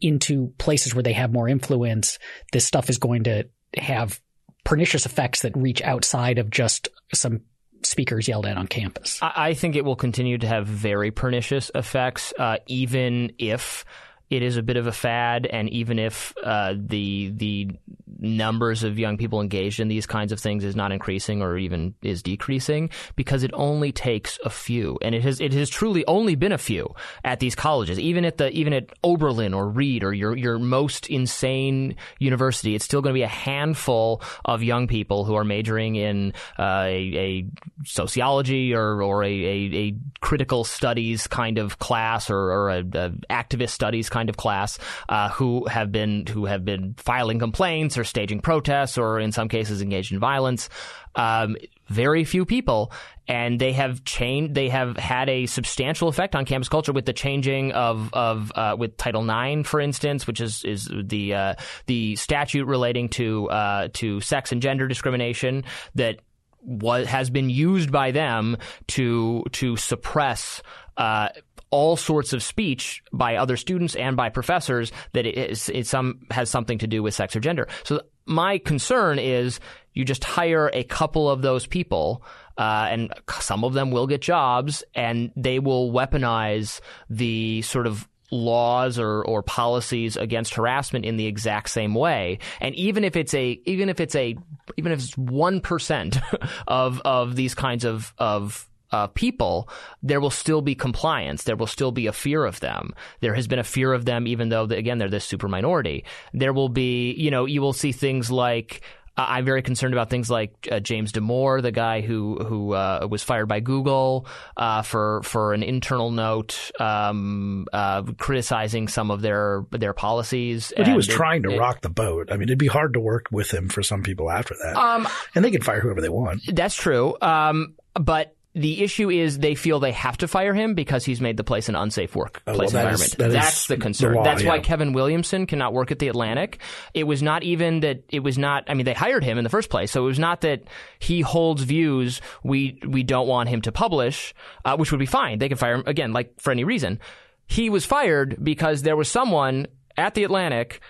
into 0.00 0.52
places 0.58 0.94
where 0.94 1.02
they 1.02 1.14
have 1.14 1.32
more 1.32 1.48
influence, 1.48 2.18
this 2.52 2.66
stuff 2.66 2.90
is 2.90 2.98
going 2.98 3.24
to 3.24 3.44
have 3.76 4.20
pernicious 4.64 5.06
effects 5.06 5.42
that 5.42 5.56
reach 5.56 5.80
outside 5.82 6.38
of 6.38 6.50
just 6.50 6.88
some 7.14 7.40
speakers 7.82 8.28
yelled 8.28 8.46
at 8.46 8.58
on 8.58 8.66
campus. 8.66 9.18
I 9.22 9.54
think 9.54 9.76
it 9.76 9.84
will 9.84 9.96
continue 9.96 10.36
to 10.38 10.46
have 10.46 10.66
very 10.66 11.10
pernicious 11.10 11.70
effects, 11.74 12.34
uh, 12.38 12.58
even 12.66 13.32
if 13.38 13.84
it 14.30 14.42
is 14.42 14.56
a 14.56 14.62
bit 14.62 14.76
of 14.76 14.86
a 14.86 14.92
fad, 14.92 15.46
and 15.46 15.68
even 15.70 15.98
if 15.98 16.34
uh, 16.42 16.74
the 16.76 17.30
the 17.30 17.70
numbers 18.18 18.82
of 18.82 18.98
young 18.98 19.16
people 19.16 19.40
engaged 19.40 19.80
in 19.80 19.88
these 19.88 20.06
kinds 20.06 20.32
of 20.32 20.40
things 20.40 20.64
is 20.64 20.74
not 20.74 20.92
increasing 20.92 21.40
or 21.40 21.56
even 21.56 21.94
is 22.02 22.22
decreasing 22.22 22.90
because 23.16 23.42
it 23.42 23.50
only 23.54 23.92
takes 23.92 24.38
a 24.44 24.50
few. 24.50 24.98
And 25.02 25.14
it 25.14 25.22
has 25.22 25.40
it 25.40 25.52
has 25.52 25.70
truly 25.70 26.04
only 26.06 26.34
been 26.34 26.52
a 26.52 26.58
few 26.58 26.94
at 27.24 27.40
these 27.40 27.54
colleges. 27.54 27.98
Even 27.98 28.24
at 28.24 28.38
the 28.38 28.50
even 28.50 28.72
at 28.72 28.90
Oberlin 29.04 29.54
or 29.54 29.68
Reed 29.68 30.04
or 30.04 30.12
your 30.12 30.36
your 30.36 30.58
most 30.58 31.08
insane 31.08 31.96
university 32.18 32.74
it's 32.74 32.84
still 32.84 33.02
going 33.02 33.12
to 33.12 33.18
be 33.18 33.22
a 33.22 33.28
handful 33.28 34.22
of 34.44 34.62
young 34.62 34.88
people 34.88 35.24
who 35.24 35.34
are 35.34 35.44
majoring 35.44 35.94
in 35.96 36.32
uh, 36.58 36.84
a, 36.86 37.14
a, 37.16 37.46
sociology 37.84 38.74
or 38.74 39.02
or 39.02 39.22
a, 39.22 39.28
a, 39.28 39.70
a, 39.74 39.94
critical 40.20 40.64
studies 40.64 41.26
kind 41.26 41.58
of 41.58 41.78
class 41.78 42.30
or, 42.30 42.38
or 42.38 42.70
a, 42.70 42.82
activist 43.30 43.70
studies 43.70 44.08
kind 44.08 44.17
of 44.26 44.36
class 44.36 44.78
uh, 45.08 45.28
who 45.30 45.66
have 45.66 45.92
been 45.92 46.26
who 46.26 46.46
have 46.46 46.64
been 46.64 46.94
filing 46.96 47.38
complaints 47.38 47.96
or 47.96 48.04
staging 48.04 48.40
protests 48.40 48.98
or 48.98 49.20
in 49.20 49.32
some 49.32 49.48
cases 49.48 49.82
engaged 49.82 50.12
in 50.12 50.18
violence. 50.18 50.68
Um, 51.14 51.56
very 51.88 52.24
few 52.24 52.44
people, 52.44 52.92
and 53.26 53.58
they 53.58 53.72
have 53.72 54.04
changed. 54.04 54.54
They 54.54 54.68
have 54.68 54.96
had 54.96 55.28
a 55.28 55.46
substantial 55.46 56.08
effect 56.08 56.34
on 56.34 56.44
campus 56.44 56.68
culture 56.68 56.92
with 56.92 57.06
the 57.06 57.12
changing 57.12 57.72
of 57.72 58.12
of 58.12 58.52
uh, 58.54 58.76
with 58.78 58.96
Title 58.96 59.28
IX, 59.28 59.68
for 59.68 59.80
instance, 59.80 60.26
which 60.26 60.40
is 60.40 60.64
is 60.64 60.90
the 60.92 61.34
uh, 61.34 61.54
the 61.86 62.16
statute 62.16 62.66
relating 62.66 63.08
to 63.10 63.48
uh, 63.50 63.88
to 63.94 64.20
sex 64.20 64.52
and 64.52 64.60
gender 64.62 64.86
discrimination 64.86 65.64
that 65.94 66.20
was 66.62 67.06
has 67.06 67.30
been 67.30 67.50
used 67.50 67.90
by 67.90 68.10
them 68.10 68.56
to 68.88 69.44
to 69.52 69.76
suppress 69.76 70.62
uh, 70.96 71.28
all 71.70 71.96
sorts 71.96 72.32
of 72.32 72.42
speech 72.42 73.02
by 73.12 73.36
other 73.36 73.56
students 73.56 73.94
and 73.94 74.16
by 74.16 74.28
professors 74.28 74.92
that 75.12 75.26
it, 75.26 75.36
is, 75.36 75.68
it 75.68 75.86
some 75.86 76.20
has 76.30 76.50
something 76.50 76.78
to 76.78 76.86
do 76.86 77.02
with 77.02 77.14
sex 77.14 77.36
or 77.36 77.40
gender. 77.40 77.68
So 77.84 78.02
my 78.26 78.58
concern 78.58 79.18
is 79.18 79.60
you 79.94 80.04
just 80.04 80.24
hire 80.24 80.70
a 80.72 80.84
couple 80.84 81.28
of 81.30 81.42
those 81.42 81.66
people, 81.66 82.22
uh, 82.56 82.88
and 82.90 83.12
some 83.40 83.64
of 83.64 83.74
them 83.74 83.90
will 83.90 84.06
get 84.06 84.20
jobs, 84.20 84.84
and 84.94 85.32
they 85.36 85.58
will 85.58 85.92
weaponize 85.92 86.80
the 87.10 87.62
sort 87.62 87.86
of 87.86 88.08
laws 88.30 88.98
or, 88.98 89.24
or 89.24 89.42
policies 89.42 90.16
against 90.16 90.54
harassment 90.54 91.04
in 91.04 91.16
the 91.16 91.26
exact 91.26 91.70
same 91.70 91.94
way. 91.94 92.38
And 92.60 92.74
even 92.74 93.04
if 93.04 93.16
it's 93.16 93.34
a 93.34 93.60
even 93.64 93.88
if 93.88 94.00
it's 94.00 94.14
a 94.14 94.36
even 94.76 94.92
if 94.92 94.98
it's 95.00 95.16
one 95.16 95.60
percent 95.60 96.18
of 96.68 97.00
of 97.04 97.36
these 97.36 97.54
kinds 97.54 97.84
of 97.84 98.12
of 98.18 98.68
uh, 98.92 99.06
people, 99.08 99.68
there 100.02 100.20
will 100.20 100.30
still 100.30 100.62
be 100.62 100.74
compliance. 100.74 101.44
There 101.44 101.56
will 101.56 101.66
still 101.66 101.92
be 101.92 102.06
a 102.06 102.12
fear 102.12 102.44
of 102.44 102.60
them. 102.60 102.94
There 103.20 103.34
has 103.34 103.46
been 103.46 103.58
a 103.58 103.64
fear 103.64 103.92
of 103.92 104.04
them, 104.04 104.26
even 104.26 104.48
though, 104.48 104.64
again, 104.64 104.98
they're 104.98 105.08
this 105.08 105.24
super 105.24 105.48
minority. 105.48 106.04
There 106.32 106.52
will 106.52 106.68
be, 106.68 107.12
you 107.12 107.30
know, 107.30 107.44
you 107.44 107.60
will 107.60 107.72
see 107.72 107.92
things 107.92 108.30
like 108.30 108.82
uh, 109.18 109.26
I'm 109.28 109.44
very 109.44 109.62
concerned 109.62 109.92
about 109.92 110.10
things 110.10 110.30
like 110.30 110.68
uh, 110.70 110.78
James 110.78 111.10
Damore, 111.10 111.60
the 111.60 111.72
guy 111.72 112.02
who 112.02 112.36
who 112.36 112.72
uh, 112.72 113.08
was 113.10 113.24
fired 113.24 113.46
by 113.46 113.58
Google 113.58 114.26
uh, 114.56 114.82
for 114.82 115.22
for 115.24 115.54
an 115.54 115.64
internal 115.64 116.12
note 116.12 116.70
um, 116.78 117.66
uh, 117.72 118.02
criticizing 118.16 118.86
some 118.86 119.10
of 119.10 119.20
their 119.20 119.64
their 119.72 119.92
policies. 119.92 120.72
But 120.76 120.86
he 120.86 120.94
was 120.94 121.08
it, 121.08 121.12
trying 121.12 121.42
to 121.42 121.50
it, 121.50 121.58
rock 121.58 121.80
the 121.80 121.90
boat. 121.90 122.30
I 122.30 122.36
mean, 122.36 122.44
it'd 122.44 122.58
be 122.58 122.68
hard 122.68 122.92
to 122.92 123.00
work 123.00 123.26
with 123.32 123.52
him 123.52 123.68
for 123.68 123.82
some 123.82 124.04
people 124.04 124.30
after 124.30 124.54
that. 124.62 124.76
Um, 124.76 125.08
and 125.34 125.44
they 125.44 125.50
can 125.50 125.62
fire 125.62 125.80
whoever 125.80 126.00
they 126.00 126.08
want. 126.08 126.42
That's 126.46 126.76
true. 126.76 127.16
Um, 127.20 127.74
but 127.94 128.36
the 128.58 128.82
issue 128.82 129.10
is 129.10 129.38
they 129.38 129.54
feel 129.54 129.78
they 129.80 129.92
have 129.92 130.16
to 130.18 130.28
fire 130.28 130.52
him 130.52 130.74
because 130.74 131.04
he's 131.04 131.20
made 131.20 131.36
the 131.36 131.44
place 131.44 131.68
an 131.68 131.76
unsafe 131.76 132.16
workplace 132.16 132.56
oh, 132.56 132.58
well, 132.58 132.68
that 132.70 132.78
environment. 132.78 133.02
Is, 133.02 133.12
that 133.12 133.30
That's 133.30 133.66
the 133.68 133.76
concern. 133.76 134.12
The 134.12 134.18
law, 134.18 134.24
That's 134.24 134.42
yeah. 134.42 134.48
why 134.48 134.58
Kevin 134.58 134.92
Williamson 134.92 135.46
cannot 135.46 135.72
work 135.72 135.90
at 135.90 135.98
the 135.98 136.08
Atlantic. 136.08 136.58
It 136.92 137.04
was 137.04 137.22
not 137.22 137.42
even 137.44 137.80
that 137.80 138.02
it 138.08 138.20
was 138.20 138.36
not. 138.36 138.64
I 138.68 138.74
mean, 138.74 138.84
they 138.84 138.94
hired 138.94 139.24
him 139.24 139.38
in 139.38 139.44
the 139.44 139.50
first 139.50 139.70
place, 139.70 139.92
so 139.92 140.02
it 140.02 140.06
was 140.06 140.18
not 140.18 140.40
that 140.42 140.64
he 140.98 141.20
holds 141.20 141.62
views 141.62 142.20
we 142.42 142.80
we 142.86 143.02
don't 143.02 143.28
want 143.28 143.48
him 143.48 143.62
to 143.62 143.72
publish, 143.72 144.34
uh, 144.64 144.76
which 144.76 144.90
would 144.90 144.98
be 144.98 145.06
fine. 145.06 145.38
They 145.38 145.48
could 145.48 145.58
fire 145.58 145.74
him 145.74 145.84
again, 145.86 146.12
like 146.12 146.40
for 146.40 146.50
any 146.50 146.64
reason. 146.64 147.00
He 147.46 147.70
was 147.70 147.86
fired 147.86 148.36
because 148.42 148.82
there 148.82 148.96
was 148.96 149.08
someone 149.08 149.68
at 149.96 150.14
the 150.14 150.24
Atlantic 150.24 150.80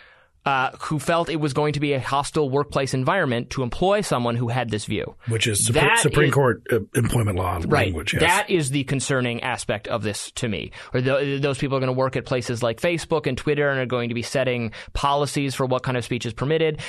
uh, 0.49 0.71
who 0.81 0.99
felt 0.99 1.29
it 1.29 1.37
was 1.37 1.53
going 1.53 1.75
to 1.75 1.81
be 1.81 1.93
a 1.93 2.01
hostile 2.01 2.49
workplace 2.49 2.95
environment 2.95 3.51
to 3.51 3.63
employ 3.63 4.01
someone 4.01 4.35
who 4.35 4.49
had 4.49 4.71
this 4.71 4.87
view. 4.87 5.15
Which 5.29 5.47
is 5.47 5.67
Supreme, 5.67 5.97
Supreme 5.99 6.29
is, 6.29 6.35
Court 6.35 6.63
uh, 6.73 6.79
employment 6.95 7.37
law 7.37 7.57
right, 7.67 7.89
language. 7.89 8.15
Yes. 8.15 8.23
That 8.23 8.49
is 8.49 8.71
the 8.71 8.85
concerning 8.85 9.43
aspect 9.43 9.89
of 9.89 10.03
this 10.03 10.31
to 10.37 10.49
me. 10.49 10.71
Or 10.95 11.03
those 11.03 11.59
people 11.59 11.77
are 11.77 11.81
going 11.81 11.89
to 11.89 11.93
work 11.93 12.17
at 12.17 12.25
places 12.25 12.63
like 12.63 12.81
Facebook 12.81 13.27
and 13.27 13.37
Twitter 13.37 13.69
and 13.69 13.79
are 13.79 13.85
going 13.85 14.09
to 14.09 14.15
be 14.15 14.23
setting 14.23 14.73
policies 14.95 15.55
for 15.55 15.67
what 15.67 15.83
kind 15.83 15.99
of 15.99 16.05
speech 16.07 16.25
is 16.25 16.33
permitted 16.33 16.81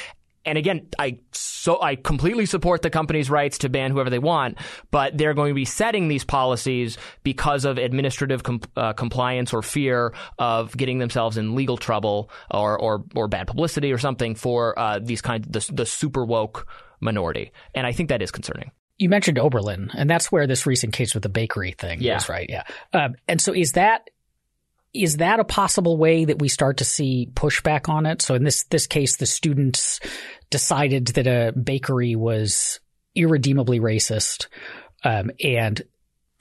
and 0.45 0.57
again, 0.57 0.87
I 0.97 1.19
so 1.31 1.81
I 1.81 1.95
completely 1.95 2.45
support 2.45 2.81
the 2.81 2.89
company's 2.89 3.29
rights 3.29 3.59
to 3.59 3.69
ban 3.69 3.91
whoever 3.91 4.09
they 4.09 4.19
want, 4.19 4.57
but 4.91 5.17
they're 5.17 5.33
going 5.33 5.49
to 5.49 5.55
be 5.55 5.65
setting 5.65 6.07
these 6.07 6.23
policies 6.23 6.97
because 7.23 7.65
of 7.65 7.77
administrative 7.77 8.41
uh, 8.75 8.93
compliance 8.93 9.53
or 9.53 9.61
fear 9.61 10.13
of 10.37 10.75
getting 10.75 10.99
themselves 10.99 11.37
in 11.37 11.55
legal 11.55 11.77
trouble 11.77 12.31
or 12.51 12.79
or, 12.79 13.03
or 13.15 13.27
bad 13.27 13.47
publicity 13.47 13.91
or 13.91 13.97
something 13.97 14.35
for 14.35 14.77
uh, 14.79 14.99
these 14.99 15.21
kind 15.21 15.45
of 15.45 15.51
the, 15.51 15.71
the 15.73 15.85
super 15.85 16.25
woke 16.25 16.67
minority, 16.99 17.51
and 17.75 17.85
I 17.85 17.91
think 17.91 18.09
that 18.09 18.21
is 18.21 18.31
concerning. 18.31 18.71
You 18.97 19.07
mentioned 19.07 19.39
Oberlin, 19.39 19.91
and 19.93 20.09
that's 20.09 20.31
where 20.31 20.45
this 20.45 20.65
recent 20.65 20.93
case 20.93 21.13
with 21.13 21.23
the 21.23 21.29
bakery 21.29 21.71
thing 21.71 22.01
yeah. 22.01 22.17
is, 22.17 22.27
right? 22.27 22.49
Yeah. 22.49 22.63
Um, 22.91 23.15
and 23.29 23.39
so 23.39 23.53
is 23.53 23.73
that 23.73 24.09
is 24.93 25.17
that 25.17 25.39
a 25.39 25.43
possible 25.43 25.97
way 25.97 26.25
that 26.25 26.39
we 26.39 26.47
start 26.47 26.77
to 26.77 26.85
see 26.85 27.29
pushback 27.33 27.89
on 27.89 28.05
it? 28.05 28.21
So 28.21 28.35
in 28.35 28.43
this 28.43 28.63
this 28.63 28.87
case, 28.87 29.17
the 29.17 29.25
students 29.25 29.99
decided 30.49 31.07
that 31.07 31.27
a 31.27 31.51
bakery 31.51 32.15
was 32.15 32.79
irredeemably 33.15 33.79
racist, 33.79 34.47
um, 35.03 35.31
and 35.43 35.81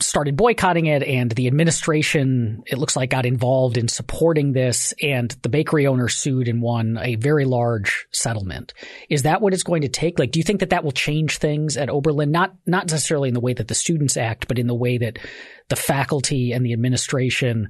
started 0.00 0.36
boycotting 0.36 0.86
it 0.86 1.02
and 1.02 1.32
the 1.32 1.48
administration 1.48 2.62
it 2.66 2.78
looks 2.78 2.94
like 2.94 3.10
got 3.10 3.26
involved 3.26 3.76
in 3.76 3.88
supporting 3.88 4.52
this 4.52 4.94
and 5.02 5.36
the 5.42 5.48
bakery 5.48 5.88
owner 5.88 6.06
sued 6.06 6.46
and 6.46 6.62
won 6.62 6.96
a 7.02 7.16
very 7.16 7.44
large 7.44 8.06
settlement. 8.12 8.74
Is 9.08 9.22
that 9.22 9.40
what 9.40 9.52
it's 9.52 9.64
going 9.64 9.82
to 9.82 9.88
take? 9.88 10.18
Like 10.18 10.30
do 10.30 10.38
you 10.38 10.44
think 10.44 10.60
that 10.60 10.70
that 10.70 10.84
will 10.84 10.92
change 10.92 11.38
things 11.38 11.76
at 11.76 11.90
oberlin? 11.90 12.30
Not 12.30 12.54
not 12.64 12.86
necessarily 12.86 13.28
in 13.28 13.34
the 13.34 13.40
way 13.40 13.54
that 13.54 13.66
the 13.66 13.74
students 13.74 14.16
act 14.16 14.46
but 14.46 14.58
in 14.58 14.68
the 14.68 14.74
way 14.74 14.98
that 14.98 15.18
the 15.68 15.76
faculty 15.76 16.52
and 16.52 16.64
the 16.64 16.72
administration 16.72 17.68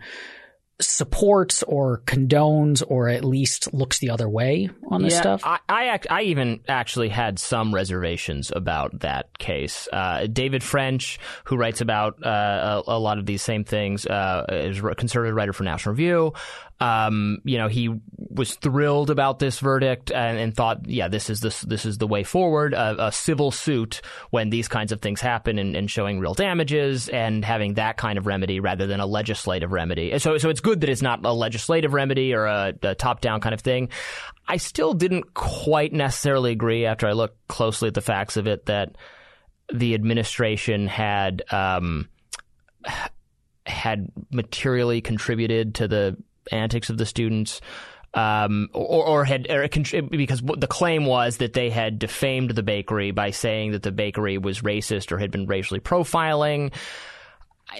supports 0.81 1.63
or 1.65 2.03
condones 2.07 2.83
or 2.87 3.09
at 3.09 3.25
least 3.25 3.73
looks 3.75 3.99
the 3.99 4.11
other 4.11 4.29
way 4.29 4.71
on 4.89 5.03
this 5.03 5.15
yeah, 5.15 5.21
stuff? 5.21 5.43
I, 5.45 5.59
I, 5.69 6.01
I 6.09 6.23
even 6.23 6.61
actually 6.69 7.09
had 7.09 7.39
some 7.39 7.75
reservations 7.75 8.53
about 8.55 9.01
that 9.01 9.37
case. 9.39 9.89
Uh, 9.93 10.27
David 10.27 10.63
French, 10.63 11.19
who 11.45 11.57
writes 11.57 11.81
about 11.81 12.25
uh, 12.25 12.83
a, 12.87 12.93
a, 12.93 12.99
lot 12.99 13.19
of 13.19 13.27
these 13.27 13.43
same 13.43 13.65
things, 13.65 14.07
uh, 14.07 14.45
is 14.49 14.79
a 14.79 14.95
conservative 14.95 15.35
writer 15.35 15.53
for 15.53 15.65
National 15.65 15.95
Review. 15.95 16.33
Um, 16.81 17.39
you 17.45 17.59
know, 17.59 17.67
he 17.67 17.91
was 18.17 18.55
thrilled 18.55 19.11
about 19.11 19.41
this 19.41 19.59
verdict 19.59 20.13
and, 20.13 20.39
and, 20.39 20.55
thought, 20.55 20.87
yeah, 20.89 21.09
this 21.09 21.29
is 21.29 21.41
this 21.41 21.63
this 21.63 21.85
is 21.85 21.99
the 21.99 22.07
way 22.07 22.23
forward. 22.23 22.73
a 22.73 23.11
civil 23.11 23.51
suit 23.51 24.01
when 24.31 24.51
these 24.51 24.69
kinds 24.69 24.93
of 24.93 25.01
things 25.01 25.21
happen 25.21 25.59
and, 25.59 25.75
and, 25.75 25.91
showing 25.91 26.21
real 26.21 26.35
damages 26.35 27.09
and 27.09 27.45
having 27.45 27.75
that 27.75 27.97
kind 27.97 28.17
of 28.17 28.27
remedy 28.27 28.61
rather 28.61 28.87
than 28.87 29.01
a 29.01 29.07
legislative 29.07 29.73
remedy. 29.73 30.17
So, 30.21 30.39
so 30.39 30.51
it's 30.51 30.61
good 30.61 30.83
that 30.83 30.89
it's 30.89 31.03
not 31.03 31.25
a 31.25 31.33
legislative 31.33 31.95
remedy 31.95 32.33
or 32.33 32.47
a, 32.47 32.75
a 32.83 32.95
top 32.95 33.21
down 33.21 33.41
kind 33.41 33.55
of 33.55 33.61
thing. 33.61 33.89
I 34.47 34.59
still 34.59 34.95
didn't 34.95 35.35
quite 35.35 35.93
necessarily 35.93 36.53
agree 36.53 36.87
after 36.87 37.09
I 37.09 37.13
looked 37.13 37.49
closely 37.49 37.89
at 37.89 37.95
the 37.95 38.01
facts 38.01 38.37
of 38.37 38.47
it 38.47 38.67
that 38.67 38.95
the 39.73 39.95
administration 39.95 40.87
had. 40.87 41.43
Um, 41.51 42.09
had 43.67 44.11
materially 44.33 45.03
contributed 45.03 45.75
to 45.75 45.87
the 45.87 46.17
antics 46.53 46.91
of 46.91 46.99
the 46.99 47.07
students. 47.07 47.61
Um, 48.15 48.71
or, 48.73 49.07
or, 49.07 49.25
had 49.25 49.51
or 49.51 49.69
because 49.69 50.41
the 50.41 50.67
claim 50.67 51.05
was 51.05 51.37
that 51.37 51.53
they 51.53 51.69
had 51.69 51.99
defamed 51.99 52.53
the 52.53 52.63
bakery 52.63 53.11
by 53.11 53.33
saying 53.33 53.73
that 53.73 53.83
the 53.83 53.93
bakery 53.93 54.39
was 54.39 54.63
racist 54.63 55.13
or 55.13 55.19
had 55.19 55.31
been 55.31 55.47
racially 55.47 55.79
profiling. 55.79 56.73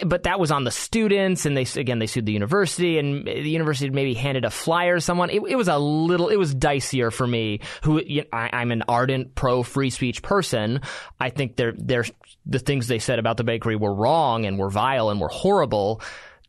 But 0.05 0.25
that 0.25 0.39
was 0.39 0.51
on 0.51 0.65
the 0.65 0.71
students, 0.71 1.47
and 1.47 1.57
they 1.57 1.67
again 1.81 1.99
they 1.99 2.07
sued 2.07 2.27
the 2.27 2.33
university, 2.33 2.99
and 2.99 3.27
the 3.27 3.49
university 3.49 3.89
maybe 3.89 4.13
handed 4.13 4.45
a 4.45 4.51
flyer 4.51 4.97
to 4.97 5.01
someone. 5.01 5.31
It, 5.31 5.41
it 5.49 5.57
was 5.57 5.69
a 5.69 5.79
little, 5.79 6.29
it 6.29 6.37
was 6.37 6.55
dicier 6.55 7.11
for 7.11 7.27
me. 7.27 7.61
Who 7.85 8.03
you 8.05 8.21
know, 8.21 8.29
I, 8.31 8.51
I'm 8.53 8.71
an 8.71 8.85
ardent 8.87 9.35
pro 9.35 9.63
free 9.63 9.89
speech 9.89 10.21
person. 10.21 10.83
I 11.19 11.31
think 11.31 11.57
they're, 11.57 11.73
they're, 11.73 12.05
the 12.45 12.59
things 12.59 12.87
they 12.87 12.99
said 12.99 13.19
about 13.19 13.39
the 13.39 13.45
bakery 13.45 13.77
were 13.77 13.95
wrong 13.95 14.45
and 14.45 14.59
were 14.59 14.69
vile 14.69 15.09
and 15.09 15.23
were 15.23 15.29
horrible 15.29 16.03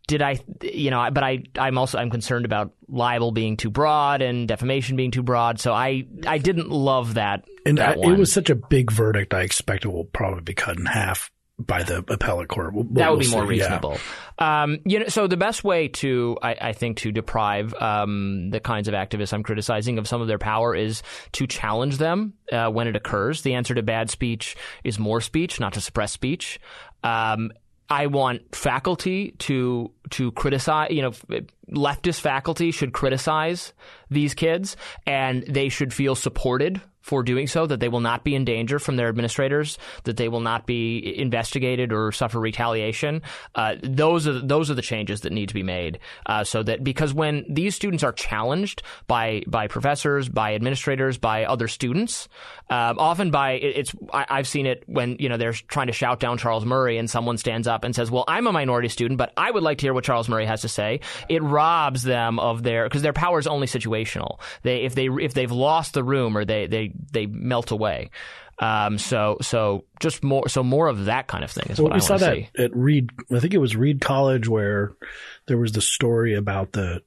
did 0.10 0.24
I, 0.24 0.39
you 0.64 0.89
know, 0.89 1.07
but 1.14 1.24
I, 1.24 1.43
I'm 1.57 1.78
also, 1.78 1.99
I'm 1.99 2.10
concerned 2.10 2.43
about 2.43 2.74
libel 2.88 3.32
being 3.32 3.55
too 3.55 3.70
broad 3.70 4.24
and 4.24 4.47
defamation 4.47 4.97
being 4.97 5.12
too 5.12 5.22
broad. 5.22 5.60
So 5.60 5.72
I, 5.72 6.07
I 6.26 6.39
didn't 6.39 6.72
love 6.72 7.14
that. 7.14 7.45
And 7.64 7.78
that 7.78 7.99
I, 7.99 8.12
it 8.12 8.18
was 8.18 8.34
such 8.34 8.49
a 8.49 8.55
big 8.55 8.91
verdict. 8.91 9.36
I 9.36 9.43
expect 9.43 9.86
it 9.86 9.89
will 9.89 10.05
probably 10.05 10.41
be 10.41 10.55
cut 10.55 10.78
in 10.80 10.88
half 10.88 11.30
by 11.60 11.84
the 11.84 11.97
appellate 12.07 12.47
court. 12.47 12.74
We'll, 12.74 12.86
that 12.93 13.12
would 13.12 13.20
we'll 13.20 13.28
be 13.28 13.32
more 13.32 13.45
reasonable. 13.45 13.97
Yeah. 14.39 14.64
Um, 14.64 14.80
you 14.86 14.99
know, 14.99 15.07
so 15.10 15.28
the 15.28 15.38
best 15.38 15.64
way 15.64 15.89
to, 15.89 16.38
I, 16.41 16.55
I 16.60 16.74
think, 16.74 16.97
to 16.99 17.12
deprive 17.12 17.74
um, 17.76 18.49
the 18.49 18.60
kinds 18.60 18.88
of 18.88 18.95
activists 18.95 19.32
I'm 19.32 19.43
criticizing 19.43 19.99
of 19.99 20.07
some 20.07 20.22
of 20.22 20.28
their 20.28 20.39
power 20.39 20.74
is 20.74 21.03
to 21.34 21.45
challenge 21.45 21.97
them 21.97 22.34
uh, 22.51 22.70
when 22.70 22.88
it 22.88 22.95
occurs. 22.95 23.43
The 23.43 23.53
answer 23.53 23.76
to 23.76 23.84
bad 23.84 24.10
speech 24.10 24.55
is 24.84 24.97
more 24.97 25.22
speech, 25.22 25.60
not 25.60 25.74
to 25.74 25.82
suppress 25.82 26.14
speech. 26.14 26.60
Um, 27.03 27.51
I 27.89 28.07
want 28.07 28.55
faculty 28.55 29.31
to 29.39 29.91
to 30.11 30.31
criticize, 30.33 30.91
you 30.91 31.01
know, 31.01 31.11
leftist 31.71 32.19
faculty 32.19 32.71
should 32.71 32.93
criticize 32.93 33.73
these 34.09 34.33
kids 34.33 34.77
and 35.05 35.43
they 35.47 35.69
should 35.69 35.93
feel 35.93 36.15
supported 36.15 36.81
for 37.10 37.24
doing 37.24 37.47
so, 37.47 37.66
that 37.66 37.80
they 37.80 37.89
will 37.89 37.99
not 38.01 38.24
be 38.24 38.36
in 38.36 38.45
danger 38.45 38.78
from 38.78 38.95
their 38.95 39.10
administrators, 39.10 39.80
that 40.03 40.16
they 40.16 40.30
will 40.30 40.41
not 40.41 40.68
be 40.68 41.18
investigated 41.18 41.91
or 41.91 42.12
suffer 42.12 42.39
retaliation. 42.39 43.24
Uh, 43.55 43.76
those 43.82 44.28
are 44.28 44.39
those 44.39 44.70
are 44.70 44.76
the 44.76 44.84
changes 44.84 45.22
that 45.22 45.34
need 45.34 45.49
to 45.49 45.55
be 45.55 45.64
made, 45.64 45.97
uh, 46.28 46.43
so 46.43 46.62
that 46.62 46.84
because 46.84 47.12
when 47.12 47.43
these 47.49 47.76
students 47.76 48.03
are 48.03 48.14
challenged 48.14 48.84
by 49.07 49.41
by 49.47 49.68
professors, 49.68 50.30
by 50.30 50.53
administrators, 50.53 51.18
by 51.18 51.45
other 51.45 51.68
students, 51.68 52.30
um, 52.70 52.99
often 52.99 53.32
by 53.32 53.53
it's 53.53 53.95
I, 54.14 54.28
I've 54.30 54.47
seen 54.47 54.68
it 54.68 54.84
when 54.86 55.18
you 55.20 55.30
know 55.30 55.38
they're 55.38 55.53
trying 55.53 55.88
to 55.88 55.93
shout 55.93 56.20
down 56.20 56.38
Charles 56.38 56.64
Murray 56.64 56.99
and 56.99 57.10
someone 57.10 57.39
stands 57.39 57.68
up 57.68 57.84
and 57.84 57.95
says, 57.95 58.12
"Well, 58.12 58.26
I'm 58.28 58.45
a 58.45 58.51
minority 58.51 58.89
student, 58.89 59.18
but 59.18 59.34
I 59.36 59.49
would 59.49 59.64
like 59.64 59.80
to 59.80 59.88
hear 59.88 59.95
what 59.95 60.03
Charles 60.03 60.30
Murray 60.30 60.45
has 60.45 60.62
to 60.62 60.70
say." 60.70 60.99
It 61.28 61.41
robs 61.41 62.03
them 62.03 62.38
of 62.38 62.62
their 62.62 62.84
because 62.84 63.01
their 63.01 63.14
power 63.14 63.39
is 63.39 63.47
only 63.47 63.66
situational. 63.66 64.39
They 64.62 64.84
if 64.84 64.93
they 64.93 65.07
if 65.07 65.34
they've 65.34 65.51
lost 65.51 65.95
the 65.95 66.03
room 66.03 66.38
or 66.38 66.45
they 66.45 66.68
they 66.68 66.93
they 67.12 67.26
melt 67.26 67.72
away. 67.72 68.10
Um, 68.60 68.97
so 68.97 69.38
so 69.41 69.86
just 70.02 70.22
more 70.24 70.50
so 70.50 70.64
more 70.64 70.88
of 70.88 71.06
that 71.06 71.28
kind 71.28 71.43
of 71.43 71.52
thing 71.52 71.68
is 71.70 71.80
well, 71.80 71.86
what 71.86 71.93
we 71.93 72.02
I 72.02 72.06
saw 72.06 72.18
that 72.18 72.36
see. 72.36 72.50
at 72.58 72.76
Reed. 72.76 73.12
I 73.32 73.39
think 73.39 73.54
it 73.54 73.60
was 73.60 73.76
Reed 73.76 74.02
College 74.02 74.50
where 74.50 74.95
there 75.47 75.58
was 75.58 75.72
the 75.72 75.82
story 75.82 76.36
about 76.36 76.74
the 76.74 77.02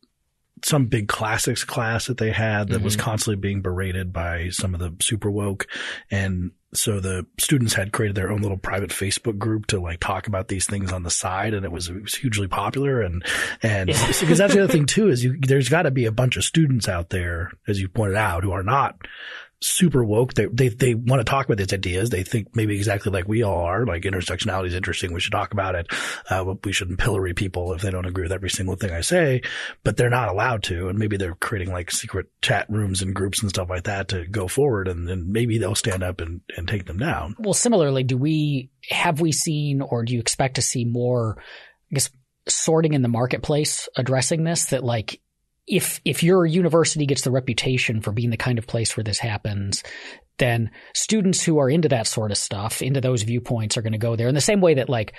some 0.65 0.87
big 0.87 1.09
classics 1.09 1.65
class 1.65 2.07
that 2.07 2.19
they 2.19 2.31
had 2.31 2.69
that 2.69 2.77
mm-hmm. 2.77 2.85
was 2.85 2.97
constantly 2.97 3.41
being 3.41 3.63
berated 3.63 4.13
by 4.13 4.49
some 4.51 4.75
of 4.75 4.81
the 4.81 4.95
super 5.01 5.31
woke 5.31 5.67
and 6.11 6.53
so 6.75 7.01
the 7.01 7.27
students 7.39 7.75
had 7.75 7.93
created 7.93 8.17
their 8.17 8.31
own 8.31 8.41
little 8.41 8.57
private 8.57 8.91
Facebook 8.91 9.37
group 9.37 9.67
to 9.67 9.81
like 9.81 10.01
talk 10.01 10.27
about 10.27 10.49
these 10.49 10.67
things 10.67 10.91
on 10.91 11.03
the 11.03 11.11
side, 11.11 11.53
and 11.53 11.67
it 11.67 11.73
was, 11.73 11.89
it 11.89 12.03
was 12.03 12.15
hugely 12.15 12.49
popular. 12.49 13.03
And 13.03 13.23
and 13.63 13.87
because 14.21 14.39
that's 14.39 14.55
the 14.55 14.65
other 14.65 14.73
thing 14.73 14.87
too 14.87 15.09
is 15.09 15.23
you 15.23 15.37
there's 15.39 15.69
got 15.69 15.83
to 15.83 15.91
be 15.91 16.07
a 16.07 16.13
bunch 16.13 16.37
of 16.37 16.45
students 16.45 16.89
out 16.89 17.11
there, 17.11 17.53
as 17.69 17.81
you 17.81 17.89
pointed 17.89 18.17
out, 18.17 18.43
who 18.43 18.53
are 18.53 18.63
not 18.63 18.97
super 19.63 20.05
woke. 20.05 20.35
They, 20.35 20.47
they, 20.47 20.69
they 20.69 20.95
want 20.95 21.21
to 21.21 21.25
talk 21.25 21.47
about 21.47 21.59
these 21.59 21.73
ideas. 21.73 22.11
They 22.11 22.23
think 22.23 22.55
maybe 22.55 22.77
exactly 22.77 23.13
like 23.13 23.29
we 23.29 23.43
all 23.43 23.65
are, 23.65 23.87
like 23.87 24.03
intersectionality 24.03 24.67
is 24.67 24.75
interesting. 24.75 25.13
We 25.13 25.21
should 25.21 25.33
talk 25.33 25.53
about 25.53 25.75
it. 25.75 25.87
Uh, 26.29 26.55
we 26.65 26.73
shouldn't 26.73 26.99
pillory 26.99 27.35
people 27.35 27.73
if 27.73 27.83
they 27.83 27.91
don't 27.91 28.07
agree 28.07 28.25
with 28.25 28.33
every 28.33 28.51
single 28.51 28.77
thing 28.77 28.91
I 28.91 29.01
say, 29.01 29.43
but 29.85 29.97
they're 29.97 30.11
not 30.11 30.29
allowed 30.29 30.63
to. 30.65 30.89
And 30.89 30.99
maybe 30.99 31.17
they're 31.17 31.35
creating 31.35 31.73
like 31.73 31.91
secret 31.91 32.27
chat 32.41 32.67
rooms 32.69 33.03
and 33.03 33.15
groups 33.15 33.41
and 33.41 33.51
stuff 33.51 33.71
like 33.71 33.85
that 33.85 34.09
to 34.09 34.27
go 34.27 34.49
forward. 34.49 34.89
And 34.89 35.09
then 35.09 35.31
maybe 35.31 35.59
they'll 35.59 35.75
stand 35.75 36.03
up 36.03 36.21
and, 36.21 36.41
and 36.57 36.67
take 36.67 36.87
them 36.87 36.99
down. 36.99 37.37
Well, 37.39 37.55
similarly, 37.55 38.05
do 38.05 38.17
we, 38.17 38.71
have 38.91 39.21
we 39.21 39.33
seen 39.33 39.81
or 39.81 40.05
do 40.05 40.13
you 40.13 40.21
expect 40.21 40.57
to 40.57 40.63
see 40.63 40.85
more, 40.85 41.37
I 41.39 41.95
guess, 41.95 42.11
sorting 42.49 42.95
in 42.95 43.03
the 43.03 43.09
marketplace 43.09 43.89
addressing 43.97 44.43
this 44.43 44.67
that 44.67 44.83
like 44.83 45.21
if 45.73 46.03
if 46.05 46.23
your 46.23 46.45
university 46.45 47.07
gets 47.07 47.23
the 47.23 47.31
reputation 47.31 48.03
for 48.03 48.13
being 48.13 48.29
the 48.29 48.37
kind 48.37 48.59
of 48.59 48.67
place 48.67 48.95
where 48.95 49.03
this 49.03 49.19
happens, 49.19 49.83
then 50.37 50.71
students 50.95 51.43
who 51.43 51.59
are 51.59 51.71
into 51.71 51.89
that 51.89 52.07
sort 52.07 52.31
of 52.31 52.37
stuff, 52.37 52.83
into 52.83 53.01
those 53.01 53.23
viewpoints, 53.23 53.77
are 53.77 53.83
going 53.83 53.93
to 53.93 53.99
go 53.99 54.15
there. 54.15 54.29
In 54.29 54.35
the 54.35 54.41
same 54.43 54.61
way 54.61 54.75
that 54.75 54.91
like 54.91 55.15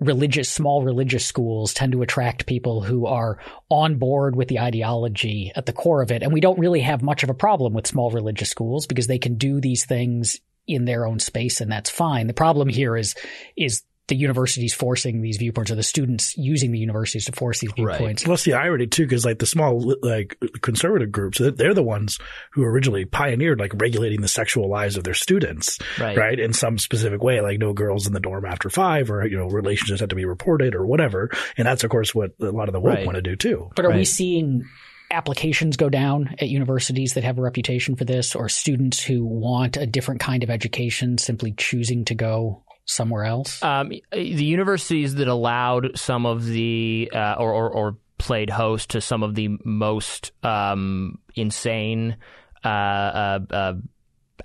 religious, 0.00 0.50
small 0.50 0.82
religious 0.82 1.24
schools 1.24 1.72
tend 1.72 1.92
to 1.92 2.02
attract 2.02 2.46
people 2.46 2.82
who 2.82 3.06
are 3.06 3.38
on 3.70 3.96
board 3.96 4.34
with 4.34 4.48
the 4.48 4.58
ideology 4.58 5.52
at 5.54 5.66
the 5.66 5.72
core 5.72 6.02
of 6.02 6.10
it. 6.10 6.24
And 6.24 6.32
we 6.32 6.40
don't 6.40 6.58
really 6.58 6.80
have 6.80 7.00
much 7.00 7.22
of 7.22 7.30
a 7.30 7.34
problem 7.34 7.72
with 7.72 7.86
small 7.86 8.10
religious 8.10 8.50
schools 8.50 8.88
because 8.88 9.06
they 9.06 9.20
can 9.20 9.36
do 9.36 9.60
these 9.60 9.86
things 9.86 10.40
in 10.66 10.86
their 10.86 11.06
own 11.06 11.20
space 11.20 11.60
and 11.60 11.70
that's 11.70 11.90
fine. 11.90 12.26
The 12.26 12.34
problem 12.34 12.68
here 12.68 12.96
is, 12.96 13.14
is 13.56 13.82
the 14.08 14.16
universities 14.16 14.74
forcing 14.74 15.22
these 15.22 15.38
viewpoints 15.38 15.70
or 15.70 15.76
the 15.76 15.82
students 15.82 16.36
using 16.36 16.72
the 16.72 16.78
universities 16.78 17.24
to 17.24 17.32
force 17.32 17.60
these 17.60 17.72
viewpoints. 17.72 18.22
Right. 18.22 18.28
Well, 18.28 18.36
the 18.36 18.52
irony 18.52 18.86
too, 18.86 19.04
because 19.04 19.24
like 19.24 19.38
the 19.38 19.46
small 19.46 19.94
like 20.02 20.38
conservative 20.60 21.10
groups, 21.10 21.40
they're 21.40 21.74
the 21.74 21.82
ones 21.82 22.18
who 22.52 22.64
originally 22.64 23.06
pioneered 23.06 23.58
like 23.58 23.72
regulating 23.74 24.20
the 24.20 24.28
sexual 24.28 24.68
lives 24.68 24.98
of 24.98 25.04
their 25.04 25.14
students, 25.14 25.78
right. 25.98 26.16
right? 26.16 26.38
In 26.38 26.52
some 26.52 26.76
specific 26.78 27.22
way, 27.22 27.40
like 27.40 27.58
no 27.58 27.72
girls 27.72 28.06
in 28.06 28.12
the 28.12 28.20
dorm 28.20 28.44
after 28.44 28.68
five, 28.68 29.10
or 29.10 29.26
you 29.26 29.38
know 29.38 29.46
relationships 29.46 30.00
have 30.00 30.10
to 30.10 30.16
be 30.16 30.26
reported 30.26 30.74
or 30.74 30.84
whatever. 30.84 31.30
And 31.56 31.66
that's 31.66 31.82
of 31.82 31.90
course 31.90 32.14
what 32.14 32.32
a 32.40 32.50
lot 32.50 32.68
of 32.68 32.74
the 32.74 32.80
woke 32.80 32.96
right. 32.96 33.06
want 33.06 33.16
to 33.16 33.22
do 33.22 33.36
too. 33.36 33.70
But 33.74 33.86
are 33.86 33.88
right. 33.88 33.98
we 33.98 34.04
seeing 34.04 34.64
applications 35.10 35.76
go 35.76 35.88
down 35.88 36.34
at 36.40 36.48
universities 36.48 37.14
that 37.14 37.24
have 37.24 37.38
a 37.38 37.42
reputation 37.42 37.96
for 37.96 38.04
this, 38.04 38.34
or 38.34 38.50
students 38.50 39.02
who 39.02 39.24
want 39.24 39.78
a 39.78 39.86
different 39.86 40.20
kind 40.20 40.42
of 40.42 40.50
education 40.50 41.16
simply 41.16 41.52
choosing 41.56 42.04
to 42.04 42.14
go 42.14 42.64
somewhere 42.84 43.24
else? 43.24 43.62
Um, 43.62 43.92
the 44.12 44.44
universities 44.44 45.14
that 45.16 45.28
allowed 45.28 45.98
some 45.98 46.26
of 46.26 46.44
the 46.44 47.10
uh, 47.14 47.36
or, 47.38 47.52
or, 47.52 47.70
or 47.70 47.96
played 48.18 48.50
host 48.50 48.90
to 48.90 49.00
some 49.00 49.22
of 49.22 49.34
the 49.34 49.58
most 49.64 50.32
um, 50.42 51.18
insane 51.34 52.16
uh, 52.64 52.68
uh, 52.68 53.38
uh 53.50 53.74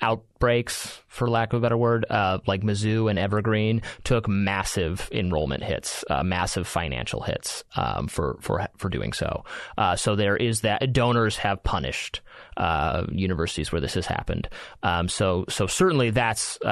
outbreaks, 0.02 1.02
for 1.08 1.30
lack 1.30 1.54
of 1.54 1.60
a 1.60 1.62
better 1.62 1.78
word, 1.78 2.06
uh, 2.10 2.40
like 2.48 2.62
Mizzou 2.62 3.10
and 3.10 3.20
Evergreen, 3.20 3.82
took 4.04 4.28
massive 4.28 5.10
enrollment 5.12 5.64
hits, 5.64 6.06
uh, 6.10 6.24
massive 6.24 6.68
financial 6.68 7.22
hits 7.22 7.64
um, 7.76 8.08
for 8.08 8.38
for 8.42 8.68
for 8.78 8.90
doing 8.90 9.14
so. 9.14 9.44
Uh, 9.78 9.96
so 9.96 10.16
there 10.16 10.38
is 10.38 10.62
that 10.62 10.94
donors 10.94 11.38
have 11.38 11.64
punished 11.64 12.22
uh, 12.58 13.06
universities 13.12 13.72
where 13.72 13.82
this 13.82 13.94
has 13.94 14.06
happened. 14.06 14.50
Um, 14.84 15.08
so 15.08 15.46
so 15.50 15.68
certainly 15.68 16.10
that's 16.12 16.58
uh, 16.64 16.68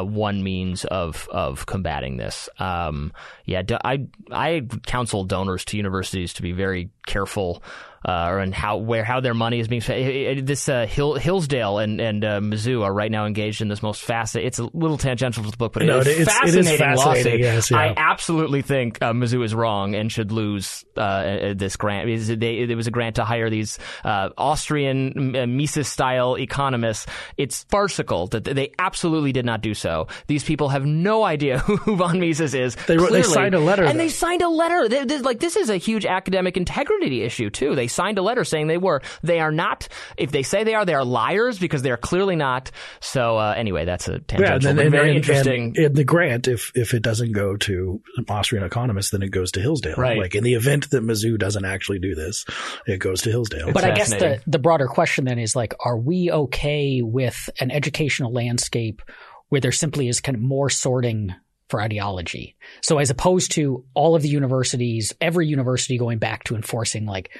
uh, 0.00 0.04
one 0.04 0.42
means 0.42 0.84
of 0.86 1.28
of 1.30 1.66
combating 1.66 2.16
this. 2.16 2.48
Um, 2.58 3.12
yeah, 3.44 3.62
I 3.84 4.06
I 4.30 4.62
counsel 4.86 5.24
donors 5.24 5.64
to 5.66 5.76
universities 5.76 6.34
to 6.34 6.42
be 6.42 6.52
very 6.52 6.90
careful 7.06 7.62
uh, 8.04 8.38
and 8.38 8.54
how 8.54 8.76
where 8.76 9.02
how 9.02 9.20
their 9.20 9.34
money 9.34 9.60
is 9.60 9.68
being 9.68 9.80
spent. 9.80 10.46
This 10.46 10.68
uh, 10.68 10.86
Hill, 10.86 11.14
Hillsdale 11.14 11.78
and 11.78 12.00
and 12.00 12.24
uh, 12.24 12.40
Mizzou 12.40 12.82
are 12.82 12.92
right 12.92 13.10
now 13.10 13.24
engaged 13.24 13.62
in 13.62 13.68
this 13.68 13.82
most 13.82 14.02
fascinating. 14.02 14.46
It's 14.46 14.58
a 14.58 14.68
little 14.74 14.98
tangential 14.98 15.42
to 15.44 15.50
the 15.50 15.56
book, 15.56 15.72
but 15.72 15.84
no, 15.84 16.00
it 16.00 16.06
is 16.06 16.20
it's, 16.20 16.32
fascinating, 16.32 16.58
it 16.58 16.74
is 16.74 16.78
fascinating 16.78 17.24
lawsuit. 17.24 17.40
Yes, 17.40 17.70
yeah. 17.70 17.78
I 17.78 17.94
absolutely 17.96 18.62
think 18.62 18.98
uh, 19.00 19.12
Mizzou 19.12 19.44
is 19.44 19.54
wrong 19.54 19.94
and 19.94 20.12
should 20.12 20.32
lose 20.32 20.84
uh, 20.96 21.00
uh, 21.00 21.54
this 21.54 21.76
grant. 21.76 22.08
It 22.08 22.76
was 22.76 22.86
a 22.86 22.90
grant 22.90 23.16
to 23.16 23.24
hire 23.24 23.48
these 23.48 23.78
Austrian 24.04 25.32
Mises 25.56 25.88
style 25.88 26.36
economists. 26.36 27.06
It's 27.38 27.64
farcical 27.64 28.26
that 28.28 28.44
they 28.44 28.72
absolutely 28.78 29.32
did 29.32 29.46
not 29.46 29.62
do 29.62 29.72
so. 29.72 30.08
These 30.26 30.44
people 30.44 30.68
have 30.68 30.84
no 30.84 31.22
idea 31.24 31.58
who 31.60 31.96
von 31.96 32.20
Mises 32.20 32.54
is. 32.54 32.74
They, 32.74 32.96
clearly, 32.96 33.22
they 33.22 33.28
signed 33.28 33.54
a 33.54 33.60
letter, 33.60 33.84
and 33.84 33.98
though. 33.98 34.04
they 34.04 34.08
signed 34.10 34.42
a 34.42 34.48
letter. 34.48 34.88
They, 34.88 35.04
they, 35.04 35.18
like 35.20 35.40
this 35.40 35.56
is 35.56 35.70
a 35.70 35.78
huge 35.78 36.04
academic 36.04 36.58
integrity 36.58 37.22
issue 37.22 37.48
too. 37.48 37.74
They 37.74 37.88
signed 37.94 38.18
a 38.18 38.22
letter 38.22 38.44
saying 38.44 38.66
they 38.66 38.78
were. 38.78 39.02
They 39.22 39.40
are 39.40 39.52
not. 39.52 39.88
If 40.16 40.32
they 40.32 40.42
say 40.42 40.64
they 40.64 40.74
are, 40.74 40.84
they 40.84 40.94
are 40.94 41.04
liars 41.04 41.58
because 41.58 41.82
they 41.82 41.90
are 41.90 41.96
clearly 41.96 42.36
not. 42.36 42.70
So 43.00 43.38
uh, 43.38 43.54
anyway, 43.56 43.84
that's 43.84 44.08
a 44.08 44.18
tangential, 44.18 44.62
yeah, 44.62 44.70
and, 44.70 44.80
and, 44.80 44.90
very 44.90 45.08
and, 45.10 45.16
interesting. 45.16 45.74
And, 45.76 45.94
the 45.94 46.04
grant, 46.04 46.48
if 46.48 46.72
if 46.74 46.94
it 46.94 47.02
doesn't 47.02 47.32
go 47.32 47.56
to 47.56 48.02
Austrian 48.28 48.64
economists, 48.64 49.10
then 49.10 49.22
it 49.22 49.30
goes 49.30 49.52
to 49.52 49.60
Hillsdale. 49.60 49.96
Right. 49.96 50.18
Like 50.18 50.34
in 50.34 50.44
the 50.44 50.54
event 50.54 50.90
that 50.90 51.02
Mizzou 51.02 51.38
doesn't 51.38 51.64
actually 51.64 52.00
do 52.00 52.14
this, 52.14 52.44
it 52.86 52.98
goes 52.98 53.22
to 53.22 53.30
Hillsdale. 53.30 53.72
But 53.72 53.84
I 53.84 53.92
guess 53.92 54.10
the 54.10 54.42
the 54.46 54.58
broader 54.58 54.86
question 54.86 55.24
then 55.24 55.38
is 55.38 55.54
like, 55.56 55.74
are 55.84 55.96
we 55.96 56.30
okay 56.30 57.02
with 57.02 57.48
an 57.60 57.70
educational 57.70 58.32
landscape 58.32 59.02
where 59.48 59.60
there 59.60 59.72
simply 59.72 60.08
is 60.08 60.20
kind 60.20 60.36
of 60.36 60.42
more 60.42 60.68
sorting 60.68 61.34
for 61.68 61.80
ideology. 61.80 62.56
So 62.82 62.98
as 62.98 63.10
opposed 63.10 63.52
to 63.52 63.84
all 63.94 64.14
of 64.14 64.22
the 64.22 64.28
universities, 64.28 65.14
every 65.20 65.46
university 65.46 65.98
going 65.98 66.18
back 66.18 66.44
to 66.44 66.56
enforcing 66.56 67.06
like 67.06 67.36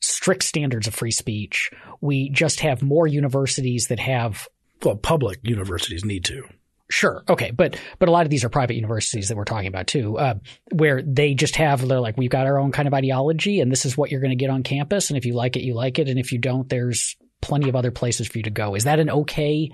strict 0.00 0.42
standards 0.42 0.86
of 0.86 0.94
free 0.94 1.10
speech, 1.10 1.70
we 2.00 2.28
just 2.30 2.60
have 2.60 2.82
more 2.82 3.06
universities 3.06 3.88
that 3.88 3.98
have 3.98 4.48
well, 4.82 4.96
public 4.96 5.38
universities 5.42 6.04
need 6.04 6.24
to. 6.26 6.44
Sure. 6.88 7.24
Okay. 7.28 7.50
But, 7.50 7.80
but 7.98 8.08
a 8.08 8.12
lot 8.12 8.26
of 8.26 8.30
these 8.30 8.44
are 8.44 8.48
private 8.48 8.76
universities 8.76 9.28
that 9.28 9.36
we're 9.36 9.44
talking 9.44 9.66
about 9.66 9.88
too, 9.88 10.18
uh, 10.18 10.34
where 10.72 11.02
they 11.02 11.34
just 11.34 11.56
have, 11.56 11.86
they're 11.86 12.00
like, 12.00 12.16
we've 12.16 12.30
got 12.30 12.46
our 12.46 12.58
own 12.58 12.70
kind 12.70 12.86
of 12.86 12.94
ideology 12.94 13.60
and 13.60 13.72
this 13.72 13.84
is 13.84 13.96
what 13.96 14.10
you're 14.10 14.20
going 14.20 14.30
to 14.30 14.36
get 14.36 14.50
on 14.50 14.62
campus. 14.62 15.10
And 15.10 15.16
if 15.16 15.24
you 15.24 15.34
like 15.34 15.56
it, 15.56 15.62
you 15.62 15.74
like 15.74 15.98
it. 15.98 16.08
And 16.08 16.18
if 16.18 16.30
you 16.30 16.38
don't, 16.38 16.68
there's 16.68 17.16
plenty 17.40 17.68
of 17.68 17.74
other 17.74 17.90
places 17.90 18.28
for 18.28 18.38
you 18.38 18.44
to 18.44 18.50
go. 18.50 18.76
Is 18.76 18.84
that 18.84 19.00
an 19.00 19.10
okay 19.10 19.72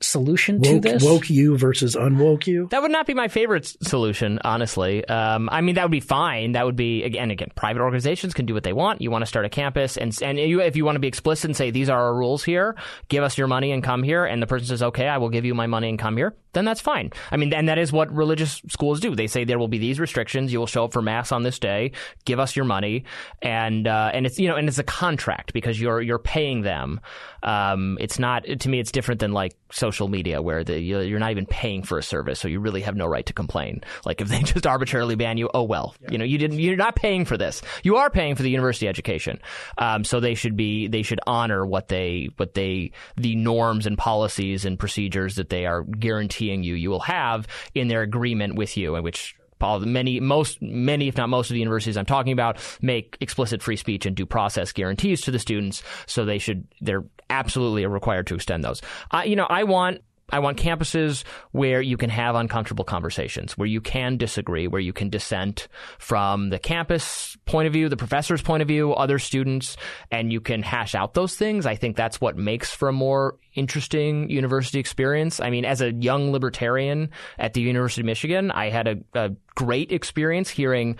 solution 0.00 0.58
woke, 0.58 0.64
to 0.64 0.80
this? 0.80 1.02
Woke 1.02 1.30
you 1.30 1.56
versus 1.56 1.96
unwoke 1.96 2.46
you? 2.46 2.68
That 2.70 2.82
would 2.82 2.90
not 2.90 3.06
be 3.06 3.14
my 3.14 3.28
favorite 3.28 3.66
solution, 3.82 4.38
honestly. 4.44 5.04
Um, 5.06 5.48
I 5.50 5.60
mean, 5.60 5.76
that 5.76 5.84
would 5.84 5.90
be 5.90 6.00
fine. 6.00 6.52
That 6.52 6.66
would 6.66 6.76
be 6.76 7.04
again, 7.04 7.30
again, 7.30 7.50
private 7.54 7.80
organizations 7.80 8.34
can 8.34 8.46
do 8.46 8.54
what 8.54 8.62
they 8.62 8.72
want. 8.72 9.00
You 9.00 9.10
want 9.10 9.22
to 9.22 9.26
start 9.26 9.44
a 9.44 9.48
campus, 9.48 9.96
and 9.96 10.16
and 10.22 10.38
you, 10.38 10.60
if 10.60 10.76
you 10.76 10.84
want 10.84 10.96
to 10.96 11.00
be 11.00 11.08
explicit 11.08 11.46
and 11.46 11.56
say 11.56 11.70
these 11.70 11.88
are 11.88 12.00
our 12.00 12.14
rules 12.14 12.44
here, 12.44 12.76
give 13.08 13.24
us 13.24 13.38
your 13.38 13.46
money 13.46 13.72
and 13.72 13.82
come 13.82 14.02
here, 14.02 14.24
and 14.24 14.42
the 14.42 14.46
person 14.46 14.66
says, 14.66 14.82
okay, 14.82 15.08
I 15.08 15.18
will 15.18 15.30
give 15.30 15.44
you 15.44 15.54
my 15.54 15.66
money 15.66 15.88
and 15.88 15.98
come 15.98 16.16
here 16.16 16.34
then 16.56 16.64
that's 16.64 16.80
fine. 16.80 17.12
I 17.30 17.36
mean, 17.36 17.52
and 17.52 17.68
that 17.68 17.76
is 17.76 17.92
what 17.92 18.10
religious 18.10 18.62
schools 18.68 18.98
do. 18.98 19.14
They 19.14 19.26
say 19.26 19.44
there 19.44 19.58
will 19.58 19.68
be 19.68 19.76
these 19.76 20.00
restrictions. 20.00 20.54
You 20.54 20.58
will 20.58 20.66
show 20.66 20.84
up 20.84 20.92
for 20.94 21.02
mass 21.02 21.30
on 21.30 21.42
this 21.42 21.58
day. 21.58 21.92
Give 22.24 22.40
us 22.40 22.56
your 22.56 22.64
money, 22.64 23.04
and 23.42 23.86
uh, 23.86 24.10
and 24.14 24.24
it's 24.24 24.38
you 24.38 24.48
know, 24.48 24.56
and 24.56 24.66
it's 24.66 24.78
a 24.78 24.82
contract 24.82 25.52
because 25.52 25.78
you're 25.78 26.00
you're 26.00 26.18
paying 26.18 26.62
them. 26.62 27.00
Um, 27.42 27.98
it's 28.00 28.18
not 28.18 28.44
to 28.44 28.68
me. 28.70 28.80
It's 28.80 28.90
different 28.90 29.20
than 29.20 29.32
like 29.32 29.54
social 29.70 30.08
media 30.08 30.40
where 30.40 30.64
the, 30.64 30.80
you're 30.80 31.18
not 31.18 31.30
even 31.30 31.44
paying 31.44 31.82
for 31.82 31.98
a 31.98 32.02
service, 32.02 32.40
so 32.40 32.48
you 32.48 32.58
really 32.58 32.80
have 32.80 32.96
no 32.96 33.06
right 33.06 33.26
to 33.26 33.34
complain. 33.34 33.82
Like 34.06 34.22
if 34.22 34.28
they 34.28 34.42
just 34.42 34.66
arbitrarily 34.66 35.14
ban 35.14 35.36
you, 35.36 35.50
oh 35.52 35.62
well, 35.62 35.94
yeah. 36.00 36.12
you 36.12 36.18
know, 36.18 36.24
you 36.24 36.38
didn't. 36.38 36.58
You're 36.58 36.76
not 36.76 36.96
paying 36.96 37.26
for 37.26 37.36
this. 37.36 37.60
You 37.82 37.96
are 37.96 38.08
paying 38.08 38.34
for 38.34 38.42
the 38.42 38.50
university 38.50 38.88
education. 38.88 39.40
Um, 39.76 40.04
so 40.04 40.20
they 40.20 40.34
should 40.34 40.56
be 40.56 40.88
they 40.88 41.02
should 41.02 41.20
honor 41.26 41.66
what 41.66 41.88
they 41.88 42.30
what 42.38 42.54
they 42.54 42.92
the 43.18 43.36
norms 43.36 43.86
and 43.86 43.98
policies 43.98 44.64
and 44.64 44.78
procedures 44.78 45.36
that 45.36 45.50
they 45.50 45.66
are 45.66 45.82
guaranteed 45.82 46.45
guaranteeing 46.46 46.62
you 46.62 46.74
you 46.74 46.90
will 46.90 47.00
have 47.00 47.46
in 47.74 47.88
their 47.88 48.02
agreement 48.02 48.54
with 48.54 48.76
you, 48.76 48.96
in 48.96 49.02
which 49.02 49.36
many, 49.60 50.20
most, 50.20 50.60
many, 50.60 51.08
if 51.08 51.16
not 51.16 51.28
most 51.28 51.50
of 51.50 51.54
the 51.54 51.60
universities 51.60 51.96
I'm 51.96 52.06
talking 52.06 52.32
about 52.32 52.58
make 52.82 53.16
explicit 53.20 53.62
free 53.62 53.76
speech 53.76 54.06
and 54.06 54.14
due 54.14 54.26
process 54.26 54.72
guarantees 54.72 55.22
to 55.22 55.30
the 55.30 55.38
students. 55.38 55.82
So 56.06 56.24
they 56.24 56.38
should, 56.38 56.66
they're 56.80 57.04
absolutely 57.30 57.86
required 57.86 58.26
to 58.28 58.34
extend 58.34 58.62
those. 58.62 58.82
Uh, 59.10 59.22
you 59.24 59.34
know, 59.34 59.46
I 59.48 59.64
want 59.64 60.02
I 60.30 60.40
want 60.40 60.58
campuses 60.58 61.22
where 61.52 61.80
you 61.80 61.96
can 61.96 62.10
have 62.10 62.34
uncomfortable 62.34 62.84
conversations, 62.84 63.56
where 63.56 63.68
you 63.68 63.80
can 63.80 64.16
disagree, 64.16 64.66
where 64.66 64.80
you 64.80 64.92
can 64.92 65.08
dissent 65.08 65.68
from 65.98 66.50
the 66.50 66.58
campus 66.58 67.36
point 67.46 67.68
of 67.68 67.72
view, 67.72 67.88
the 67.88 67.96
professor's 67.96 68.42
point 68.42 68.60
of 68.60 68.68
view, 68.68 68.92
other 68.92 69.20
students, 69.20 69.76
and 70.10 70.32
you 70.32 70.40
can 70.40 70.62
hash 70.62 70.96
out 70.96 71.14
those 71.14 71.36
things. 71.36 71.64
I 71.64 71.76
think 71.76 71.96
that's 71.96 72.20
what 72.20 72.36
makes 72.36 72.72
for 72.72 72.88
a 72.88 72.92
more 72.92 73.36
interesting 73.54 74.28
university 74.28 74.80
experience. 74.80 75.38
I 75.38 75.50
mean, 75.50 75.64
as 75.64 75.80
a 75.80 75.92
young 75.92 76.32
libertarian 76.32 77.10
at 77.38 77.54
the 77.54 77.60
University 77.60 78.02
of 78.02 78.06
Michigan, 78.06 78.50
I 78.50 78.70
had 78.70 78.88
a, 78.88 78.96
a 79.14 79.30
great 79.54 79.92
experience 79.92 80.50
hearing 80.50 80.98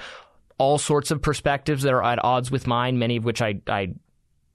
all 0.59 0.79
sorts 0.79 1.11
of 1.11 1.21
perspectives 1.21 1.83
that 1.83 1.93
are 1.93 2.03
at 2.03 2.23
odds 2.25 2.51
with 2.51 2.67
mine, 2.67 2.99
many 2.99 3.17
of 3.17 3.25
which 3.25 3.43
I, 3.43 3.61
I 3.67 3.95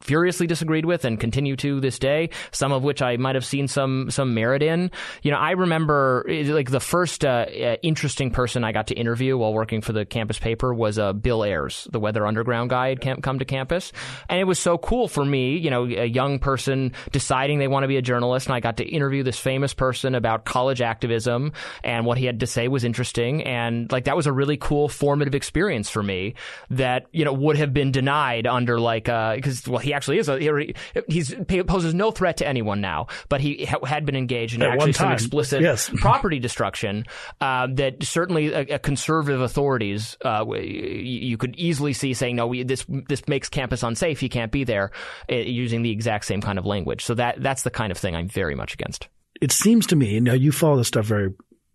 furiously 0.02 0.48
disagreed 0.48 0.86
with 0.86 1.06
and 1.06 1.20
continue 1.20 1.56
to 1.58 1.80
this 1.80 2.00
day, 2.00 2.30
some 2.52 2.72
of 2.72 2.84
which 2.84 3.02
I 3.02 3.18
might 3.18 3.36
have 3.36 3.46
seen 3.46 3.68
some 3.68 4.10
some 4.12 4.34
merit 4.34 4.64
in. 4.64 4.92
You 5.22 5.32
know, 5.32 5.38
I 5.38 5.52
remember 5.52 6.26
like 6.28 6.70
the 6.70 6.80
first 6.80 7.24
uh, 7.24 7.46
uh, 7.48 7.76
interesting 7.82 8.32
person 8.32 8.64
I 8.64 8.72
got 8.72 8.88
to 8.88 8.96
interview 8.96 9.38
while 9.38 9.54
working 9.54 9.82
for 9.82 9.94
the 9.94 10.06
campus 10.06 10.40
paper 10.40 10.74
was 10.74 11.00
uh, 11.00 11.14
Bill 11.14 11.44
Ayers, 11.44 11.88
the 11.92 12.00
Weather 12.00 12.26
Underground 12.26 12.70
guy 12.70 12.90
had 12.90 13.22
come 13.22 13.40
to 13.40 13.46
campus, 13.46 13.92
and 14.30 14.40
it 14.40 14.46
was 14.46 14.60
so 14.60 14.78
cool 14.78 15.08
for 15.08 15.24
me, 15.24 15.58
you 15.58 15.70
know, 15.70 15.86
a 15.86 16.06
young 16.06 16.40
person 16.40 16.94
deciding 17.12 17.60
they 17.60 17.68
want 17.68 17.84
to 17.84 17.88
be 17.88 17.98
a 17.98 18.02
journalist, 18.02 18.48
and 18.48 18.56
I 18.56 18.60
got 18.60 18.78
to 18.78 18.86
interview 18.86 19.24
this 19.24 19.40
famous 19.40 19.74
person 19.74 20.16
about 20.16 20.46
college 20.46 20.82
activism, 20.82 21.54
and 21.84 22.06
what 22.06 22.18
he 22.18 22.26
had 22.26 22.40
to 22.42 22.48
say 22.48 22.68
was 22.68 22.84
interesting, 22.84 23.44
and 23.44 23.92
like 23.92 24.06
that 24.06 24.16
was 24.16 24.28
a 24.28 24.32
really 24.34 24.58
cool 24.58 24.90
formative 24.90 25.36
experience 25.36 25.90
for 25.90 26.04
me 26.04 26.36
that 26.70 27.06
you 27.12 27.26
know 27.26 27.34
would 27.34 27.58
have 27.58 27.74
been 27.74 27.92
denied 27.92 28.48
under 28.48 28.80
like 28.80 29.06
because 29.06 29.68
uh, 29.68 29.72
well 29.72 29.80
he 29.80 29.91
actually 29.94 30.20
is 30.20 30.30
a 30.30 30.40
he, 30.40 30.76
he's 31.08 31.36
he 31.50 31.64
poses 31.64 31.94
no 31.94 32.12
threat 32.12 32.38
to 32.38 32.48
anyone 32.48 32.82
now, 32.82 33.08
but 33.30 33.42
he 33.42 33.66
ha- 33.66 33.84
had 33.86 34.06
been 34.06 34.16
engaged 34.16 34.56
in 34.56 34.62
At 34.62 34.74
actually 34.74 34.94
some 34.94 35.12
explicit 35.12 35.62
yes. 35.62 35.90
property 35.96 36.40
destruction 36.40 37.06
uh, 37.40 37.68
that 37.74 38.04
certainly 38.04 38.54
a, 38.54 38.76
a 38.76 38.80
conservative 38.80 39.42
authorities 39.42 40.18
uh, 40.24 40.46
you 40.54 41.38
could 41.38 41.56
easily 41.56 41.94
see 41.94 42.14
saying 42.14 42.36
no, 42.36 42.48
we, 42.48 42.64
this 42.64 42.86
this 43.08 43.28
makes 43.28 43.50
campus 43.50 43.84
unsafe. 43.84 44.20
He 44.20 44.30
can't 44.30 44.52
be 44.52 44.64
there, 44.64 44.92
uh, 45.32 45.36
using 45.36 45.82
the 45.82 45.92
exact 45.92 46.26
same 46.26 46.42
kind 46.42 46.60
of 46.60 46.66
language. 46.66 47.04
So 47.06 47.16
that 47.16 47.42
that's 47.42 47.64
the 47.64 47.72
kind 47.72 47.92
of 47.92 47.98
thing 47.98 48.16
I'm 48.16 48.28
very 48.28 48.56
much 48.56 48.74
against. 48.74 49.08
It 49.42 49.52
seems 49.52 49.88
to 49.88 49.96
me 49.96 50.20
now 50.20 50.34
you 50.34 50.52
follow 50.52 50.78
this 50.78 50.88
stuff 50.88 51.06
very 51.06 51.34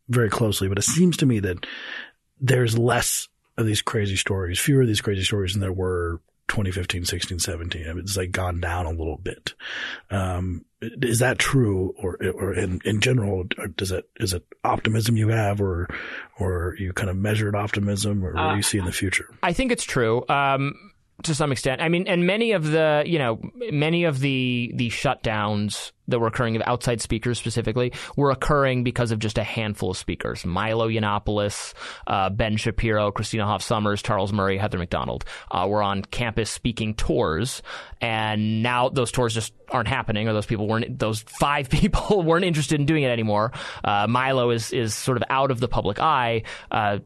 very 0.09 0.31
closely, 0.31 0.69
but 0.69 0.79
it 0.79 0.83
seems 0.83 1.17
to 1.19 1.27
me 1.27 1.41
that 1.41 1.67
there's 2.41 2.79
less 2.79 3.29
of 3.57 3.67
these 3.67 3.83
crazy 3.83 4.17
stories, 4.17 4.59
fewer 4.59 4.83
of 4.83 4.87
these 4.87 5.01
crazy 5.01 5.23
stories 5.23 5.53
than 5.53 5.61
there 5.61 5.73
were 5.73 6.21
2015, 6.49 7.05
16, 7.05 7.39
17. 7.39 7.83
I 7.83 7.93
mean, 7.93 7.99
it's 7.99 8.17
like 8.17 8.31
gone 8.31 8.61
down 8.61 8.87
a 8.87 8.91
little 8.91 9.19
bit. 9.19 9.55
Um, 10.11 10.65
is 10.81 11.19
that 11.19 11.39
true 11.39 11.95
or, 11.99 12.19
or 12.35 12.55
in, 12.55 12.81
in 12.85 13.01
general, 13.01 13.45
does 13.77 13.91
it, 13.91 14.09
is 14.21 14.33
it 14.33 14.45
optimism 14.63 15.17
you 15.17 15.29
have 15.29 15.61
or, 15.61 15.89
or 16.39 16.77
you 16.79 16.93
kind 16.93 17.11
of 17.11 17.17
measured 17.17 17.57
optimism 17.57 18.25
or 18.25 18.33
what 18.35 18.43
uh, 18.43 18.51
do 18.51 18.57
you 18.57 18.63
see 18.63 18.79
in 18.79 18.85
the 18.85 18.93
future? 18.93 19.29
I 19.43 19.53
think 19.53 19.73
it's 19.73 19.85
true. 19.85 20.25
Um, 20.29 20.75
to 21.23 21.35
some 21.35 21.51
extent. 21.51 21.81
I 21.81 21.89
mean, 21.89 22.07
and 22.07 22.27
many 22.27 22.53
of 22.53 22.71
the, 22.71 23.03
you 23.07 23.19
know, 23.19 23.41
many 23.73 24.05
of 24.05 24.21
the 24.21 24.71
the 24.75 24.91
shutdowns 24.91 25.93
that 26.09 26.21
were 26.21 26.27
occurring 26.27 26.57
of 26.57 26.63
outside 26.67 27.01
speakers 27.01 27.39
specifically 27.39 27.93
were 28.17 28.31
occurring 28.31 28.85
because 28.85 29.11
of 29.11 29.19
just 29.19 29.39
a 29.39 29.43
handful 29.43 29.91
of 29.91 29.97
speakers: 29.97 30.45
Milo 30.45 30.89
Yiannopoulos, 30.89 31.73
uh, 32.07 32.29
Ben 32.31 32.57
Shapiro, 32.57 33.11
Christina 33.11 33.47
Hoff 33.47 33.63
Sommers, 33.63 34.03
Charles 34.03 34.33
Murray, 34.33 34.59
Heather 34.59 34.79
Mac 34.79 34.91
Donald 34.91 35.25
uh, 35.51 35.67
were 35.69 35.83
on 35.83 36.03
campus 36.03 36.51
speaking 36.51 36.95
tours, 36.95 37.63
and 38.01 38.63
now 38.63 38.91
those 38.91 39.11
tours 39.11 39.33
just 39.33 39.55
aren't 39.71 39.89
happening, 39.89 40.29
or 40.29 40.35
those 40.35 40.47
people 40.47 40.69
weren't, 40.69 40.99
those 40.99 41.25
five 41.41 41.71
people 41.71 42.23
weren't 42.23 42.45
interested 42.45 42.79
in 42.79 42.85
doing 42.85 43.05
it 43.05 43.09
anymore. 43.09 43.53
Uh, 43.83 44.07
Milo 44.07 44.51
is 44.51 44.71
is 44.71 44.95
sort 44.95 45.17
of 45.17 45.25
out 45.31 45.51
of 45.51 45.61
the 45.61 45.69
public 45.69 45.99
eye 45.99 46.43
uh, 46.71 46.99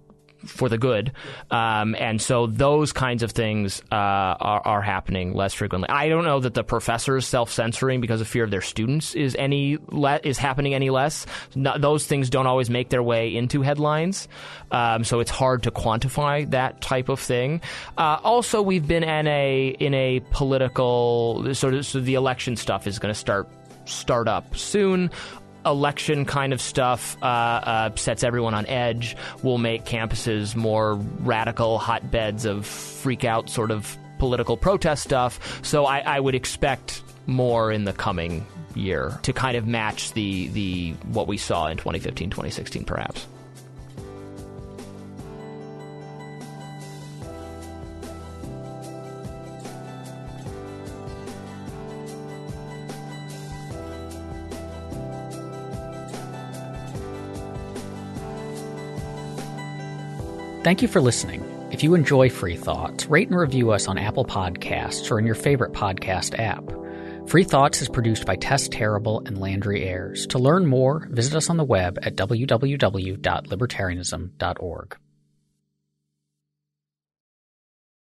for 0.47 0.69
the 0.69 0.79
good. 0.79 1.13
Um, 1.51 1.95
and 1.97 2.21
so 2.21 2.47
those 2.47 2.93
kinds 2.93 3.23
of 3.23 3.33
things 3.33 3.83
uh, 3.93 3.95
are, 3.95 4.63
are, 4.65 4.81
happening 4.81 5.35
less 5.35 5.53
frequently. 5.53 5.89
I 5.89 6.09
don't 6.09 6.25
know 6.25 6.41
that 6.41 6.55
the 6.55 6.65
professors 6.65 7.27
self 7.27 7.53
censoring 7.53 8.01
because 8.01 8.21
of 8.21 8.29
fear 8.29 8.45
of 8.45 8.51
their 8.51 8.63
students 8.63 9.15
is 9.15 9.37
any 9.39 9.79
le- 9.89 10.21
is 10.25 10.39
happening 10.39 10.75
any 10.75 10.91
less. 10.91 11.27
No, 11.55 11.77
those 11.77 12.07
things 12.07 12.31
don't 12.31 12.47
always 12.47 12.71
make 12.71 12.89
their 12.89 13.03
way 13.03 13.35
into 13.35 13.63
headlines, 13.63 14.29
um, 14.71 15.05
so 15.05 15.21
it's 15.21 15.31
hard 15.31 15.65
to 15.65 15.71
quantify 15.71 16.51
that 16.51 16.81
type 16.81 17.09
of 17.09 17.21
thing. 17.21 17.61
Uh, 17.99 18.19
also, 18.25 18.63
we've 18.63 18.87
been 18.87 19.05
in 19.05 19.27
a 19.27 19.77
in 19.79 19.95
a 19.95 20.21
political 20.31 21.55
sort 21.55 21.75
of 21.75 21.85
so 21.85 22.01
the 22.01 22.15
election 22.15 22.57
stuff 22.57 22.87
is 22.87 22.99
going 22.99 23.13
to 23.13 23.19
start 23.19 23.49
start 23.87 24.29
up 24.29 24.57
soon 24.57 25.11
election 25.65 26.25
kind 26.25 26.53
of 26.53 26.61
stuff 26.61 27.17
uh, 27.23 27.27
uh, 27.27 27.97
sets 27.97 28.25
everyone 28.25 28.55
on 28.55 28.67
edge, 28.67 29.17
will 29.43 29.59
make 29.59 29.85
campuses 29.85 30.57
more 30.57 30.95
radical 31.21 31.79
hotbeds 31.79 32.45
of 32.45 32.67
freak 32.67 33.25
out 33.25 33.49
sort 33.49 33.71
of 33.71 33.97
political 34.19 34.57
protest 34.57 35.03
stuff. 35.03 35.61
So 35.65 35.87
I, 35.87 36.01
I 36.01 36.21
would 36.21 36.35
expect 36.35 37.03
more 37.27 37.71
in 37.73 37.85
the 37.85 37.93
coming 37.93 38.47
year 38.75 39.19
to 39.23 39.33
kind 39.33 39.57
of 39.57 39.67
match 39.67 40.13
the 40.13 40.49
the 40.49 40.93
what 41.13 41.27
we 41.27 41.37
saw 41.37 41.67
in 41.67 41.77
2015 41.77 42.31
2016 42.31 42.85
perhaps 42.85 43.27
Thank 60.63 60.83
you 60.83 60.89
for 60.89 61.01
listening. 61.01 61.43
If 61.73 61.83
you 61.83 61.95
enjoy 61.95 62.29
Free 62.29 62.55
Thoughts, 62.55 63.07
rate 63.07 63.29
and 63.29 63.39
review 63.39 63.71
us 63.71 63.89
on 63.89 63.97
Apple 63.97 64.27
Podcasts 64.27 65.11
or 65.11 65.19
in 65.19 65.25
your 65.25 65.35
favorite 65.35 65.73
podcast 65.73 66.39
app. 66.39 66.71
Free 67.27 67.45
Thoughts 67.45 67.81
is 67.81 67.89
produced 67.89 68.27
by 68.27 68.37
Tess 68.37 68.69
Terrible 68.69 69.23
and 69.25 69.41
Landry 69.41 69.89
Ayres. 69.89 70.27
To 70.27 70.39
learn 70.39 70.67
more, 70.67 71.09
visit 71.11 71.35
us 71.35 71.49
on 71.49 71.57
the 71.57 71.65
web 71.65 71.99
at 72.03 72.15
www.libertarianism.org. 72.15 74.97